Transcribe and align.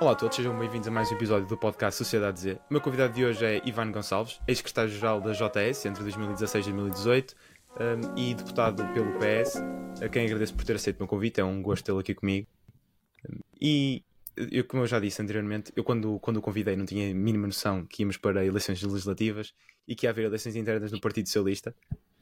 Olá 0.00 0.10
a 0.10 0.14
todos, 0.16 0.34
sejam 0.34 0.58
bem-vindos 0.58 0.88
a 0.88 0.90
mais 0.90 1.10
um 1.12 1.14
episódio 1.14 1.46
do 1.46 1.56
podcast 1.56 1.96
Sociedade 1.96 2.40
Z. 2.40 2.54
O 2.68 2.72
meu 2.72 2.80
convidado 2.80 3.14
de 3.14 3.24
hoje 3.24 3.44
é 3.46 3.62
Ivan 3.64 3.92
Gonçalves, 3.92 4.40
ex-secretário-geral 4.46 5.20
da 5.20 5.32
JS 5.32 5.86
entre 5.86 6.02
2016 6.02 6.66
e 6.66 6.72
2018 6.72 7.36
um, 7.78 8.18
e 8.18 8.34
deputado 8.34 8.84
pelo 8.92 9.12
PS, 9.18 9.56
a 10.02 10.08
quem 10.08 10.26
agradeço 10.26 10.52
por 10.54 10.64
ter 10.64 10.74
aceito 10.74 10.96
o 10.96 11.02
meu 11.02 11.08
convite, 11.08 11.40
é 11.40 11.44
um 11.44 11.62
gosto 11.62 11.84
tê-lo 11.84 12.00
aqui 12.00 12.12
comigo. 12.12 12.48
E, 13.60 14.02
eu, 14.36 14.64
como 14.64 14.82
eu 14.82 14.86
já 14.88 14.98
disse 14.98 15.22
anteriormente, 15.22 15.72
eu 15.76 15.84
quando, 15.84 16.18
quando 16.18 16.38
o 16.38 16.42
convidei 16.42 16.74
não 16.74 16.84
tinha 16.84 17.12
a 17.12 17.14
mínima 17.14 17.46
noção 17.46 17.86
que 17.86 18.02
íamos 18.02 18.16
para 18.16 18.44
eleições 18.44 18.82
legislativas 18.82 19.54
e 19.86 19.94
que 19.94 20.06
ia 20.06 20.10
haver 20.10 20.24
eleições 20.24 20.56
internas 20.56 20.90
no 20.90 21.00
Partido 21.00 21.26
Socialista, 21.26 21.74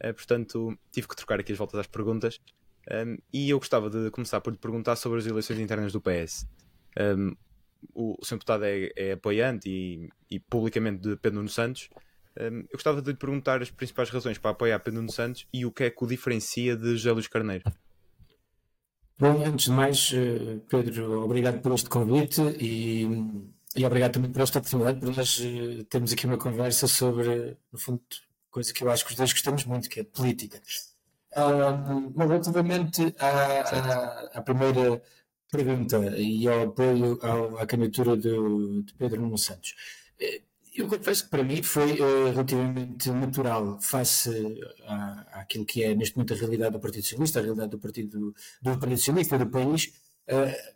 uh, 0.05 0.13
portanto 0.13 0.79
tive 0.93 1.09
que 1.09 1.17
trocar 1.17 1.41
aqui 1.41 1.53
as 1.53 1.59
voltas 1.59 1.81
às 1.81 1.87
perguntas 1.87 2.39
um, 2.91 3.17
e 3.33 3.49
eu 3.49 3.59
gostava 3.59 3.89
de 3.89 4.11
começar 4.11 4.43
por 4.43 4.53
lhe 4.53 4.59
perguntar 4.59 4.95
sobre 4.97 5.21
as 5.21 5.27
eleições 5.27 5.59
internas 5.59 5.93
do 5.93 6.01
PS. 6.01 6.47
Um, 7.01 7.35
o, 7.95 8.13
o. 8.15 8.31
Deputado 8.31 8.65
é, 8.65 8.91
é 8.97 9.13
apoiante 9.13 9.69
e, 9.69 10.09
e, 10.31 10.39
publicamente 10.39 11.01
de 11.03 11.17
Pedro 11.17 11.39
Nuno 11.39 11.49
Santos. 11.49 11.89
Um, 12.39 12.61
eu 12.61 12.75
gostava 12.75 13.03
de 13.03 13.11
lhe 13.11 13.17
perguntar 13.17 13.61
as 13.61 13.71
principais 13.71 14.09
razões 14.09 14.39
para 14.39 14.53
apoiar 14.53 14.79
Pedro 14.81 15.01
Nuno 15.01 15.13
Santos 15.13 15.47
e 15.53 15.67
o 15.67 15.71
que 15.71 15.85
é 15.85 15.91
que 15.91 16.03
o 16.03 16.07
diferencia 16.07 16.77
de 16.77 16.97
José 16.97 17.13
Luís 17.13 17.29
Carneiro. 17.29 17.65
Bom, 19.19 19.45
antes 19.45 19.67
de 19.67 19.71
mais, 19.71 20.11
eh, 20.15 20.59
Pedro, 20.69 21.23
obrigado 21.23 21.61
por 21.61 21.73
este 21.73 21.89
convite 21.89 22.41
e, 22.59 23.07
e 23.77 23.85
obrigado 23.85 24.15
também 24.15 24.33
por 24.33 24.43
esta 24.43 24.59
oportunidade 24.59 24.99
para 24.99 25.11
nós 25.11 25.41
eh, 25.41 25.85
termos 25.89 26.13
aqui 26.13 26.27
uma 26.27 26.39
conversa 26.39 26.89
sobre, 26.89 27.57
no 27.71 27.79
fundo, 27.79 28.03
coisa 28.51 28.73
que 28.73 28.83
eu 28.83 28.91
acho 28.91 29.05
que 29.05 29.13
os 29.13 29.17
dois 29.17 29.33
gostamos 29.33 29.65
muito, 29.65 29.89
que 29.89 30.01
é 30.01 30.05
política. 30.05 30.61
Um, 31.35 32.13
relativamente 32.19 33.15
à, 33.19 33.61
à, 33.61 34.39
à, 34.39 34.43
primeira 34.43 35.03
pergunta 35.53 35.99
e 36.19 36.49
ao 36.49 36.63
apoio 36.69 37.19
ao, 37.23 37.59
à 37.59 37.67
candidatura 37.67 38.17
de, 38.17 38.31
Pedro 38.99 39.21
Nuno 39.21 39.37
Santos, 39.37 39.75
eh, 40.19 40.41
eu 40.75 40.89
confesso 40.89 41.25
que 41.25 41.31
para 41.31 41.45
mim 41.45 41.63
foi 41.63 42.01
uh, 42.01 42.31
relativamente 42.33 43.11
natural 43.11 43.79
face 43.79 44.31
à, 44.87 45.41
àquilo 45.41 45.67
que 45.67 45.85
é 45.85 45.95
neste 45.95 46.17
momento 46.17 46.33
a 46.33 46.37
realidade 46.37 46.73
do 46.73 46.81
Partido 46.81 47.03
Socialista, 47.03 47.39
a 47.39 47.43
realidade 47.43 47.71
do 47.71 47.79
Partido, 47.79 48.35
do 48.63 48.79
Partido 48.79 48.97
Socialista 48.97 49.39
do 49.39 49.47
país, 49.51 49.93
uh, 50.29 50.73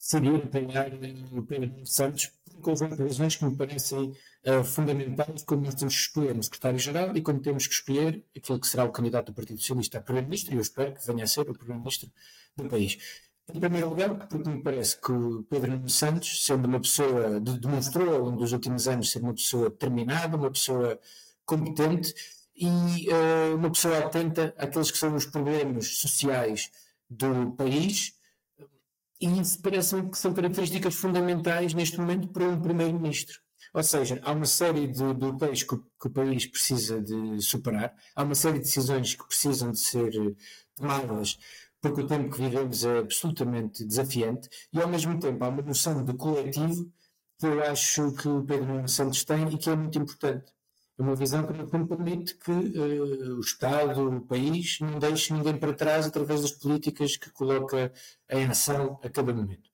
decidir 0.00 0.34
apoiar 0.34 0.90
o 1.32 1.42
Pedro 1.44 1.70
Nuno 1.70 1.86
Santos 1.86 2.32
por 2.60 2.72
um 2.82 2.88
de 2.88 3.02
razões 3.02 3.36
que 3.36 3.44
me 3.44 3.54
parecem 3.54 4.12
uh, 4.44 4.64
fundamentais 4.64 5.44
quando 5.44 5.64
nós 5.64 5.76
temos 5.76 5.94
que 5.94 6.00
escolher 6.00 6.36
um 6.36 6.42
secretário-geral 6.42 7.16
e 7.16 7.22
quando 7.22 7.40
temos 7.40 7.68
que 7.68 7.74
escolher 7.74 8.24
aquele 8.36 8.58
que 8.58 8.66
será 8.66 8.84
o 8.84 8.90
candidato 8.90 9.26
do 9.26 9.34
Partido 9.34 9.60
Socialista 9.60 9.98
a 9.98 10.00
Primeiro-Ministro, 10.00 10.52
e 10.52 10.56
eu 10.56 10.62
espero 10.62 10.92
que 10.94 11.06
venha 11.06 11.22
a 11.22 11.26
ser 11.28 11.48
o 11.48 11.54
Primeiro-Ministro 11.54 12.10
do 12.56 12.68
país. 12.68 12.98
Em 13.54 13.60
primeiro 13.60 13.90
lugar, 13.90 14.14
porque 14.28 14.48
me 14.48 14.62
parece 14.62 15.00
que 15.00 15.12
o 15.12 15.44
Pedro 15.44 15.70
Nuno 15.70 15.88
Santos, 15.88 16.44
sendo 16.44 16.66
uma 16.66 16.80
pessoa, 16.80 17.40
demonstrou 17.40 18.14
ao 18.14 18.20
longo 18.24 18.38
dos 18.38 18.52
últimos 18.52 18.88
anos 18.88 19.10
ser 19.10 19.22
uma 19.22 19.34
pessoa 19.34 19.70
determinada, 19.70 20.36
uma 20.36 20.50
pessoa 20.50 20.98
competente 21.44 22.12
e 22.56 23.08
uh, 23.08 23.56
uma 23.56 23.70
pessoa 23.70 23.98
atenta 23.98 24.52
àqueles 24.58 24.90
que 24.90 24.98
são 24.98 25.14
os 25.14 25.26
problemas 25.26 25.98
sociais 25.98 26.70
do 27.08 27.52
país 27.52 28.16
e 29.20 29.40
isso 29.40 29.60
parece 29.62 30.02
que 30.02 30.18
são 30.18 30.34
características 30.34 30.94
fundamentais 30.94 31.72
neste 31.72 31.98
momento 31.98 32.28
para 32.28 32.44
um 32.44 32.60
primeiro-ministro. 32.60 33.40
Ou 33.72 33.82
seja, 33.82 34.20
há 34.22 34.32
uma 34.32 34.46
série 34.46 34.86
de 34.86 35.14
bloqueios 35.14 35.62
que, 35.62 35.76
que, 35.76 36.06
o 36.06 36.10
país 36.10 36.46
precisa 36.46 37.00
de 37.00 37.40
superar, 37.40 37.94
há 38.14 38.22
uma 38.22 38.34
série 38.34 38.58
de 38.58 38.64
decisões 38.64 39.14
que 39.14 39.26
precisam 39.26 39.70
de 39.70 39.78
ser 39.78 40.36
tomadas, 40.76 41.38
porque 41.86 42.02
o 42.02 42.06
tempo 42.06 42.34
que 42.34 42.42
vivemos 42.42 42.84
é 42.84 42.98
absolutamente 42.98 43.84
desafiante, 43.84 44.48
e 44.72 44.80
ao 44.80 44.88
mesmo 44.88 45.18
tempo 45.20 45.44
há 45.44 45.48
uma 45.48 45.62
noção 45.62 46.04
de 46.04 46.14
coletivo 46.14 46.90
que 47.38 47.46
eu 47.46 47.62
acho 47.62 48.12
que 48.12 48.28
o 48.28 48.42
Pedro 48.44 48.88
Santos 48.88 49.24
tem 49.24 49.48
e 49.48 49.58
que 49.58 49.70
é 49.70 49.76
muito 49.76 49.98
importante. 49.98 50.52
É 50.98 51.02
uma 51.02 51.14
visão 51.14 51.46
que, 51.46 51.52
fundo, 51.66 51.86
permite 51.86 52.34
que 52.36 52.50
uh, 52.50 53.36
o 53.36 53.40
Estado, 53.40 54.08
o 54.08 54.20
país, 54.22 54.78
não 54.80 54.98
deixe 54.98 55.32
ninguém 55.32 55.56
para 55.58 55.74
trás 55.74 56.06
através 56.06 56.42
das 56.42 56.52
políticas 56.52 57.16
que 57.16 57.30
coloca 57.30 57.92
em 58.30 58.46
ação 58.46 58.98
a 59.02 59.10
cada 59.10 59.32
momento. 59.32 59.70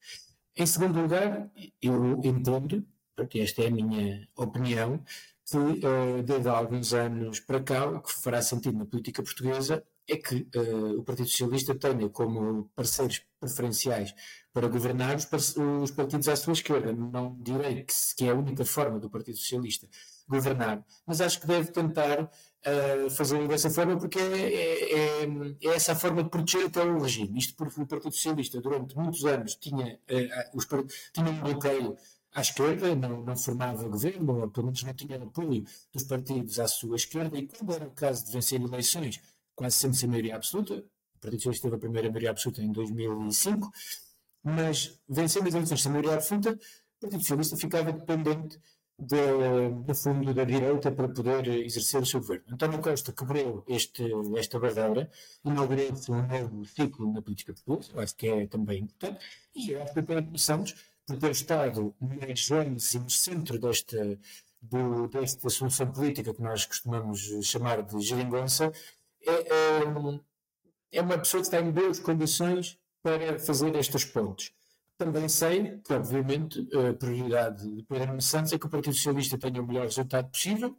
Em 0.57 0.67
segundo 0.67 1.01
lugar, 1.01 1.51
eu 1.81 2.21
entendo 2.25 2.85
porque 3.17 3.39
esta 3.41 3.63
é 3.63 3.69
a 3.69 3.71
minha 3.71 4.29
opinião, 4.37 5.03
que 5.49 5.57
uh, 5.57 6.23
desde 6.25 6.49
há 6.49 6.53
alguns 6.53 6.93
anos 6.93 7.41
para 7.41 7.63
cá, 7.63 7.87
o 7.87 8.03
que 8.03 8.13
fará 8.13 8.43
sentido 8.43 8.79
na 8.79 8.87
política 8.87 9.23
portuguesa 9.23 9.85
é 10.09 10.17
que 10.17 10.49
uh, 10.57 10.99
o 10.99 11.05
Partido 11.05 11.29
Socialista 11.29 11.75
tenha 11.75 12.09
como 12.09 12.71
parceiros 12.75 13.23
preferenciais 13.39 14.15
para 14.53 14.69
governar 14.69 15.17
os, 15.17 15.57
os 15.57 15.91
partidos 15.91 16.29
à 16.29 16.37
sua 16.37 16.53
esquerda. 16.53 16.93
Não 16.93 17.37
direi 17.41 17.85
que, 17.85 17.95
que, 18.17 18.25
é 18.27 18.31
a 18.31 18.35
única 18.35 18.65
forma 18.65 18.99
do 18.99 19.09
Partido 19.09 19.39
Socialista 19.39 19.89
governar, 20.29 20.85
mas 21.07 21.21
acho 21.21 21.41
que 21.41 21.47
deve 21.47 21.71
tentar 21.73 22.23
uh, 22.23 23.49
dessa 23.49 23.71
forma 23.71 23.99
porque 23.99 24.19
é, 24.19 24.23
é, 24.23 24.93
é, 24.93 25.27
é, 25.63 25.69
essa 25.75 25.93
a 25.93 25.97
forma 25.97 26.23
de 26.23 26.31
proteger 26.31 26.67
até 26.67 26.83
o 26.83 27.01
regime. 27.01 27.39
Isto 27.39 27.55
porque 27.55 27.81
o 27.81 27.87
Partido 27.87 28.13
Socialista 28.13 28.61
durante 28.61 28.97
muitos 28.97 29.25
anos 29.25 29.55
tinha, 29.57 29.95
uh, 29.95 30.57
os, 30.57 30.67
tinha 31.13 31.31
um 31.31 31.41
bloqueio 31.41 31.97
à 32.35 32.41
esquerda, 32.41 32.95
não, 32.95 33.23
não 33.23 33.37
formava 33.37 33.89
governo, 33.89 34.41
ou 34.41 34.49
pelo 34.49 34.67
menos 34.67 34.83
não 34.83 34.95
tinha 34.95 35.23
apoio 35.23 35.65
dos 35.93 36.05
partidos 36.05 36.59
à 36.59 36.67
sua 36.67 36.97
esquerda, 36.97 37.37
e 37.39 37.47
quando 37.47 37.75
era 37.75 37.87
o 37.87 37.91
caso 37.91 38.25
de 38.25 38.33
vencer 38.33 38.61
eleições, 38.61 39.21
quase 39.55 39.77
sempre 39.77 39.97
sem 39.97 40.09
maioria 40.09 40.37
absoluta, 40.37 40.75
o 40.75 41.19
Partido 41.21 41.41
Socialista 41.41 41.67
teve 41.69 41.77
a 41.77 41.79
primeira 41.79 42.09
maioria 42.09 42.31
absoluta 42.31 42.63
em 42.63 42.73
2005, 42.73 43.71
mas 44.43 44.99
vencendo 45.09 45.49
as 45.49 45.55
eleições 45.55 45.83
sem 45.83 45.93
maioria 45.93 46.15
absoluta, 46.15 46.51
o 46.51 47.01
Partido 47.01 47.21
Socialista 47.21 47.57
ficava 47.57 47.93
dependente 47.93 48.59
do 48.99 49.95
fundo 49.95 50.33
da 50.33 50.45
direita 50.45 50.93
para 50.93 51.09
poder 51.09 51.49
exercer 51.49 52.01
o 52.01 52.07
seu 52.07 52.21
governo. 52.21 52.45
António 52.53 52.81
Costa 52.81 53.13
quebrou 53.13 53.65
este, 53.67 54.05
esta 54.37 54.61
barreira, 54.61 55.11
inaugurou-se 55.45 56.11
um 56.11 56.27
novo 56.27 56.65
ciclo 56.65 57.13
na 57.13 57.23
política 57.23 57.53
portuguesa, 57.53 58.01
acho 58.01 58.15
que 58.17 58.29
é 58.29 58.47
também 58.47 58.83
importante, 58.83 59.25
e 59.55 59.75
acho 59.75 59.93
que 59.93 60.01
a 60.01 60.03
Pedro 60.03 60.39
Santos 60.39 60.75
por 61.07 61.19
ter 61.19 61.31
estado 61.33 61.95
mais 62.01 62.39
gênese 62.39 62.99
no 62.99 63.11
centro 63.11 63.59
desta, 63.59 64.19
do, 64.61 65.09
desta 65.09 65.49
solução 65.51 65.91
política 65.91 66.33
que 66.33 66.43
nós 66.43 66.65
costumamos 66.65 67.21
chamar 67.43 67.83
de 67.83 68.01
geringonça, 68.01 68.73
é, 69.27 69.33
é, 69.33 70.21
é 70.93 71.03
uma 71.03 71.19
pessoa 71.19 71.41
que 71.41 71.47
está 71.47 71.61
em 71.61 71.71
boas 71.71 71.99
condições 71.99 72.79
para 73.03 73.39
fazer 73.39 73.75
estas 73.77 74.05
pontes. 74.05 74.53
Também 74.97 75.29
sei 75.29 75.79
que, 75.79 75.93
obviamente, 75.93 76.69
a 76.77 76.95
prioridade 76.95 77.69
de 77.69 77.83
Pedro 77.85 78.21
Santos 78.21 78.53
é 78.53 78.59
que 78.59 78.67
o 78.67 78.71
Partido 78.71 78.95
Socialista 78.95 79.37
tenha 79.39 79.61
o 79.61 79.67
melhor 79.67 79.85
resultado 79.85 80.31
possível, 80.31 80.77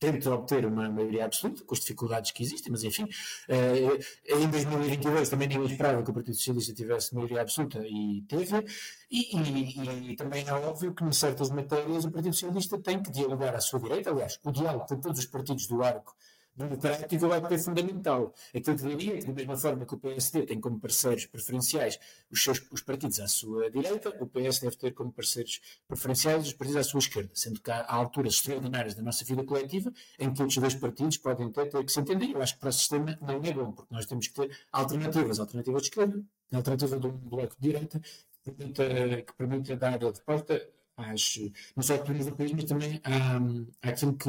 tente 0.00 0.28
obter 0.28 0.66
uma 0.66 0.90
maioria 0.90 1.26
absoluta, 1.26 1.62
com 1.62 1.72
as 1.72 1.80
dificuldades 1.80 2.32
que 2.32 2.42
existem, 2.42 2.72
mas 2.72 2.82
enfim, 2.82 3.04
uh, 3.04 4.36
em 4.36 4.50
2022 4.50 5.28
também 5.28 5.46
ninguém 5.46 5.66
esperava 5.66 6.02
que 6.02 6.10
o 6.10 6.14
Partido 6.14 6.34
Socialista 6.34 6.74
tivesse 6.74 7.14
maioria 7.14 7.40
absoluta 7.40 7.78
e 7.86 8.24
teve, 8.26 8.64
e, 9.08 9.36
e, 9.36 10.10
e, 10.10 10.16
também 10.16 10.44
é 10.44 10.52
óbvio 10.52 10.92
que, 10.92 11.04
em 11.04 11.12
certas 11.12 11.50
matérias, 11.50 12.04
o 12.04 12.10
Partido 12.10 12.32
Socialista 12.32 12.80
tem 12.80 13.00
que 13.00 13.12
dialogar 13.12 13.54
à 13.54 13.60
sua 13.60 13.78
direita, 13.78 14.10
aliás, 14.10 14.40
o 14.42 14.50
diálogo 14.50 14.86
com 14.88 14.98
todos 14.98 15.20
os 15.20 15.26
partidos 15.26 15.68
do 15.68 15.84
arco 15.84 16.16
democrático 16.54 17.28
vai 17.28 17.40
ser 17.48 17.58
fundamental. 17.64 18.34
Aquilo 18.54 18.76
que 18.76 18.82
diria 18.82 19.18
que, 19.18 19.26
da 19.26 19.32
mesma 19.32 19.56
forma 19.56 19.86
que 19.86 19.94
o 19.94 19.98
PSD 19.98 20.46
tem 20.46 20.60
como 20.60 20.78
parceiros 20.78 21.26
preferenciais 21.26 21.98
os, 22.30 22.42
seus, 22.42 22.62
os 22.70 22.82
partidos 22.82 23.20
à 23.20 23.26
sua 23.26 23.70
direita, 23.70 24.10
o 24.20 24.26
PS 24.26 24.60
deve 24.60 24.76
ter 24.76 24.92
como 24.92 25.12
parceiros 25.12 25.60
preferenciais 25.88 26.46
os 26.46 26.52
partidos 26.52 26.80
à 26.80 26.84
sua 26.84 26.98
esquerda, 26.98 27.30
sendo 27.34 27.60
que 27.60 27.70
há, 27.70 27.84
alturas 27.88 28.34
extraordinárias 28.34 28.94
da 28.94 29.02
nossa 29.02 29.24
vida 29.24 29.42
coletiva 29.44 29.92
em 30.18 30.32
que 30.32 30.42
os 30.42 30.56
dois 30.56 30.74
partidos 30.74 31.16
podem 31.16 31.50
ter, 31.50 31.68
ter 31.70 31.84
que 31.84 31.92
se 31.92 32.00
entender. 32.00 32.30
Eu 32.30 32.42
acho 32.42 32.54
que 32.54 32.60
para 32.60 32.68
o 32.68 32.72
sistema 32.72 33.18
não 33.20 33.36
é 33.42 33.52
bom, 33.52 33.72
porque 33.72 33.94
nós 33.94 34.06
temos 34.06 34.28
que 34.28 34.34
ter 34.34 34.58
alternativas, 34.70 35.40
alternativas 35.40 35.82
de 35.82 35.88
esquerda, 35.88 36.24
alternativa 36.52 36.98
de 36.98 37.06
um 37.06 37.12
bloco 37.12 37.54
de 37.58 37.68
direita 37.68 38.00
que 38.44 39.32
permita, 39.38 39.76
dar 39.76 40.02
a 40.02 40.08
resposta 40.08 40.68
às, 40.96 41.38
não 41.76 41.82
só 41.82 41.96
do 41.96 42.36
país, 42.36 42.52
mas 42.52 42.64
também 42.64 43.00
à, 43.04 43.88
àquilo 43.88 44.16
que 44.16 44.28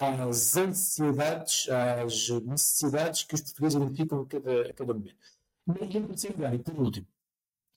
às 0.00 0.56
ansiedades, 0.56 1.68
às 1.68 2.28
necessidades 2.44 3.22
que 3.24 3.34
os 3.34 3.40
portugueses 3.40 3.76
identificam 3.76 4.20
a 4.20 4.26
cada, 4.26 4.62
a 4.62 4.72
cada 4.72 4.94
momento. 4.94 5.16
Mas, 5.66 5.82
em 5.82 6.06
terceiro 6.06 6.36
lugar, 6.36 6.54
e 6.54 6.58
por 6.58 6.78
último, 6.78 7.06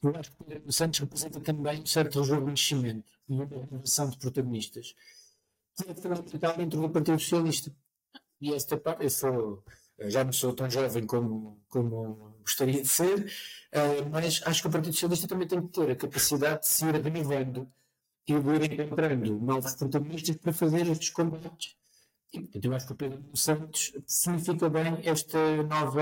eu 0.02 0.16
acho 0.16 0.32
que 0.32 0.42
o 0.42 0.46
Pedro 0.46 0.72
Santos 0.72 1.00
representa 1.00 1.40
também 1.42 1.82
um 1.82 1.86
certo 1.86 2.22
rejuvenescimento 2.22 3.12
e 3.28 3.34
uma 3.34 3.46
renovação 3.46 4.10
de 4.10 4.18
protagonistas 4.18 4.96
que 5.76 5.92
é 5.92 5.96
fundamental 5.96 6.58
dentro 6.58 6.82
do 6.82 6.90
Partido 6.90 7.20
Socialista. 7.20 7.72
E 8.42 8.54
esta 8.54 8.78
parte, 8.78 9.04
eu 9.04 9.10
sou, 9.10 9.64
já 10.00 10.24
não 10.24 10.32
sou 10.32 10.54
tão 10.54 10.70
jovem 10.70 11.06
como, 11.06 11.62
como 11.68 12.36
gostaria 12.42 12.82
de 12.82 12.88
ser, 12.88 13.32
eh, 13.72 14.02
mas 14.04 14.42
acho 14.46 14.62
que 14.62 14.68
o 14.68 14.72
Partido 14.72 14.94
Socialista 14.94 15.28
também 15.28 15.48
tem 15.48 15.62
que 15.62 15.74
ter 15.74 15.92
a 15.92 15.96
capacidade 15.96 16.62
de 16.62 16.68
se 16.68 16.86
ir 16.86 16.96
renovando 16.96 17.70
e 18.28 18.40
de 18.40 18.50
ir 18.66 18.80
encontrando 18.80 19.40
novos 19.40 19.76
protagonistas 19.76 20.38
para 20.38 20.54
fazer 20.54 20.88
estes 20.88 21.10
combates 21.10 21.76
portanto, 22.32 22.66
eu 22.66 22.74
acho 22.74 22.86
que 22.88 22.94
o 22.94 22.96
Pedro 22.96 23.38
Santos 23.38 23.94
significa 24.06 24.70
bem 24.70 25.00
esta 25.04 25.64
nova, 25.64 26.02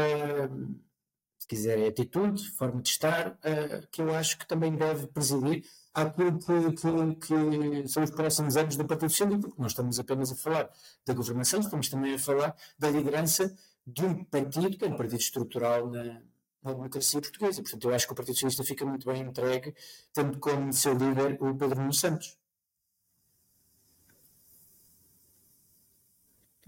se 1.37 1.47
quiser, 1.47 1.87
atitude, 1.87 2.49
forma 2.51 2.81
de 2.81 2.89
estar, 2.89 3.31
uh, 3.31 3.87
que 3.91 4.01
eu 4.01 4.13
acho 4.13 4.37
que 4.37 4.47
também 4.47 4.75
deve 4.75 5.07
presidir 5.07 5.63
àquilo 5.93 6.37
que, 6.37 6.71
que, 6.73 7.15
que, 7.15 7.87
são 7.87 8.03
os 8.03 8.11
próximos 8.11 8.57
anos 8.57 8.75
do 8.75 8.85
Partido 8.85 9.09
Socialista, 9.09 9.47
porque 9.47 9.61
nós 9.61 9.71
estamos 9.71 9.99
apenas 9.99 10.31
a 10.31 10.35
falar 10.35 10.69
da 11.05 11.13
governação, 11.13 11.59
estamos 11.59 11.89
também 11.89 12.13
a 12.13 12.19
falar 12.19 12.55
da 12.77 12.89
liderança 12.89 13.55
de 13.85 14.05
um 14.05 14.23
partido 14.25 14.77
que 14.77 14.85
é 14.85 14.87
um 14.89 14.97
partido 14.97 15.19
estrutural 15.19 15.89
na, 15.89 16.21
na 16.61 16.73
democracia 16.73 17.21
portuguesa. 17.21 17.61
Portanto, 17.61 17.89
eu 17.89 17.95
acho 17.95 18.05
que 18.05 18.13
o 18.13 18.15
Partido 18.15 18.35
Socialista 18.35 18.63
fica 18.63 18.85
muito 18.85 19.05
bem 19.05 19.21
entregue, 19.21 19.73
tendo 20.13 20.37
como 20.39 20.71
seu 20.73 20.93
líder 20.93 21.37
o 21.41 21.55
Pedro 21.55 21.79
Nuno 21.79 21.93
Santos. 21.93 22.37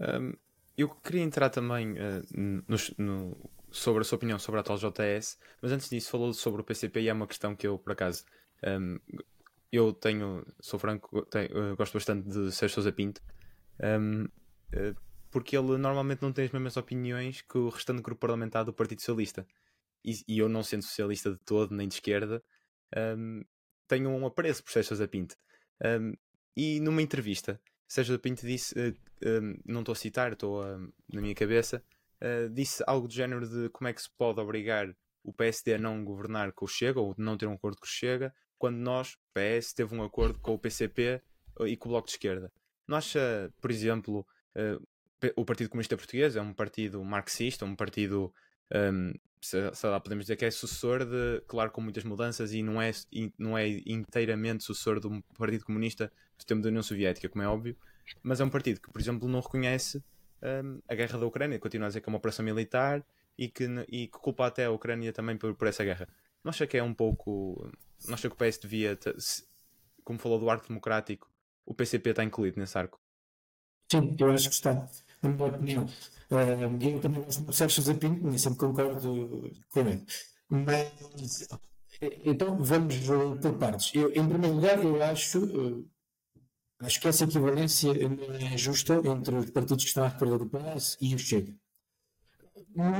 Um, 0.00 0.32
eu 0.76 0.88
queria 0.88 1.22
entrar 1.22 1.50
também 1.50 1.92
uh, 1.92 2.22
no, 2.34 2.76
no, 2.96 3.50
sobre 3.70 4.00
a 4.00 4.04
sua 4.04 4.16
opinião 4.16 4.38
sobre 4.38 4.58
a 4.58 4.60
atual 4.62 4.78
JS, 4.78 5.38
mas 5.60 5.72
antes 5.72 5.90
disso 5.90 6.10
falou 6.10 6.32
sobre 6.32 6.62
o 6.62 6.64
PCP 6.64 7.02
e 7.02 7.08
é 7.08 7.12
uma 7.12 7.26
questão 7.26 7.54
que 7.54 7.66
eu, 7.66 7.78
por 7.78 7.92
acaso, 7.92 8.24
um, 8.64 8.98
eu 9.70 9.92
tenho, 9.92 10.44
sou 10.58 10.78
franco, 10.78 11.22
tenho, 11.26 11.76
gosto 11.76 11.94
bastante 11.94 12.28
de 12.28 12.50
Sérgio 12.50 12.76
Sousa 12.76 12.92
Pinto, 12.92 13.20
um, 13.78 14.24
uh, 14.24 14.96
porque 15.30 15.56
ele 15.56 15.76
normalmente 15.76 16.22
não 16.22 16.32
tem 16.32 16.46
as 16.46 16.50
mesmas 16.50 16.76
opiniões 16.76 17.42
que 17.42 17.58
o 17.58 17.68
restante 17.68 18.02
grupo 18.02 18.20
parlamentar 18.20 18.64
do 18.64 18.72
Partido 18.72 19.00
Socialista. 19.00 19.46
E, 20.04 20.24
e 20.26 20.38
eu, 20.38 20.48
não 20.48 20.62
sendo 20.62 20.82
socialista 20.82 21.30
de 21.30 21.38
todo, 21.44 21.74
nem 21.74 21.86
de 21.86 21.94
esquerda, 21.94 22.42
tenho 23.86 24.08
um 24.10 24.26
apreço 24.26 24.64
por 24.64 24.72
Sérgio 24.72 24.88
Sousa 24.88 25.06
Pinto. 25.06 25.36
e 26.56 26.80
numa 26.80 27.02
entrevista, 27.02 27.60
Sérgio 27.86 28.18
Pinto 28.18 28.44
disse, 28.44 28.74
não 29.64 29.80
estou 29.80 29.92
a 29.92 29.96
citar, 29.96 30.32
estou 30.32 30.64
na 31.12 31.20
minha 31.20 31.34
cabeça, 31.34 31.82
uh, 32.20 32.48
disse 32.50 32.82
algo 32.86 33.08
do 33.08 33.14
género 33.14 33.48
de 33.48 33.68
como 33.70 33.88
é 33.88 33.92
que 33.92 34.02
se 34.02 34.10
pode 34.16 34.40
obrigar 34.40 34.94
o 35.22 35.32
PSD 35.32 35.74
a 35.74 35.78
não 35.78 36.04
governar 36.04 36.52
com 36.52 36.64
o 36.64 36.68
Chega, 36.68 37.00
ou 37.00 37.14
não 37.18 37.36
ter 37.36 37.46
um 37.46 37.54
acordo 37.54 37.78
com 37.78 37.86
o 37.86 37.88
Chega, 37.88 38.34
quando 38.58 38.76
nós, 38.76 39.16
PS, 39.32 39.72
teve 39.72 39.94
um 39.94 40.02
acordo 40.02 40.38
com 40.38 40.54
o 40.54 40.58
PCP 40.58 41.22
e 41.66 41.76
com 41.76 41.88
o 41.88 41.92
Bloco 41.92 42.06
de 42.06 42.12
Esquerda. 42.12 42.52
Não 42.86 42.96
acha, 42.96 43.52
por 43.60 43.70
exemplo, 43.70 44.26
uh, 44.56 44.86
o 45.36 45.44
Partido 45.44 45.70
Comunista 45.70 45.96
Português 45.96 46.36
é 46.36 46.42
um 46.42 46.52
partido 46.52 47.02
marxista, 47.04 47.64
um 47.64 47.76
partido, 47.76 48.32
um, 48.74 49.12
sei 49.40 49.90
lá, 49.90 50.00
podemos 50.00 50.24
dizer 50.24 50.36
que 50.36 50.44
é 50.44 50.50
sucessor 50.50 51.04
de, 51.04 51.42
claro, 51.46 51.70
com 51.70 51.80
muitas 51.80 52.04
mudanças 52.04 52.52
e 52.52 52.62
não 52.62 52.80
é, 52.80 52.90
não 53.38 53.56
é 53.56 53.68
inteiramente 53.86 54.64
sucessor 54.64 54.98
do 54.98 55.22
Partido 55.38 55.64
Comunista 55.64 56.10
do 56.38 56.44
tempo 56.44 56.62
da 56.62 56.68
União 56.68 56.82
Soviética, 56.82 57.28
como 57.28 57.42
é 57.42 57.48
óbvio, 57.48 57.76
mas 58.22 58.40
é 58.40 58.44
um 58.44 58.50
partido 58.50 58.80
que, 58.80 58.90
por 58.90 59.00
exemplo, 59.00 59.28
não 59.28 59.40
reconhece 59.40 60.02
um, 60.42 60.80
a 60.88 60.94
guerra 60.94 61.18
da 61.18 61.26
Ucrânia, 61.26 61.58
continua 61.58 61.86
a 61.86 61.88
dizer 61.88 62.00
que 62.00 62.08
é 62.08 62.12
uma 62.12 62.18
operação 62.18 62.44
militar 62.44 63.04
e 63.38 63.48
que, 63.48 63.64
e 63.88 64.06
que 64.06 64.18
culpa 64.18 64.46
até 64.46 64.64
a 64.64 64.70
Ucrânia 64.70 65.12
também 65.12 65.36
por, 65.36 65.54
por 65.54 65.68
essa 65.68 65.84
guerra. 65.84 66.08
Não 66.42 66.50
acha 66.50 66.66
que 66.66 66.76
é 66.76 66.82
um 66.82 66.94
pouco. 66.94 67.70
Não 68.06 68.14
acha 68.14 68.28
que 68.28 68.34
o 68.34 68.36
PS 68.36 68.58
devia, 68.58 68.98
como 70.04 70.18
falou 70.18 70.38
do 70.38 70.48
arco 70.48 70.66
democrático, 70.66 71.30
o 71.66 71.74
PCP 71.74 72.10
está 72.10 72.24
incluído 72.24 72.58
nesse 72.58 72.76
arco? 72.76 73.00
Sim, 73.90 74.16
eu 74.18 74.30
acho 74.30 74.48
que 74.48 74.54
está, 74.54 74.88
na 75.22 75.28
minha 75.28 75.44
opinião. 75.46 75.86
Uh, 76.30 76.82
eu 76.82 77.00
também 77.00 77.22
gosto 77.22 77.44
de 77.44 77.56
Sérgio 77.56 77.82
Zapinto, 77.82 78.26
nem 78.26 78.38
sempre 78.38 78.58
concordo 78.58 79.50
com 79.70 79.80
ele. 79.80 80.06
Mas, 80.48 81.48
então, 82.24 82.56
vamos 82.62 82.96
por 83.40 83.58
partes. 83.58 83.94
Eu, 83.94 84.10
em 84.10 84.28
primeiro 84.28 84.54
lugar, 84.54 84.82
eu 84.82 85.02
acho. 85.02 85.84
Acho 86.82 86.98
que 86.98 87.08
essa 87.08 87.24
equivalência 87.24 87.92
não 87.92 88.34
é 88.34 88.56
justa 88.56 88.94
entre 89.04 89.34
os 89.34 89.50
partidos 89.50 89.84
que 89.84 89.88
estão 89.88 90.04
à 90.04 90.08
esquerda 90.08 90.38
do 90.38 90.46
PS 90.46 90.96
e 90.98 91.14
o 91.14 91.18
Chega. 91.18 91.54
Não 92.74 92.94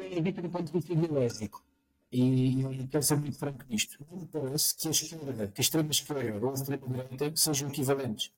é 0.00 0.20
dita 0.20 0.40
do 0.40 0.48
ponto 0.50 0.66
de 0.66 0.72
vista 0.72 0.92
ideológico. 0.92 1.64
E 2.12 2.62
eu 2.62 2.88
quero 2.88 3.02
ser 3.02 3.16
muito 3.16 3.36
franco 3.36 3.64
nisto. 3.68 3.98
Não 4.08 4.18
me 4.20 4.26
parece 4.28 4.76
que 4.76 4.86
a 4.86 4.90
esquerda, 4.92 5.48
que 5.48 5.60
a 5.60 5.62
extrema 5.62 5.90
esquerda 5.90 6.46
ou 6.46 6.52
a 6.52 6.54
extrema 6.54 6.86
direita 6.86 7.32
sejam 7.34 7.68
equivalentes. 7.68 8.32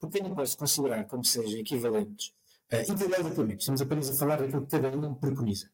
Porque 0.00 0.18
eu 0.18 0.22
não 0.22 0.34
posso 0.34 0.56
considerar 0.56 1.04
como 1.04 1.22
sejam 1.22 1.60
equivalentes. 1.60 2.32
Uh, 2.72 2.90
ideologicamente, 2.90 3.60
estamos 3.60 3.82
apenas 3.82 4.08
a 4.08 4.14
falar 4.14 4.36
daquilo 4.36 4.62
que 4.62 4.70
cada 4.70 4.96
um 4.96 5.14
preconiza. 5.14 5.70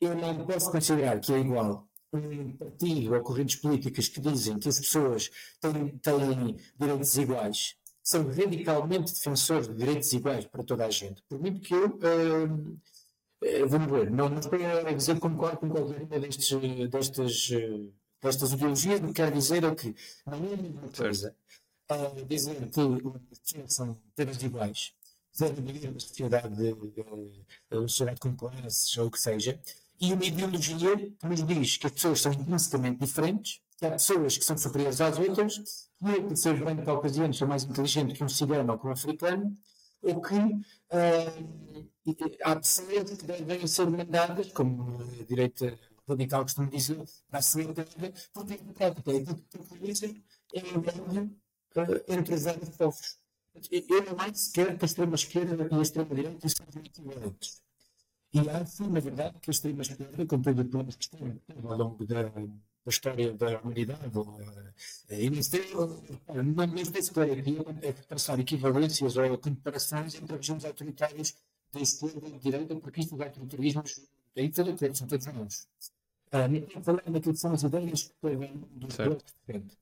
Eu 0.00 0.14
não 0.14 0.46
posso 0.46 0.70
considerar 0.70 1.18
que 1.18 1.32
é 1.32 1.40
igual 1.40 1.88
um 2.12 2.56
partido 2.56 3.14
ou 3.14 3.20
correntes 3.22 3.56
políticas 3.56 4.08
que 4.08 4.20
dizem 4.20 4.60
que 4.60 4.68
as 4.68 4.78
pessoas 4.78 5.30
têm, 5.60 5.98
têm 5.98 6.56
direitos 6.78 7.16
iguais 7.16 7.76
são 8.06 8.24
radicalmente 8.28 9.12
defensores 9.12 9.66
de 9.66 9.74
direitos 9.74 10.12
iguais 10.12 10.44
para 10.44 10.62
toda 10.62 10.86
a 10.86 10.90
gente. 10.90 11.20
Por 11.28 11.40
muito 11.40 11.60
que 11.60 11.74
eu, 11.74 11.88
uh, 11.88 13.68
vamos 13.68 13.90
ver, 13.90 14.12
não, 14.12 14.28
não 14.28 14.38
estou 14.38 14.56
a 14.60 14.92
dizer 14.92 15.14
que 15.14 15.20
concordo 15.20 15.58
com 15.58 15.68
qualquer 15.68 16.02
uma 16.04 16.20
destes, 16.20 16.48
destas, 16.88 17.48
destas 18.22 18.52
ideologias, 18.52 19.00
o 19.00 19.08
que 19.08 19.12
quero 19.12 19.34
dizer 19.34 19.64
é 19.64 19.74
que 19.74 19.92
não 20.24 20.34
é 20.34 20.36
a 20.36 20.56
mesma 20.56 20.88
coisa 20.96 21.36
uh, 21.90 22.24
dizer 22.26 22.54
que 22.70 22.80
as 23.32 23.38
pessoas 23.40 23.74
são 23.74 23.98
todas 24.14 24.40
iguais, 24.40 24.92
devem 25.36 25.64
viver 25.64 25.88
uma 25.88 25.98
sociedade, 25.98 26.76
uma 27.72 27.88
sociedade 27.88 28.20
com 28.20 28.36
classes 28.36 28.96
ou 28.98 29.08
o 29.08 29.10
que 29.10 29.18
seja, 29.18 29.60
e 30.00 30.12
uma 30.12 30.24
ideologia 30.24 30.96
que 30.96 31.26
nos 31.26 31.44
diz 31.44 31.76
que 31.76 31.88
as 31.88 31.92
pessoas 31.92 32.20
são 32.20 32.32
intrinsecamente 32.32 33.00
diferentes, 33.00 33.60
que 33.76 33.86
há 33.86 33.90
pessoas 33.90 34.38
que 34.38 34.44
são 34.44 34.56
superiores 34.56 35.00
às 35.00 35.18
outras 35.18 35.86
que 36.04 36.20
por 36.22 36.36
ser 36.36 36.58
branco 36.58 36.84
caucasiano 36.84 37.32
sou 37.32 37.48
mais 37.48 37.64
inteligente 37.64 38.14
que 38.14 38.24
um 38.24 38.28
cigano 38.28 38.72
ou 38.72 38.78
que 38.78 38.86
um 38.86 38.90
africano, 38.90 39.56
ou 40.02 40.20
que 40.20 40.34
uh, 40.34 41.88
há 42.44 42.56
pessoas 42.56 43.10
que 43.12 43.26
devem 43.26 43.66
ser 43.66 43.90
mandadas, 43.90 44.52
como 44.52 45.00
a 45.02 45.24
direita 45.24 45.78
radical 46.08 46.42
costuma 46.42 46.68
dizer, 46.68 47.02
para 47.28 47.38
a 47.38 47.42
segurança, 47.42 48.12
porque 48.32 48.54
em 48.54 48.72
prática 48.72 49.12
é 49.12 49.24
tudo 49.24 49.42
que 49.42 49.58
conhecem 49.58 50.22
é 50.54 50.60
um 50.60 50.80
grande 50.80 51.18
uh, 51.76 52.04
entre 52.08 52.34
os 52.34 52.42
vários 52.44 52.68
povos. 52.70 53.18
Eu 53.70 54.04
não 54.04 54.20
acho 54.20 54.36
sequer 54.36 54.76
que 54.76 54.84
a 54.84 54.86
extrema-esquerda 54.86 55.68
e 55.70 55.74
a 55.74 55.82
extrema-direita 55.82 56.48
sejam 56.48 56.82
equivalentes. 56.84 57.62
E 58.34 58.50
acho, 58.50 58.90
na 58.90 59.00
verdade, 59.00 59.38
que 59.40 59.50
a 59.50 59.52
extrema-esquerda, 59.52 60.26
com 60.26 60.42
todos 60.42 60.64
os 60.64 60.70
problemas 60.70 60.96
que 60.96 61.04
estão 61.04 61.70
ao 61.70 61.78
longo 61.78 62.04
da 62.04 62.30
da 62.86 62.90
história 62.90 63.32
da 63.32 63.58
humanidade. 63.58 64.00
Eh, 65.08 65.24
e 65.24 65.30
não 65.30 66.66
nem 66.66 66.84
tem 66.86 67.02
se 67.02 67.10
aqui 67.20 67.58
é 67.82 67.92
passar 67.92 68.38
equivalências 68.38 69.16
ou 69.16 69.38
comparações 69.38 70.14
entre 70.14 70.36
regimes 70.36 70.64
autoritárias 70.64 71.36
da 71.72 71.80
esquerda 71.80 72.28
e 72.28 72.30
da 72.30 72.38
direita, 72.38 72.76
porque 72.76 73.00
isto 73.00 73.16
vai 73.16 73.26
autoritarismos 73.26 74.00
aí 74.36 74.48
tudo 74.50 74.76
que 74.76 74.94
são 74.94 75.08
todos 75.08 75.26
nós. 75.26 75.68
Falando 76.84 77.12
daquilo 77.12 77.34
que 77.34 77.40
são 77.40 77.52
as 77.52 77.62
ideias 77.64 78.02
que 78.04 78.36
vêm 78.36 78.56
dos 78.70 78.96
blocos 78.96 79.34
diferentes. 79.34 79.78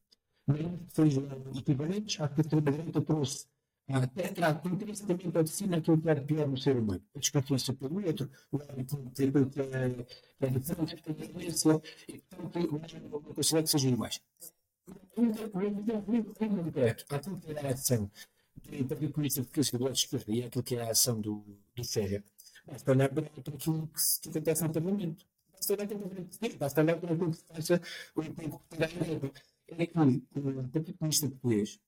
Não 0.47 0.79
sejam 0.89 1.25
equivalentes 1.55 2.21
à 2.21 2.29
que 2.29 2.41
a 2.41 2.43
extrema-direita 2.43 3.01
trouxe 3.03 3.47
até 3.89 4.29
trata 4.29 4.67
intrinsecamente 4.69 5.37
a 5.37 5.77
aquilo 5.77 6.01
que 6.01 6.09
é 6.09 6.15
pior 6.15 6.49
no 6.49 6.57
ser 6.57 6.77
humano. 6.77 7.03
A 7.15 7.19
desconfiança 7.19 7.73
pelo 7.75 8.05
outro, 8.05 8.31
o 8.51 8.57
hábito 8.63 8.97
de 8.97 9.25
aquilo 9.25 9.51
que 9.51 9.61
é, 9.61 9.91
que 9.91 10.45
é 10.45 10.49
diferente, 10.49 11.11
a 11.11 11.15
tendência, 11.15 11.83
e 12.09 12.19
portanto, 12.19 12.83
não 13.11 13.35
considero 13.35 13.65
que 13.65 13.71
sejam 13.71 13.91
iguais. 13.91 14.21
Aquilo 15.13 15.35
que 15.35 15.43
é 17.59 17.69
a 17.69 17.73
ação 17.73 18.11
do 18.55 18.89
Partido 18.89 19.13
Comunista 19.13 19.43
Português 19.43 19.71
do 19.71 19.85
lado 19.85 19.95
esquerdo 19.95 20.33
e 20.33 20.45
aquilo 20.45 20.65
que 20.65 20.77
é 20.77 20.83
a 20.83 20.91
ação 20.91 21.21
do, 21.21 21.45
do 21.77 21.85
Ferrer, 21.85 22.25
basta 22.67 22.91
olhar 22.91 23.09
para 23.11 23.27
aquilo 23.27 23.43
que, 23.89 24.21
que 24.23 24.29
acontece 24.31 24.63
no 24.65 24.73
Parlamento. 24.73 25.27
Basta 26.59 26.83
olhar 26.83 26.99
para 26.99 27.13
aquilo 27.13 27.31
que 27.31 27.37
se 27.37 27.45
passa 27.45 27.83
o 28.15 28.23
emprego 28.23 28.63
que 28.71 28.79
tem 28.79 28.99
na 28.99 29.07
Europa. 29.07 29.41
É 29.69 29.87
que 29.87 29.99
o 29.99 30.69
Partido 30.69 30.95
Comunista 30.99 31.29
Português 31.29 31.81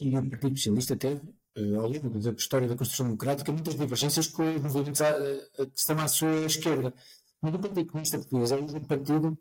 e 0.00 0.16
o 0.16 0.30
Partido 0.30 0.56
Socialista 0.56 0.96
teve, 0.96 1.20
uh, 1.58 1.80
ao 1.80 1.88
longo 1.88 2.18
da 2.20 2.30
história 2.32 2.68
da 2.68 2.76
construção 2.76 3.06
democrática, 3.06 3.52
muitas 3.52 3.74
divergências 3.74 4.26
com 4.28 4.42
os 4.54 4.62
movimentos 4.62 5.00
que 5.00 5.70
estão 5.74 5.98
à 5.98 6.08
sua 6.08 6.46
esquerda. 6.46 6.92
Mas 7.40 7.54
o 7.54 7.58
Partido 7.58 7.86
Comunista 7.86 8.18
Português 8.18 8.52
é 8.52 8.56
um 8.56 8.80
partido 8.80 9.38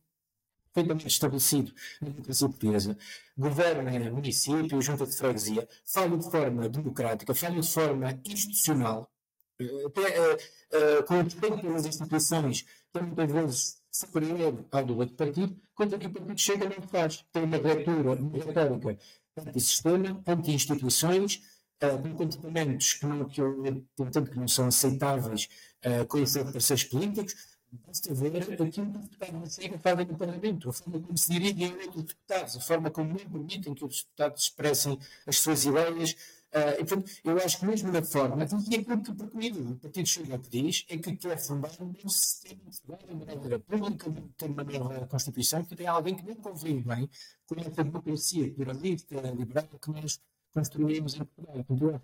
perfeitamente 0.73 1.07
estabelecido 1.07 1.73
na 2.01 2.09
democracia 2.09 2.49
portuguesa, 2.49 2.97
governa 3.37 4.11
município, 4.11 4.81
junta 4.81 5.05
de 5.05 5.15
freguesia, 5.15 5.67
fala 5.85 6.17
de 6.17 6.29
forma 6.29 6.67
democrática, 6.67 7.33
fala 7.33 7.61
de 7.61 7.67
forma 7.67 8.21
institucional, 8.25 9.09
eh, 9.59 9.85
até, 9.85 11.03
com 11.03 11.21
respeito 11.21 11.57
pelas 11.61 11.85
instituições, 11.85 12.65
que 12.93 13.01
muitas 13.01 13.31
vezes 13.31 13.81
superior 13.89 14.65
ao 14.71 14.85
do 14.85 14.97
outro 14.97 15.15
partido, 15.15 15.57
quando 15.73 15.93
o 15.93 15.99
partido 15.99 16.37
chega 16.37 16.65
não 16.69 16.87
faz. 16.87 17.25
Tem 17.31 17.43
uma 17.43 17.57
retórica 17.57 18.99
anti-sistema, 19.37 20.21
anti-instituições, 20.27 21.41
uh, 21.83 22.01
com 22.01 22.15
comportamentos 22.15 22.93
que, 22.93 23.05
não, 23.05 23.25
que 23.25 23.41
eu 23.41 23.65
entendo 23.65 24.29
que 24.29 24.37
não 24.37 24.47
são 24.47 24.67
aceitáveis 24.67 25.47
uh, 25.85 26.05
com 26.07 26.23
de 26.23 26.51
parceiros 26.51 26.83
políticos, 26.85 27.35
basta 27.85 28.13
ver 28.13 28.37
aquilo 28.37 28.71
que 28.71 28.81
os 28.81 28.87
deputados 28.87 29.57
da 29.57 29.79
fazem 29.79 30.05
no 30.05 30.17
Parlamento, 30.17 30.69
a 30.69 30.73
forma 30.73 30.99
como 30.99 31.17
se 31.17 31.31
dirigem 31.31 31.73
a 31.73 31.89
os 31.89 32.03
deputados, 32.03 32.55
a 32.55 32.59
forma 32.59 32.89
como 32.89 33.09
não 33.09 33.15
permitem 33.17 33.73
que 33.73 33.83
os 33.83 34.03
deputados 34.03 34.43
expressem 34.43 34.97
as 35.25 35.37
suas 35.37 35.65
ideias, 35.65 36.15
Uh, 36.55 36.79
e, 36.79 36.85
portanto, 36.85 37.11
eu 37.25 37.37
acho 37.37 37.59
que 37.59 37.65
mesmo 37.65 37.91
na 37.91 38.01
forma, 38.01 38.47
e 38.71 38.75
aquilo 38.77 39.01
que 39.01 39.13
precomido 39.13 39.73
o 39.73 39.75
Partido 39.75 40.07
Chega 40.07 40.39
que 40.39 40.49
diz 40.49 40.85
é 40.87 40.97
que 40.97 41.17
quer 41.17 41.37
fundar 41.37 41.71
um 41.81 41.87
novo 41.87 42.09
sistema 42.09 42.61
de 42.69 42.81
trabalho, 42.81 43.13
uma 43.13 43.25
nova 43.25 43.49
república, 43.49 44.13
ter 44.37 44.45
uma 44.45 44.63
nova 44.63 45.05
Constituição, 45.05 45.65
que 45.65 45.75
tem 45.75 45.85
alguém 45.85 46.15
que 46.15 46.25
não 46.25 46.35
convive 46.35 46.81
bem 46.81 47.09
com 47.47 47.59
essa 47.59 47.83
democracia 47.83 48.53
pluralista, 48.53 49.15
liberal 49.31 49.67
que 49.81 49.91
nós 49.91 50.19
construímos 50.53 51.15
em 51.15 51.25
Portugal. 51.25 52.01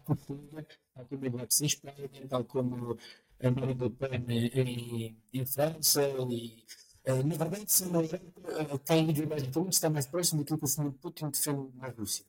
Acho 0.95 1.07
que 1.09 1.17
Chega, 1.17 1.17
tal 1.17 1.23
como 1.25 1.39
a 1.39 1.47
em 1.47 1.65
Espanha, 1.65 2.27
tal 2.29 2.43
como 2.45 2.97
a 3.39 3.49
Le 3.49 3.89
Pen 3.89 4.25
em, 4.29 5.17
em 5.33 5.45
França 5.45 6.03
e 6.29 6.63
uh, 7.07 7.23
na 7.25 7.35
verdade, 7.35 7.71
se 7.71 7.83
a 7.85 7.87
Europa 7.87 8.77
tem 8.85 9.09
ideologia, 9.09 9.69
está 9.69 9.89
mais 9.89 10.05
próximo 10.05 10.41
daquilo 10.41 10.59
que 10.59 10.65
o 10.65 10.67
Sr. 10.67 10.91
Putin 10.93 11.29
defende 11.29 11.75
na 11.75 11.87
Rússia 11.87 12.25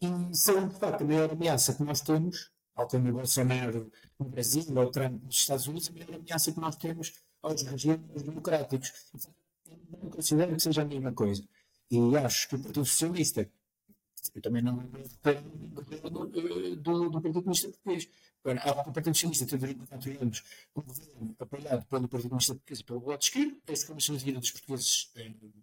e 0.00 0.36
são, 0.36 0.68
de 0.68 0.74
facto, 0.78 1.02
a 1.02 1.04
maior 1.04 1.30
ameaça 1.30 1.74
que 1.74 1.82
nós 1.82 2.00
temos, 2.00 2.50
ao 2.74 2.86
como 2.86 3.08
o 3.08 3.12
Bolsonaro 3.12 3.90
no 4.18 4.28
Brasil 4.28 4.64
ou 4.76 4.90
Trump 4.90 5.22
nos 5.22 5.36
Estados 5.36 5.66
Unidos, 5.66 5.88
a 5.88 5.92
maior 5.92 6.14
ameaça 6.14 6.52
que 6.52 6.60
nós 6.60 6.76
temos 6.76 7.12
aos 7.42 7.62
regimes 7.62 8.22
democráticos. 8.22 8.92
Não 10.02 10.10
considero 10.10 10.54
que 10.54 10.62
seja 10.62 10.82
a 10.82 10.84
mesma 10.84 11.12
coisa. 11.12 11.42
E 11.90 12.16
acho 12.16 12.48
que 12.48 12.56
o 12.56 12.58
Partido 12.58 12.84
Socialista, 12.84 13.48
eu 14.34 14.42
também 14.42 14.62
não 14.62 14.76
do, 14.76 16.26
do, 16.76 17.10
do 17.10 17.20
Partido 17.20 17.42
Comunista 17.42 17.68
Português. 17.68 18.08
o 18.44 18.92
Partido 18.92 19.14
Socialista 19.14 19.46
tem 19.46 19.58
durante 19.58 20.22
anos 20.22 20.42
um 20.74 20.82
governo 20.82 21.36
apoiado 21.38 21.86
pelo 21.86 22.08
Partido 22.08 22.30
Comunista 22.30 22.54
Português 22.54 22.80
e 22.80 22.84
pelo 22.84 23.00
Bloco 23.00 23.18
de 23.18 23.24
Esquerda, 23.26 23.56
as 23.72 23.84
condições 23.84 24.18
de 24.18 24.24
vida 24.24 24.40
dos 24.40 24.50
portugueses 24.50 25.12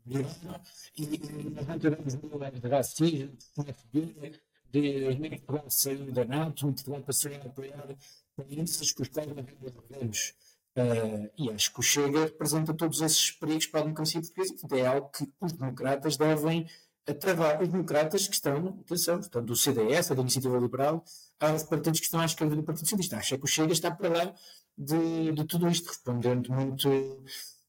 melhoraram 0.05 0.61
e 0.97 1.05
nós 1.49 1.81
tivemos 1.81 2.15
milhares 2.15 2.59
de 2.61 2.67
racismo, 2.67 3.37
de 3.57 3.73
FB, 3.73 4.41
de 4.71 5.39
Portugal 5.41 5.69
saiu 5.69 6.11
da 6.11 6.25
NATO, 6.25 6.67
Portugal 6.67 7.01
passou 7.01 7.31
a 7.33 7.35
apoiar 7.35 7.95
países 8.35 8.91
com 8.93 9.03
os 9.03 9.09
quais 9.09 9.27
nós 9.27 9.45
vivemos. 9.45 10.33
Uh, 10.75 11.29
e 11.37 11.51
acho 11.51 11.73
que 11.73 11.79
o 11.79 11.83
Chega 11.83 12.21
representa 12.21 12.73
todos 12.73 13.01
esses 13.01 13.31
perigos 13.31 13.67
para 13.67 13.81
a 13.81 13.83
democracia 13.83 14.21
portuguesa. 14.21 14.55
É 14.71 14.87
algo 14.87 15.09
que 15.09 15.29
os 15.41 15.51
democratas 15.51 16.17
devem 16.17 16.67
travar 17.19 17.61
os 17.61 17.67
democratas 17.67 18.27
que 18.27 18.35
estão, 18.35 18.79
atenção, 18.85 19.19
portanto, 19.19 19.45
do 19.45 19.55
CDS, 19.55 20.09
da 20.09 20.21
Iniciativa 20.21 20.57
Liberal, 20.57 21.03
aos 21.39 21.63
partidos 21.63 21.99
que 21.99 22.05
estão 22.05 22.19
à 22.19 22.25
esquerda 22.25 22.55
do 22.55 22.63
Partido 22.63 22.85
Socialista. 22.85 23.17
Acho 23.17 23.37
que 23.37 23.43
o 23.43 23.47
Chega 23.47 23.73
está 23.73 23.91
para 23.91 24.09
lá 24.09 24.33
de, 24.77 25.31
de 25.31 25.43
tudo 25.45 25.69
isto, 25.69 25.87
respondendo 25.87 26.51
muito. 26.51 26.89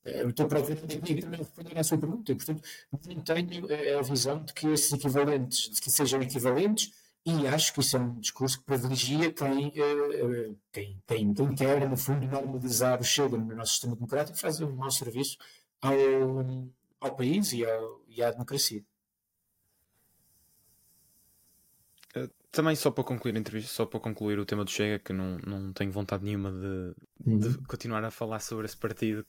Eh, 0.04 0.24
estou 0.26 0.46
para 0.46 0.60
responder 0.60 1.78
à 1.78 1.82
sua 1.82 1.98
pergunta. 1.98 2.34
Portanto, 2.34 2.62
não 3.06 3.22
tenho 3.22 3.70
eh, 3.70 3.98
a 3.98 4.02
visão 4.02 4.42
de 4.44 4.52
que 4.52 4.66
esses 4.68 4.92
equivalentes, 4.92 5.70
de 5.70 5.80
que 5.80 5.90
sejam 5.90 6.20
equivalentes, 6.22 6.92
e 7.24 7.46
acho 7.46 7.72
que 7.72 7.80
isso 7.80 7.96
é 7.96 8.00
um 8.00 8.18
discurso 8.18 8.58
que 8.58 8.64
privilegia 8.64 9.32
quem, 9.32 9.72
eh, 9.76 10.54
quem, 10.72 11.02
quem, 11.06 11.34
quem 11.34 11.54
quer, 11.54 11.88
no 11.88 11.96
fundo, 11.96 12.26
normalizar 12.26 13.00
o 13.00 13.04
Chega 13.04 13.36
no 13.36 13.54
nosso 13.54 13.72
sistema 13.72 13.94
democrático, 13.94 14.36
faz 14.36 14.60
um 14.60 14.74
mau 14.74 14.90
serviço 14.90 15.38
ao, 15.80 15.92
ao 17.00 17.14
país 17.14 17.52
e, 17.52 17.64
ao, 17.64 18.02
e 18.08 18.22
à 18.22 18.30
democracia. 18.30 18.84
Também 22.50 22.76
só 22.76 22.90
para 22.90 23.04
concluir 23.04 23.34
a 23.34 23.38
entrevista, 23.38 23.72
só 23.72 23.86
para 23.86 23.98
concluir 23.98 24.38
o 24.38 24.44
tema 24.44 24.64
do 24.64 24.70
Chega, 24.70 24.98
que 24.98 25.12
não, 25.12 25.38
não 25.38 25.72
tenho 25.72 25.90
vontade 25.90 26.22
nenhuma 26.22 26.50
de, 26.52 26.94
uhum. 27.24 27.38
de 27.38 27.58
continuar 27.66 28.04
a 28.04 28.10
falar 28.10 28.40
sobre 28.40 28.66
esse 28.66 28.76
partido. 28.76 29.24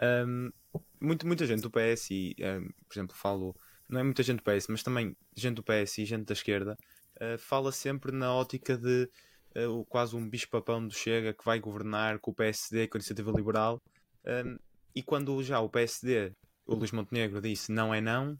Um, 0.00 0.52
muito, 1.00 1.26
muita 1.26 1.44
gente 1.44 1.62
do 1.62 1.70
PS, 1.70 2.10
e 2.10 2.36
um, 2.38 2.68
por 2.86 2.94
exemplo, 2.94 3.16
falo, 3.16 3.56
não 3.88 3.98
é 3.98 4.02
muita 4.04 4.22
gente 4.22 4.36
do 4.36 4.44
PS, 4.44 4.68
mas 4.68 4.82
também 4.82 5.16
gente 5.34 5.56
do 5.56 5.62
PS 5.64 5.98
e 5.98 6.04
gente 6.04 6.24
da 6.24 6.34
esquerda, 6.34 6.78
uh, 7.16 7.38
fala 7.38 7.72
sempre 7.72 8.12
na 8.12 8.32
ótica 8.34 8.76
de 8.76 9.08
uh, 9.56 9.84
quase 9.86 10.16
um 10.16 10.28
bicho-papão 10.28 10.86
do 10.86 10.94
Chega 10.94 11.32
que 11.32 11.44
vai 11.44 11.58
governar 11.58 12.18
com 12.18 12.30
o 12.30 12.34
PSD, 12.34 12.88
com 12.88 12.96
a 12.96 13.00
iniciativa 13.00 13.30
liberal. 13.30 13.80
Um, 14.24 14.58
e 14.94 15.02
quando 15.02 15.42
já 15.42 15.60
o 15.60 15.68
PSD, 15.68 16.32
o 16.66 16.74
Luís 16.74 16.92
Montenegro, 16.92 17.40
disse 17.40 17.72
não 17.72 17.92
é 17.94 18.00
não, 18.00 18.38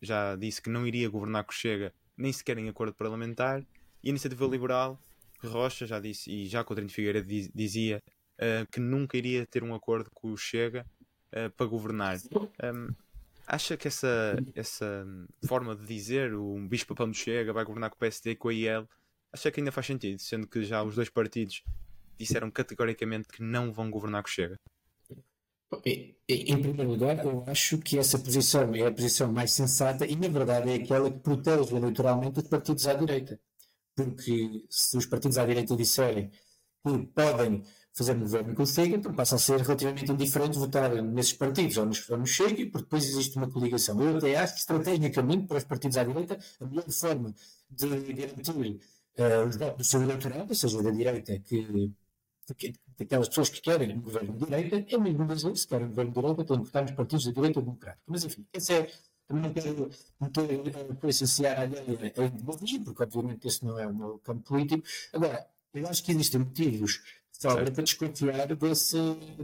já 0.00 0.36
disse 0.36 0.60
que 0.60 0.70
não 0.70 0.86
iria 0.86 1.08
governar 1.08 1.44
com 1.44 1.52
o 1.52 1.54
Chega 1.54 1.92
nem 2.16 2.32
sequer 2.32 2.58
em 2.58 2.68
acordo 2.68 2.94
parlamentar. 2.94 3.62
E 4.02 4.08
a 4.08 4.10
Iniciativa 4.10 4.46
Liberal, 4.46 5.00
Rocha 5.42 5.86
já 5.86 6.00
disse, 6.00 6.30
e 6.30 6.46
já 6.46 6.64
Coutinho 6.64 6.88
Figueira 6.88 7.22
dizia 7.22 8.02
uh, 8.38 8.66
que 8.70 8.80
nunca 8.80 9.16
iria 9.16 9.46
ter 9.46 9.62
um 9.62 9.74
acordo 9.74 10.10
com 10.14 10.32
o 10.32 10.36
Chega 10.36 10.86
uh, 11.32 11.50
para 11.50 11.66
governar. 11.66 12.16
Um, 12.62 12.88
acha 13.46 13.76
que 13.76 13.88
essa, 13.88 14.36
essa 14.54 15.06
forma 15.46 15.76
de 15.76 15.86
dizer, 15.86 16.34
um 16.34 16.66
bicho-papão 16.66 17.08
do 17.08 17.14
Chega 17.14 17.52
vai 17.52 17.64
governar 17.64 17.90
com 17.90 17.96
o 17.96 17.98
PSD 17.98 18.32
e 18.32 18.36
com 18.36 18.48
a 18.48 18.54
IEL, 18.54 18.88
acha 19.32 19.50
que 19.50 19.60
ainda 19.60 19.72
faz 19.72 19.86
sentido, 19.86 20.18
sendo 20.20 20.46
que 20.46 20.64
já 20.64 20.82
os 20.82 20.94
dois 20.94 21.08
partidos 21.08 21.62
disseram 22.18 22.50
categoricamente 22.50 23.28
que 23.28 23.42
não 23.42 23.72
vão 23.72 23.90
governar 23.90 24.22
com 24.22 24.28
o 24.28 24.32
Chega? 24.32 24.58
Em 25.84 26.60
primeiro 26.60 26.90
lugar, 26.90 27.24
eu 27.24 27.44
acho 27.46 27.78
que 27.78 27.98
essa 27.98 28.18
posição 28.18 28.74
é 28.74 28.86
a 28.86 28.92
posição 28.92 29.32
mais 29.32 29.52
sensata 29.52 30.06
e, 30.06 30.16
na 30.16 30.28
verdade, 30.28 30.70
é 30.70 30.74
aquela 30.74 31.10
que 31.10 31.18
protege 31.18 31.74
eleitoralmente 31.74 32.38
os 32.38 32.48
partidos 32.48 32.86
à 32.86 32.94
direita. 32.94 33.40
Porque 33.94 34.64
se 34.70 34.96
os 34.96 35.06
partidos 35.06 35.38
à 35.38 35.44
direita 35.44 35.76
disserem 35.76 36.30
que 36.30 37.06
podem 37.14 37.62
fazer 37.96 38.14
governo 38.14 38.54
com 38.54 38.62
o 38.62 38.66
Chega, 38.66 38.96
então 38.96 39.14
passa 39.14 39.36
a 39.36 39.38
ser 39.38 39.58
relativamente 39.60 40.12
indiferente 40.12 40.58
votar 40.58 40.90
nesses 41.02 41.32
partidos 41.32 41.78
ou 41.78 41.86
nos, 41.86 42.08
ou 42.10 42.18
no 42.18 42.26
Chega, 42.26 42.66
porque 42.66 42.84
depois 42.84 43.04
existe 43.04 43.36
uma 43.38 43.50
coligação. 43.50 44.00
Eu 44.02 44.18
até 44.18 44.36
acho 44.36 44.52
que, 44.52 44.60
estrategicamente, 44.60 45.46
para 45.46 45.56
os 45.56 45.64
partidos 45.64 45.96
à 45.96 46.04
direita, 46.04 46.38
a 46.60 46.66
melhor 46.66 46.90
forma 46.90 47.34
de 47.70 48.12
garantir 48.12 48.50
uh, 49.18 49.48
os 49.48 49.56
votos 49.56 49.78
do 49.78 49.84
seu 49.84 50.02
eleitorado, 50.02 50.46
ou 50.46 50.54
seja, 50.54 50.82
da 50.82 50.90
direita 50.90 51.38
que 51.38 51.90
daquelas 52.98 53.28
pessoas 53.28 53.48
que 53.48 53.60
querem 53.60 53.96
um 53.96 54.00
governo 54.00 54.32
de 54.34 54.44
direita, 54.44 54.94
é 54.94 54.98
mesmo 54.98 55.24
brasileiro, 55.24 55.58
se 55.58 55.66
querem 55.66 55.86
um 55.86 55.88
governo 55.88 56.12
de 56.12 56.20
direita, 56.20 56.44
têm 56.44 56.58
que 56.58 56.64
votar 56.64 56.82
nos 56.82 56.92
partidos 56.92 57.24
da 57.24 57.32
direita 57.32 57.60
democrática. 57.60 58.02
Mas 58.06 58.24
enfim, 58.24 58.46
esse 58.52 58.72
é, 58.74 58.92
também 59.26 59.42
não 59.42 59.52
quero 59.52 59.90
por 61.00 61.08
essenciar 61.08 61.58
a 61.60 61.64
ideia 61.64 62.12
em 62.18 62.30
demagogia, 62.30 62.80
porque 62.84 63.02
obviamente 63.02 63.48
esse 63.48 63.64
não 63.64 63.78
é 63.78 63.86
o 63.86 63.94
meu 63.94 64.18
campo 64.18 64.42
político. 64.42 64.86
Agora, 65.12 65.46
eu 65.74 65.88
acho 65.88 66.02
que 66.04 66.12
existem 66.12 66.40
motivos 66.40 67.02
sobra 67.40 67.70
para 67.70 67.82
desconfiar 67.82 68.54
desse, 68.54 68.96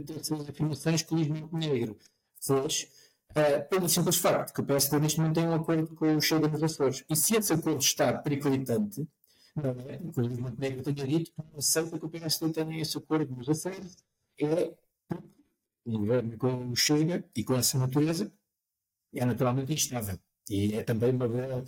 dessas 0.05 0.49
afirmações 0.49 1.01
que 1.01 1.13
o 1.13 1.17
Luís 1.17 1.27
Montenegro 1.27 1.97
fez, 2.39 2.89
uh, 3.31 3.69
pelo 3.69 3.87
simples 3.87 4.17
facto 4.17 4.53
que 4.53 4.61
o 4.61 4.65
PSD 4.65 4.99
neste 4.99 5.19
momento 5.19 5.35
tem 5.35 5.47
um 5.47 5.53
acordo 5.53 5.95
com 5.95 6.15
o 6.15 6.21
Chega 6.21 6.47
nos 6.47 6.63
Açores. 6.63 7.03
E 7.09 7.15
se 7.15 7.35
esse 7.35 7.53
acordo 7.53 7.79
está 7.79 8.13
periclitante, 8.13 9.07
não 9.55 9.71
é? 9.89 9.97
Coisa 10.13 10.41
Montenegro 10.41 10.83
tenha 10.83 11.07
dito 11.07 11.31
que 11.31 11.37
não 11.37 11.59
aceita 11.59 11.99
que 11.99 12.05
o 12.05 12.09
PSD 12.09 12.51
tenha 12.51 12.81
esse 12.81 12.97
acordo 12.97 13.35
nos 13.35 13.47
Açores, 13.49 13.95
é 14.39 14.73
governo 15.85 16.37
com 16.37 16.71
o 16.71 16.75
Chega 16.75 17.23
e 17.35 17.43
com 17.43 17.55
essa 17.55 17.77
natureza 17.77 18.31
é 19.13 19.25
naturalmente 19.25 19.73
instável. 19.73 20.17
E 20.49 20.75
é 20.75 20.83
também 20.83 21.11
uma 21.11 21.27
boa 21.27 21.63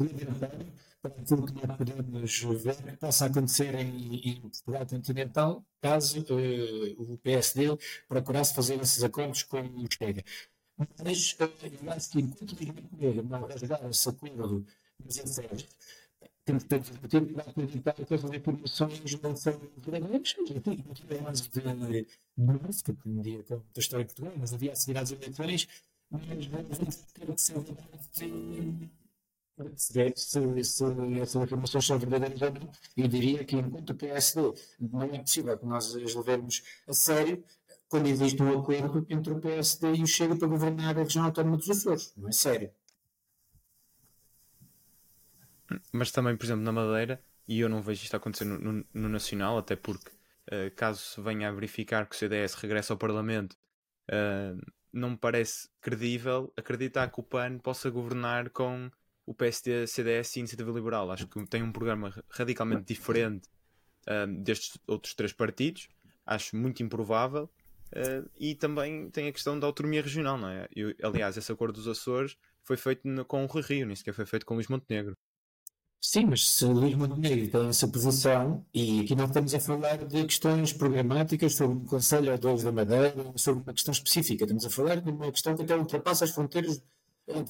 libertário 0.00 0.66
para 1.00 1.12
aquilo 1.12 1.46
que 1.46 1.66
nós 1.66 1.76
podemos 1.76 2.40
ver 2.62 2.76
que 2.76 2.96
possa 2.96 3.26
acontecer 3.26 3.74
em, 3.74 4.16
em 4.16 4.40
Portugal 4.40 4.86
continental, 4.86 5.64
caso 5.80 6.20
uh, 6.20 7.02
o 7.12 7.18
PSD 7.18 7.68
procurasse 8.08 8.54
fazer 8.54 8.80
esses 8.80 9.02
acordos 9.02 9.42
com 9.44 9.60
o 9.60 9.86
Chega. 9.90 10.22
Mas 11.02 11.32
uh, 11.40 11.50
eu 11.82 11.92
acho 11.92 12.10
que 12.10 12.20
enquanto 12.20 12.52
o 12.52 13.22
não 13.22 13.46
rasgar 13.46 13.84
esse 13.88 14.08
acordo 14.08 14.66
nos 15.04 15.18
Açores, 15.18 15.66
temos 16.44 16.64
que 16.64 16.78
discutir 16.78 17.26
que 17.26 17.32
vai 17.32 17.46
acreditar 17.46 17.92
que 17.92 18.14
essas 18.14 18.32
informações 18.32 19.20
não 19.22 19.36
são 19.36 19.60
verdadeiras. 19.76 20.36
Não 20.36 20.94
tive 20.94 21.20
mais 21.20 21.40
de 21.40 21.62
nuance, 22.36 22.82
que 22.82 22.94
um 23.06 23.20
dia 23.22 23.42
da 23.48 23.60
história 23.76 24.04
de 24.04 24.14
Portugal, 24.14 24.34
mas 24.38 24.52
havia 24.52 24.72
a 24.72 24.76
seguir 24.76 24.98
às 24.98 25.12
eleições, 25.12 25.68
se, 29.76 30.04
se, 30.16 30.64
se 30.64 31.20
essas 31.20 31.42
informações 31.42 31.86
são 31.86 31.98
verdadeiras 31.98 32.42
ou 32.42 32.52
não. 32.52 32.72
Eu 32.96 33.08
diria 33.08 33.44
que 33.44 33.56
enquanto 33.56 33.94
PSD 33.94 34.54
não 34.80 35.02
é 35.02 35.18
possível 35.18 35.56
que 35.58 35.66
nós 35.66 35.94
as 35.94 36.14
levemos 36.14 36.62
a 36.88 36.92
sério 36.92 37.44
quando 37.88 38.06
existe 38.06 38.42
um 38.42 38.58
acordo 38.58 39.06
entre 39.10 39.32
o 39.32 39.40
PSD 39.40 39.94
e 39.94 40.02
o 40.02 40.06
Chega 40.06 40.36
para 40.36 40.48
governar 40.48 40.96
a 40.96 41.02
região 41.02 41.24
autónoma 41.24 41.56
dos 41.56 41.68
Açores. 41.70 42.12
Não 42.16 42.28
é 42.28 42.32
sério. 42.32 42.72
Mas 45.92 46.10
também, 46.10 46.36
por 46.36 46.44
exemplo, 46.44 46.62
na 46.62 46.72
Madeira, 46.72 47.22
e 47.46 47.60
eu 47.60 47.68
não 47.68 47.82
vejo 47.82 48.02
isto 48.02 48.16
acontecer 48.16 48.44
no, 48.44 48.58
no, 48.58 48.84
no 48.92 49.08
Nacional, 49.08 49.58
até 49.58 49.76
porque 49.76 50.10
uh, 50.10 50.74
caso 50.74 51.00
se 51.00 51.20
venha 51.20 51.48
a 51.48 51.52
verificar 51.52 52.08
que 52.08 52.14
o 52.14 52.18
CDS 52.18 52.54
regressa 52.54 52.92
ao 52.92 52.98
Parlamento, 52.98 53.56
uh, 54.08 54.60
não 54.92 55.10
me 55.10 55.16
parece 55.16 55.68
credível 55.80 56.52
acreditar 56.56 57.10
que 57.10 57.20
o 57.20 57.22
PAN 57.22 57.58
possa 57.58 57.90
governar 57.90 58.50
com 58.50 58.90
o 59.26 59.34
PSD, 59.34 59.86
CDS 59.86 60.36
e 60.36 60.40
Iniciativa 60.40 60.70
Liberal. 60.72 61.10
Acho 61.10 61.26
que 61.26 61.46
tem 61.46 61.62
um 61.62 61.72
programa 61.72 62.12
radicalmente 62.30 62.84
diferente 62.92 63.48
uh, 64.08 64.26
destes 64.42 64.76
outros 64.86 65.14
três 65.14 65.32
partidos. 65.32 65.88
Acho 66.26 66.56
muito 66.56 66.82
improvável. 66.82 67.48
Uh, 67.92 68.28
e 68.38 68.54
também 68.54 69.10
tem 69.10 69.28
a 69.28 69.32
questão 69.32 69.58
da 69.58 69.66
autonomia 69.66 70.02
regional, 70.02 70.38
não 70.38 70.48
é? 70.48 70.68
Eu, 70.74 70.94
aliás, 71.02 71.36
esse 71.36 71.50
acordo 71.50 71.74
dos 71.74 71.88
Açores 71.88 72.36
foi 72.62 72.76
feito 72.76 73.06
no, 73.06 73.24
com 73.24 73.44
o 73.44 73.60
Rio, 73.60 73.86
nem 73.86 73.96
sequer 73.96 74.14
foi 74.14 74.26
feito 74.26 74.46
com 74.46 74.54
o 74.54 74.56
Luís 74.56 74.68
Montenegro. 74.68 75.16
Sim, 76.02 76.26
mas 76.26 76.48
se 76.48 76.64
Luís 76.64 76.94
Montenegro 76.94 77.50
tem 77.50 77.68
essa 77.68 77.86
posição, 77.86 78.64
e 78.72 79.00
aqui 79.00 79.14
não 79.14 79.26
estamos 79.26 79.54
a 79.54 79.60
falar 79.60 79.98
de 79.98 80.24
questões 80.24 80.72
programáticas 80.72 81.54
sobre 81.54 81.76
um 81.76 81.84
Conselho 81.84 82.38
dois 82.38 82.62
da 82.62 82.72
Madeira, 82.72 83.14
sobre 83.36 83.62
uma 83.62 83.74
questão 83.74 83.92
específica, 83.92 84.44
estamos 84.44 84.64
a 84.64 84.70
falar 84.70 85.00
de 85.00 85.10
uma 85.10 85.30
questão 85.30 85.54
que 85.54 85.62
até 85.62 85.76
ultrapassa 85.76 86.24
as 86.24 86.30
fronteiras 86.30 86.82
é 87.26 87.34
uma 87.34 87.44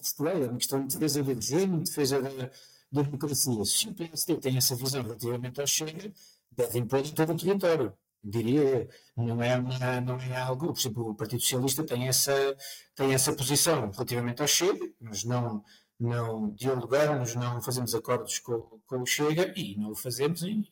questão 0.58 0.86
de 0.86 0.98
defesa 0.98 1.22
do 1.22 1.34
de 1.34 1.84
defesa 1.84 2.20
da, 2.22 2.30
da 2.92 3.02
democracia. 3.02 3.64
Se 3.64 3.88
o 3.88 3.94
PSD 3.94 4.36
tem 4.36 4.56
essa 4.56 4.74
visão 4.76 5.02
relativamente 5.02 5.60
ao 5.60 5.66
Chega, 5.66 6.12
deve 6.50 6.78
impor 6.78 6.98
em 7.00 7.12
todo 7.12 7.32
o 7.32 7.36
território 7.36 7.94
diria 8.22 8.88
não 9.16 9.42
é, 9.42 9.56
uma, 9.56 10.00
não 10.02 10.20
é 10.20 10.36
algo, 10.36 10.72
por 10.72 10.78
exemplo, 10.78 11.10
o 11.10 11.14
Partido 11.14 11.40
Socialista 11.40 11.84
tem 11.84 12.06
essa, 12.08 12.56
tem 12.94 13.14
essa 13.14 13.32
posição 13.32 13.90
relativamente 13.90 14.42
ao 14.42 14.48
Chega, 14.48 14.86
mas 15.00 15.24
não, 15.24 15.64
não 16.00 16.50
dialogamos, 16.50 17.34
não 17.34 17.60
fazemos 17.60 17.94
acordos 17.94 18.38
com, 18.38 18.80
com 18.86 19.02
o 19.02 19.06
Chega 19.06 19.52
e 19.56 19.76
não 19.76 19.90
o 19.90 19.94
fazemos 19.94 20.42
em, 20.42 20.66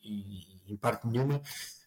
em, 0.67 0.75
parte 0.77 1.07
nenhuma 1.07 1.41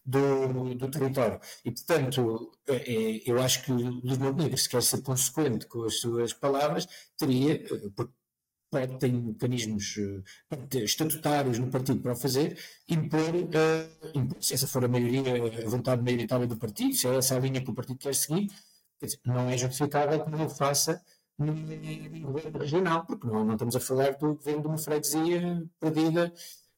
do, 0.05 0.75
do 0.75 0.91
território. 0.91 1.41
E, 1.65 1.71
portanto, 1.71 2.53
é, 2.69 2.77
é 2.77 3.23
eu 3.27 3.41
acho 3.41 3.65
que 3.65 3.73
o 3.73 3.77
Luís 3.77 4.19
Montenegro, 4.19 4.57
se 4.57 4.69
quer 4.69 4.83
ser 4.83 5.03
consequente 5.03 5.67
com 5.67 5.85
as 5.85 6.01
suas 6.01 6.33
palavras, 6.33 6.87
teria, 7.17 7.55
eh, 7.55 7.91
porque 7.95 8.13
tem 8.99 9.13
mecanismos 9.13 9.97
uh, 9.99 10.25
estatutários 10.79 11.59
no 11.59 11.69
partido 11.69 12.01
para 12.01 12.13
o 12.13 12.17
fazer, 12.17 12.59
impor, 12.89 13.21
uh, 13.21 14.19
impor, 14.19 14.43
se 14.43 14.55
essa 14.55 14.67
for 14.67 14.85
a 14.85 14.89
maioria, 14.89 15.23
a 15.67 15.69
vontade 15.69 16.03
maioritária 16.03 16.47
do 16.47 16.57
partido, 16.57 16.95
se 16.95 17.07
é 17.07 17.17
essa 17.17 17.37
a 17.37 17.39
linha 17.39 17.63
que 17.63 17.71
o 17.71 17.75
partido 17.75 17.99
quer 17.99 18.15
seguir, 18.15 18.49
quer 18.99 19.07
dizer, 19.07 19.21
não 19.27 19.51
é 19.51 19.59
justificável 19.59 20.25
que 20.25 20.31
não 20.31 20.47
o 20.47 20.49
faça 20.49 21.03
no, 21.39 21.53
governo 22.33 22.59
regional, 22.59 23.07
porque 23.07 23.27
não, 23.27 23.45
não, 23.45 23.55
estamos 23.55 23.77
a 23.77 23.81
falar 23.81 24.13
do 24.13 24.35
governo 24.35 24.63
de 24.63 24.69
uma 24.69 24.79
freguesia 24.79 25.65
perdida 25.81 26.33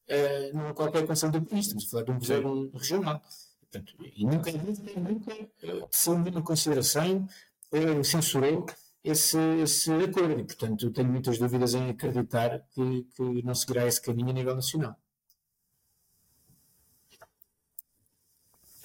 uh, 0.08 0.56
numa 0.56 0.74
qualquer 0.74 1.06
conselho 1.06 1.32
do 1.32 1.42
país, 1.42 1.66
estamos 1.66 1.86
a 1.86 1.90
falar 1.90 2.02
de 2.04 2.10
um 2.10 2.18
governo 2.18 2.64
Sim. 2.64 2.70
regional. 2.78 3.22
Portanto, 3.60 3.94
e 4.00 4.24
nunca, 4.24 4.52
nunca, 4.52 5.00
nunca 5.00 5.88
se 5.90 6.10
uma 6.10 6.42
consideração, 6.42 7.26
uh, 7.72 8.04
censurou 8.04 8.66
esse, 9.04 9.38
esse 9.62 9.92
acordo. 9.92 10.40
E, 10.40 10.44
portanto, 10.44 10.90
tenho 10.90 11.08
muitas 11.08 11.38
dúvidas 11.38 11.74
em 11.74 11.90
acreditar 11.90 12.60
que, 12.70 13.04
que 13.14 13.42
não 13.42 13.54
seguirá 13.54 13.86
esse 13.86 14.00
caminho 14.00 14.30
a 14.30 14.32
nível 14.32 14.54
nacional. 14.54 14.98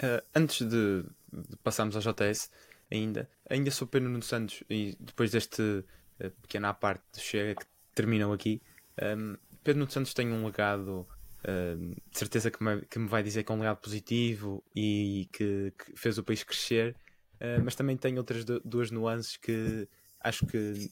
Uh, 0.02 0.24
antes 0.34 0.68
de, 0.68 1.04
de, 1.04 1.58
passarmos 1.58 1.96
ao 1.96 2.02
JS, 2.02 2.50
ainda, 2.92 3.30
ainda 3.50 3.72
sou 3.72 3.88
Pedro 3.88 4.10
Nuno 4.10 4.24
Santos 4.24 4.64
e 4.70 4.96
depois 5.00 5.32
deste 5.32 5.62
uh, 5.62 6.32
pequena 6.42 6.74
parte 6.74 7.04
de 7.14 7.22
Chega 7.22 7.56
que 7.56 7.66
terminam 7.94 8.32
aqui, 8.32 8.62
um, 9.02 9.36
Pedro 9.64 9.80
Nuno 9.80 9.92
Santos 9.92 10.14
tem 10.14 10.32
um 10.32 10.46
legado, 10.46 11.08
uh, 11.44 11.96
de 12.12 12.18
certeza 12.18 12.50
que 12.50 12.64
me, 12.64 12.82
que 12.82 13.00
me 13.00 13.08
vai 13.08 13.24
dizer 13.24 13.44
que 13.44 13.52
é 13.52 13.56
um 13.56 13.60
legado 13.60 13.78
positivo 13.78 14.64
e 14.76 15.30
que, 15.32 15.74
que 15.78 15.96
fez 15.96 16.18
o 16.18 16.24
país 16.24 16.44
crescer, 16.44 16.96
mas 17.64 17.74
também 17.74 17.96
tem 17.96 18.18
outras 18.18 18.44
duas 18.66 18.92
nuances 18.92 19.38
que 19.38 19.88
acho 20.20 20.46
que 20.46 20.92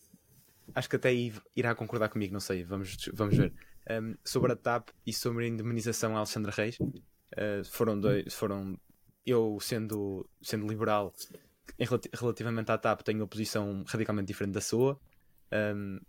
acho 0.73 0.89
que 0.89 0.95
até 0.95 1.13
irá 1.55 1.75
concordar 1.75 2.09
comigo, 2.09 2.33
não 2.33 2.39
sei, 2.39 2.63
vamos, 2.63 2.97
vamos 3.13 3.37
ver. 3.37 3.53
Um, 3.89 4.15
sobre 4.23 4.51
a 4.51 4.55
TAP 4.55 4.89
e 5.05 5.13
sobre 5.13 5.45
a 5.45 5.47
indemnização 5.47 6.15
a 6.15 6.19
Alexandre 6.19 6.51
Reis, 6.51 6.77
uh, 6.79 7.63
foram 7.71 7.99
dois, 7.99 8.33
foram 8.33 8.77
eu 9.25 9.57
sendo, 9.61 10.29
sendo 10.41 10.67
liberal 10.67 11.13
relativamente 12.13 12.71
à 12.71 12.77
TAP 12.77 13.01
tenho 13.01 13.19
uma 13.19 13.27
posição 13.27 13.83
radicalmente 13.87 14.27
diferente 14.27 14.53
da 14.53 14.61
sua. 14.61 14.99
Um, 15.51 15.99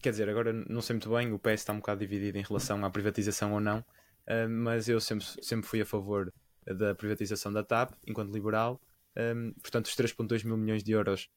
quer 0.00 0.10
dizer, 0.10 0.28
agora 0.28 0.52
não 0.52 0.80
sei 0.80 0.94
muito 0.94 1.10
bem, 1.10 1.32
o 1.32 1.38
PS 1.38 1.52
está 1.54 1.72
um 1.72 1.76
bocado 1.76 2.00
dividido 2.00 2.38
em 2.38 2.42
relação 2.42 2.84
à 2.84 2.90
privatização 2.90 3.52
ou 3.52 3.60
não, 3.60 3.78
uh, 3.78 4.48
mas 4.48 4.88
eu 4.88 5.00
sempre, 5.00 5.26
sempre 5.42 5.66
fui 5.66 5.80
a 5.80 5.86
favor 5.86 6.32
da 6.66 6.94
privatização 6.94 7.52
da 7.52 7.62
TAP 7.62 7.92
enquanto 8.06 8.32
liberal. 8.32 8.80
Um, 9.16 9.52
portanto, 9.62 9.86
os 9.86 9.96
3,2 9.96 10.44
mil 10.44 10.56
milhões 10.56 10.82
de 10.82 10.92
euros 10.92 11.30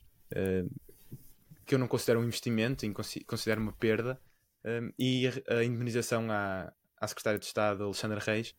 que 1.70 1.76
eu 1.76 1.80
não 1.80 1.88
considero 1.88 2.20
um 2.20 2.24
investimento, 2.24 2.84
considero 3.28 3.62
uma 3.62 3.72
perda, 3.72 4.20
um, 4.66 4.92
e 4.98 5.28
a 5.48 5.64
indemnização 5.64 6.30
à, 6.32 6.74
à 7.00 7.08
Secretária 7.08 7.40
de 7.40 7.46
Estado, 7.46 7.84
Alexandra 7.84 8.20
Reis, 8.20 8.56